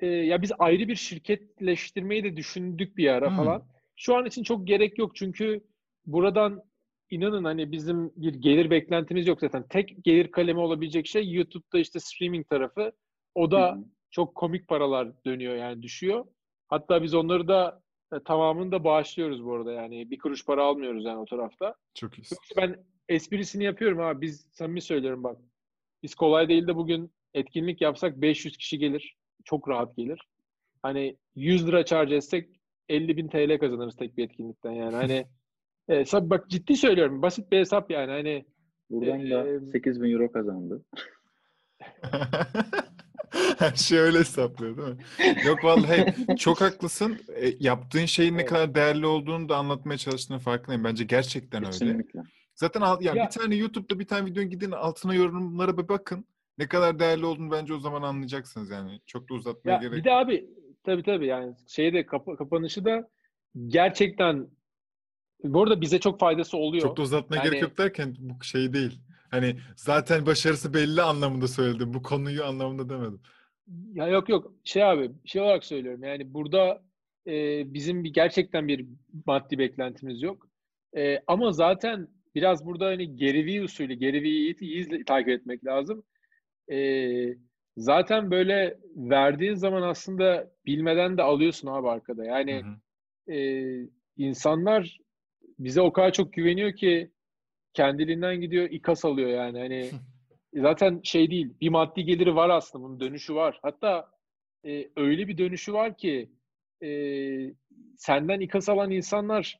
[0.00, 3.36] e, ya biz ayrı bir şirketleştirmeyi de düşündük bir ara hmm.
[3.36, 3.64] falan.
[3.96, 5.64] Şu an için çok gerek yok çünkü
[6.06, 6.62] buradan
[7.10, 9.68] inanın hani bizim bir gelir beklentimiz yok zaten.
[9.68, 12.92] Tek gelir kalemi olabilecek şey YouTube'da işte streaming tarafı.
[13.34, 13.84] O da hmm.
[14.10, 16.24] çok komik paralar dönüyor yani düşüyor.
[16.68, 17.82] Hatta biz onları da
[18.20, 20.10] tamamını da bağışlıyoruz bu arada yani.
[20.10, 21.74] Bir kuruş para almıyoruz yani o tarafta.
[21.94, 22.24] Çok iyi.
[22.56, 24.20] Ben esprisini yapıyorum abi.
[24.20, 25.38] Biz samimi söylüyorum bak.
[26.02, 29.16] Biz kolay değil de bugün etkinlik yapsak 500 kişi gelir.
[29.44, 30.20] Çok rahat gelir.
[30.82, 34.94] Hani 100 lira charge etsek 50 bin TL kazanırız tek bir etkinlikten yani.
[34.96, 35.26] Hani
[35.90, 37.22] e, bak ciddi söylüyorum.
[37.22, 38.10] Basit bir hesap yani.
[38.10, 38.44] Hani
[38.90, 40.84] Buradan e, da 8 bin euro kazandı.
[43.58, 45.04] Her şey öyle hesaplıyor değil mi?
[45.46, 47.18] Yok vallahi çok haklısın.
[47.36, 50.84] E, yaptığın şeyin ne kadar değerli olduğunu da anlatmaya çalıştığını farkındayım.
[50.84, 52.18] Bence gerçekten Kesinlikle.
[52.18, 52.28] öyle.
[52.54, 56.24] Zaten al, ya, ya bir tane YouTube'da bir tane video gidin altına yorumlara bir bakın.
[56.58, 59.00] Ne kadar değerli olduğunu bence o zaman anlayacaksınız yani.
[59.06, 60.46] Çok da uzatmaya ya, gerek Bir de abi
[60.84, 63.08] tabii tabii yani şeyde kap- kapanışı da
[63.66, 64.48] gerçekten
[65.44, 66.82] bu arada bize çok faydası oluyor.
[66.82, 69.00] Çok da uzatmaya yani, gerek yok derken bu şey değil.
[69.34, 71.94] Hani zaten başarısı belli anlamında söyledim.
[71.94, 73.20] Bu konuyu anlamında demedim.
[73.92, 74.52] Ya yok yok.
[74.64, 76.02] Şey abi, şey olarak söylüyorum.
[76.02, 76.82] Yani burada
[77.26, 78.86] e, bizim bir gerçekten bir
[79.26, 80.48] maddi beklentimiz yok.
[80.96, 86.02] E, ama zaten biraz burada hani Gary Vee usulü, Gary Vee'yi iyi takip etmek lazım.
[86.72, 86.78] E,
[87.76, 92.24] zaten böyle verdiğin zaman aslında bilmeden de alıyorsun abi arkada.
[92.24, 93.36] Yani hı hı.
[93.36, 94.98] E, insanlar
[95.58, 97.10] bize o kadar çok güveniyor ki
[97.74, 99.58] kendiliğinden gidiyor ikas alıyor yani.
[99.58, 99.90] Hani
[100.62, 103.58] zaten şey değil bir maddi geliri var aslında bunun dönüşü var.
[103.62, 104.10] Hatta
[104.66, 106.30] e, öyle bir dönüşü var ki
[106.82, 106.88] e,
[107.96, 109.58] senden ikas alan insanlar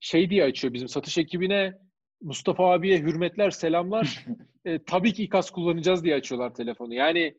[0.00, 1.78] şey diye açıyor bizim satış ekibine
[2.22, 4.26] Mustafa abiye hürmetler, selamlar.
[4.64, 6.94] e, tabii ki ikaz kullanacağız diye açıyorlar telefonu.
[6.94, 7.34] Yani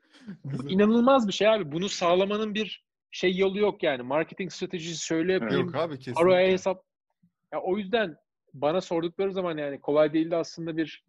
[0.69, 1.71] inanılmaz bir şey abi.
[1.71, 4.03] Bunu sağlamanın bir şey yolu yok yani.
[4.03, 5.65] Marketing stratejisi şöyle yapayım.
[5.65, 6.23] Yok abi kesinlikle.
[6.23, 6.83] Araya hesap.
[7.53, 8.15] Ya, o yüzden
[8.61, 11.03] bana sordukları zaman yani kolay değil de aslında bir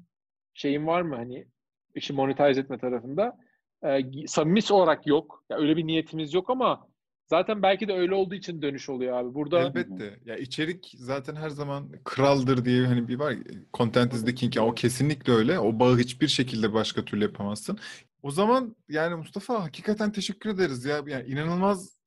[0.55, 1.46] şeyin var mı hani
[1.94, 3.38] işi monetize etme tarafında.
[3.82, 5.44] E, samimi olarak yok.
[5.51, 6.88] Ya, öyle bir niyetimiz yok ama
[7.28, 9.34] Zaten belki de öyle olduğu için dönüş oluyor abi.
[9.34, 10.20] Burada Elbette.
[10.24, 13.34] Ya içerik zaten her zaman kraldır diye hani bir var.
[13.74, 14.57] Content is the king.
[14.57, 15.59] Ya o kesinlikle öyle.
[15.59, 17.78] O bağı hiçbir şekilde başka türlü yapamazsın.
[18.22, 21.03] O zaman yani Mustafa hakikaten teşekkür ederiz ya.
[21.07, 21.99] Yani inanılmaz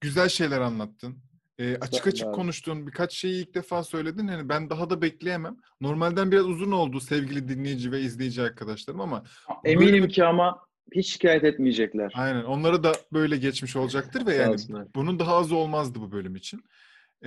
[0.00, 1.18] güzel şeyler anlattın.
[1.58, 2.34] E, açık açık abi.
[2.34, 2.86] konuştun.
[2.86, 4.28] Birkaç şeyi ilk defa söyledin.
[4.28, 5.56] Yani ben daha da bekleyemem.
[5.80, 9.24] Normalden biraz uzun oldu sevgili dinleyici ve izleyici arkadaşlarım ama
[9.64, 10.08] eminim böyle...
[10.08, 12.12] ki ama hiç şikayet etmeyecekler.
[12.16, 12.44] Aynen.
[12.44, 14.56] Onları da böyle geçmiş olacaktır ve yani
[14.94, 16.64] bunun daha az olmazdı bu bölüm için.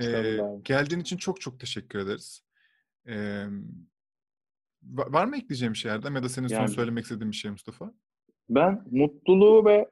[0.00, 2.42] Ee, geldiğin için çok çok teşekkür ederiz.
[3.08, 3.44] Ee,
[4.82, 7.50] var mı ekleyeceğim bir şey Erdem ya da senin yani, son söylemek istediğin bir şey
[7.50, 7.92] Mustafa?
[8.48, 9.90] Ben mutluluğu ve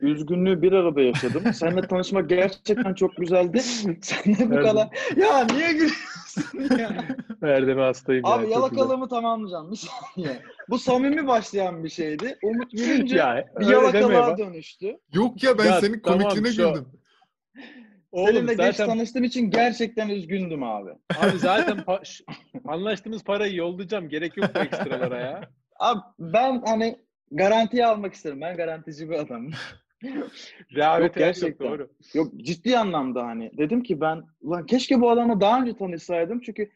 [0.00, 1.42] üzgünlüğü bir arada yaşadım.
[1.52, 3.60] Seninle tanışmak gerçekten çok güzeldi.
[4.00, 4.88] Seninle bu kadar...
[5.16, 7.04] Ya niye gülüyorsun ya?
[7.42, 8.50] Erdem'e hastayım Abi ya.
[8.50, 10.42] yalakalığımı tamamlayacağım bir saniye.
[10.68, 12.38] Bu samimi başlayan bir şeydi.
[12.42, 14.98] Umut gülünce ya, bir yalakalığa dönüştü.
[15.12, 16.86] Yok ya ben ya, senin komikliğine tamam, güldüm.
[18.12, 18.66] Oğlum, Seninle zaten...
[18.66, 20.90] geç tanıştığım için gerçekten üzgündüm abi.
[21.18, 22.24] Abi zaten pa-
[22.64, 24.08] anlaştığımız parayı yollayacağım.
[24.08, 25.50] Gerek yok bu ekstralara ya.
[25.78, 26.96] Abi ben hani
[27.30, 28.40] garantiye almak isterim.
[28.40, 29.52] Ben garantici bir adamım.
[30.74, 31.64] Rehavet gerçekten.
[31.64, 31.88] Yok, doğru.
[32.14, 33.50] Yok ciddi anlamda hani.
[33.58, 36.40] Dedim ki ben ulan keşke bu adamla daha önce tanışsaydım.
[36.40, 36.70] Çünkü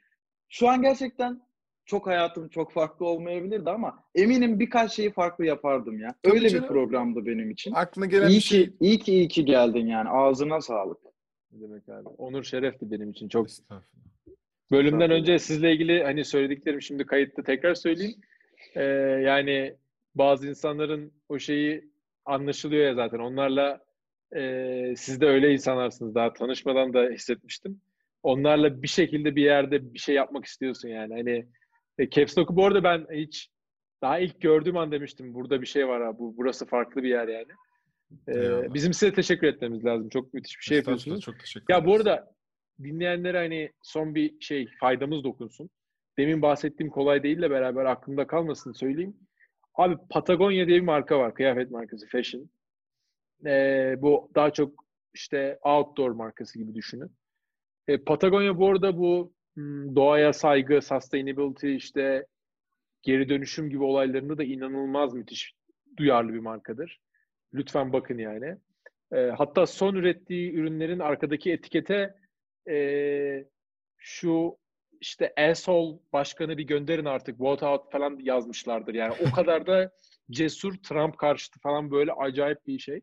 [0.49, 1.41] şu an gerçekten
[1.85, 6.15] çok hayatım çok farklı olmayabilirdi ama eminim birkaç şeyi farklı yapardım ya.
[6.23, 6.65] Tabii Öyle canım.
[6.65, 7.73] bir programdı benim için.
[7.75, 8.65] Aklına gelen iyi bir şey.
[8.65, 10.09] Ki, iyi ki iyi ki geldin yani.
[10.09, 10.99] Ağzına sağlık.
[11.53, 12.09] Ne demek abi?
[12.09, 13.29] Onur şerefti benim için.
[13.29, 13.47] Çok
[14.71, 18.21] Bölümden önce sizle ilgili hani söylediklerim şimdi kayıtta tekrar söyleyeyim.
[18.75, 18.83] Ee,
[19.25, 19.75] yani
[20.15, 21.91] bazı insanların o şeyi
[22.31, 23.19] anlaşılıyor ya zaten.
[23.19, 23.81] Onlarla
[24.37, 26.15] e, siz de öyle insanlarsınız.
[26.15, 27.81] Daha tanışmadan da hissetmiştim.
[28.23, 31.15] Onlarla bir şekilde bir yerde bir şey yapmak istiyorsun yani.
[31.15, 31.47] Hani
[31.99, 33.51] e, Caps Lock'u bu arada ben hiç
[34.03, 35.35] daha ilk gördüğüm an demiştim.
[35.35, 36.19] Burada bir şey var ha.
[36.19, 37.53] Bu, burası farklı bir yer yani.
[38.29, 40.09] Ee, bizim size teşekkür etmemiz lazım.
[40.09, 41.21] Çok müthiş bir şey yapıyorsunuz.
[41.21, 42.35] Çok teşekkür ya bu arada
[42.83, 45.71] dinleyenlere hani son bir şey faydamız dokunsun.
[46.19, 49.17] Demin bahsettiğim kolay değille beraber aklımda kalmasın söyleyeyim.
[49.75, 51.35] Abi Patagonya diye bir marka var.
[51.35, 52.07] Kıyafet markası.
[52.07, 52.51] Fashion.
[53.47, 57.11] Ee, bu daha çok işte outdoor markası gibi düşünün.
[57.89, 62.27] E, Patagonya bu arada bu hmm, doğaya saygı, sustainability, işte
[63.03, 65.55] geri dönüşüm gibi olaylarında da inanılmaz müthiş
[65.97, 67.01] duyarlı bir markadır.
[67.55, 68.57] Lütfen bakın yani.
[69.13, 72.15] E, hatta son ürettiği ürünlerin arkadaki etikete
[72.71, 73.45] e,
[73.99, 74.57] şu
[75.01, 78.95] işte asshole başkanı bir gönderin artık vote out falan yazmışlardır.
[78.95, 79.91] Yani o kadar da
[80.31, 83.01] cesur Trump karşıtı falan böyle acayip bir şey.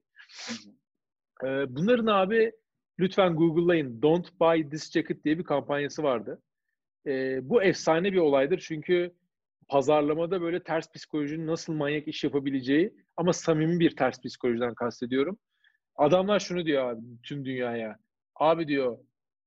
[1.44, 2.52] Ee, bunların abi
[3.00, 4.02] lütfen Google'layın.
[4.02, 6.42] Don't buy this jacket diye bir kampanyası vardı.
[7.08, 9.14] Ee, bu efsane bir olaydır çünkü
[9.68, 15.38] pazarlamada böyle ters psikolojinin nasıl manyak iş yapabileceği ama samimi bir ters psikolojiden kastediyorum.
[15.96, 18.00] Adamlar şunu diyor abi tüm dünyaya.
[18.36, 18.98] Abi diyor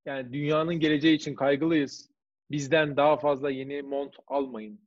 [0.05, 2.10] yani dünyanın geleceği için kaygılıyız
[2.51, 4.79] bizden daha fazla yeni mont almayın.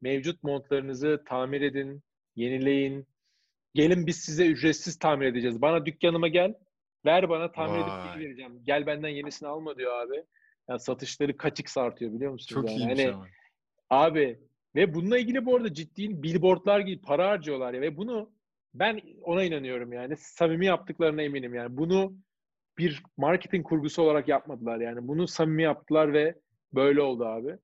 [0.00, 2.02] Mevcut montlarınızı tamir edin,
[2.36, 3.06] yenileyin.
[3.74, 5.62] Gelin biz size ücretsiz tamir edeceğiz.
[5.62, 6.54] Bana dükkanıma gel,
[7.04, 7.80] ver bana tamir Vay.
[7.80, 8.60] edip geri vereceğim.
[8.64, 10.24] Gel benden yenisini alma diyor abi.
[10.68, 12.62] Yani satışları kaçık artıyor biliyor musunuz?
[12.62, 12.78] Çok yani?
[12.78, 13.26] iyiymiş hani, ama.
[13.90, 14.38] Abi
[14.74, 18.30] ve bununla ilgili bu arada ciddi billboardlar gibi para harcıyorlar ya ve bunu
[18.74, 20.16] ben ona inanıyorum yani.
[20.16, 21.76] Samimi yaptıklarına eminim yani.
[21.76, 22.16] Bunu
[22.78, 25.08] bir marketing kurgusu olarak yapmadılar yani.
[25.08, 26.34] Bunu samimi yaptılar ve
[26.74, 27.56] Böyle oldu abi.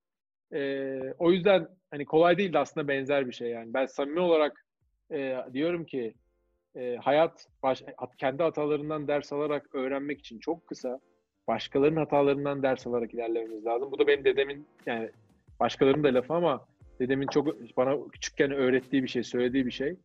[0.53, 3.75] Ee, o yüzden hani kolay değil de aslında benzer bir şey yani.
[3.75, 4.65] Ben samimi olarak
[5.13, 6.15] e, diyorum ki
[6.77, 7.83] e, hayat baş,
[8.19, 11.01] kendi hatalarından ders alarak öğrenmek için çok kısa.
[11.49, 13.93] Başkalarının hatalarından ders alarak ilerlememiz lazım.
[13.93, 15.11] Bu da benim dedemin yani
[15.61, 16.67] başkalarının da lafı ama
[17.01, 19.97] dedemin çok bana küçükken öğrettiği bir şey, söylediği bir şey.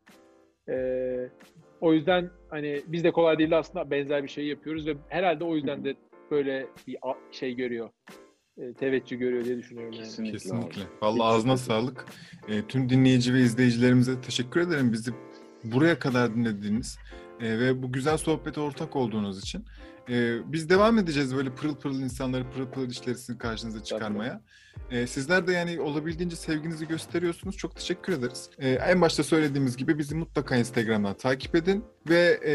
[0.69, 1.29] Ee,
[1.81, 5.55] O yüzden hani biz de kolay değil aslında benzer bir şey yapıyoruz ve herhalde o
[5.55, 5.95] yüzden de
[6.31, 6.97] böyle bir
[7.31, 7.89] şey görüyor.
[8.59, 10.03] E, teveccüh görüyor diye düşünüyorum yani.
[10.03, 10.37] Kesinlikle.
[10.37, 10.81] Kesinlikle.
[11.01, 12.05] Vallahi ağzına sağlık.
[12.47, 15.11] E, tüm dinleyici ve izleyicilerimize teşekkür ederim bizi
[15.63, 16.97] buraya kadar dinlediğiniz
[17.41, 19.65] e, ve bu güzel sohbete ortak olduğunuz için.
[20.09, 24.41] E, biz devam edeceğiz böyle pırıl pırıl insanları, pırıl pırıl işleri sizin karşınıza çıkarmaya.
[24.91, 27.57] E, sizler de yani olabildiğince sevginizi gösteriyorsunuz.
[27.57, 28.49] Çok teşekkür ederiz.
[28.59, 32.53] E, en başta söylediğimiz gibi bizi mutlaka Instagram'dan takip edin ve e,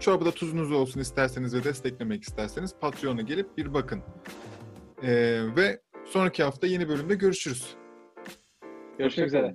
[0.00, 4.02] çorbada tuzunuz olsun isterseniz ve desteklemek isterseniz Patreon'a gelip bir bakın.
[5.02, 5.10] E,
[5.56, 7.74] ve sonraki hafta yeni bölümde görüşürüz.
[8.98, 9.54] Görüşmek üzere.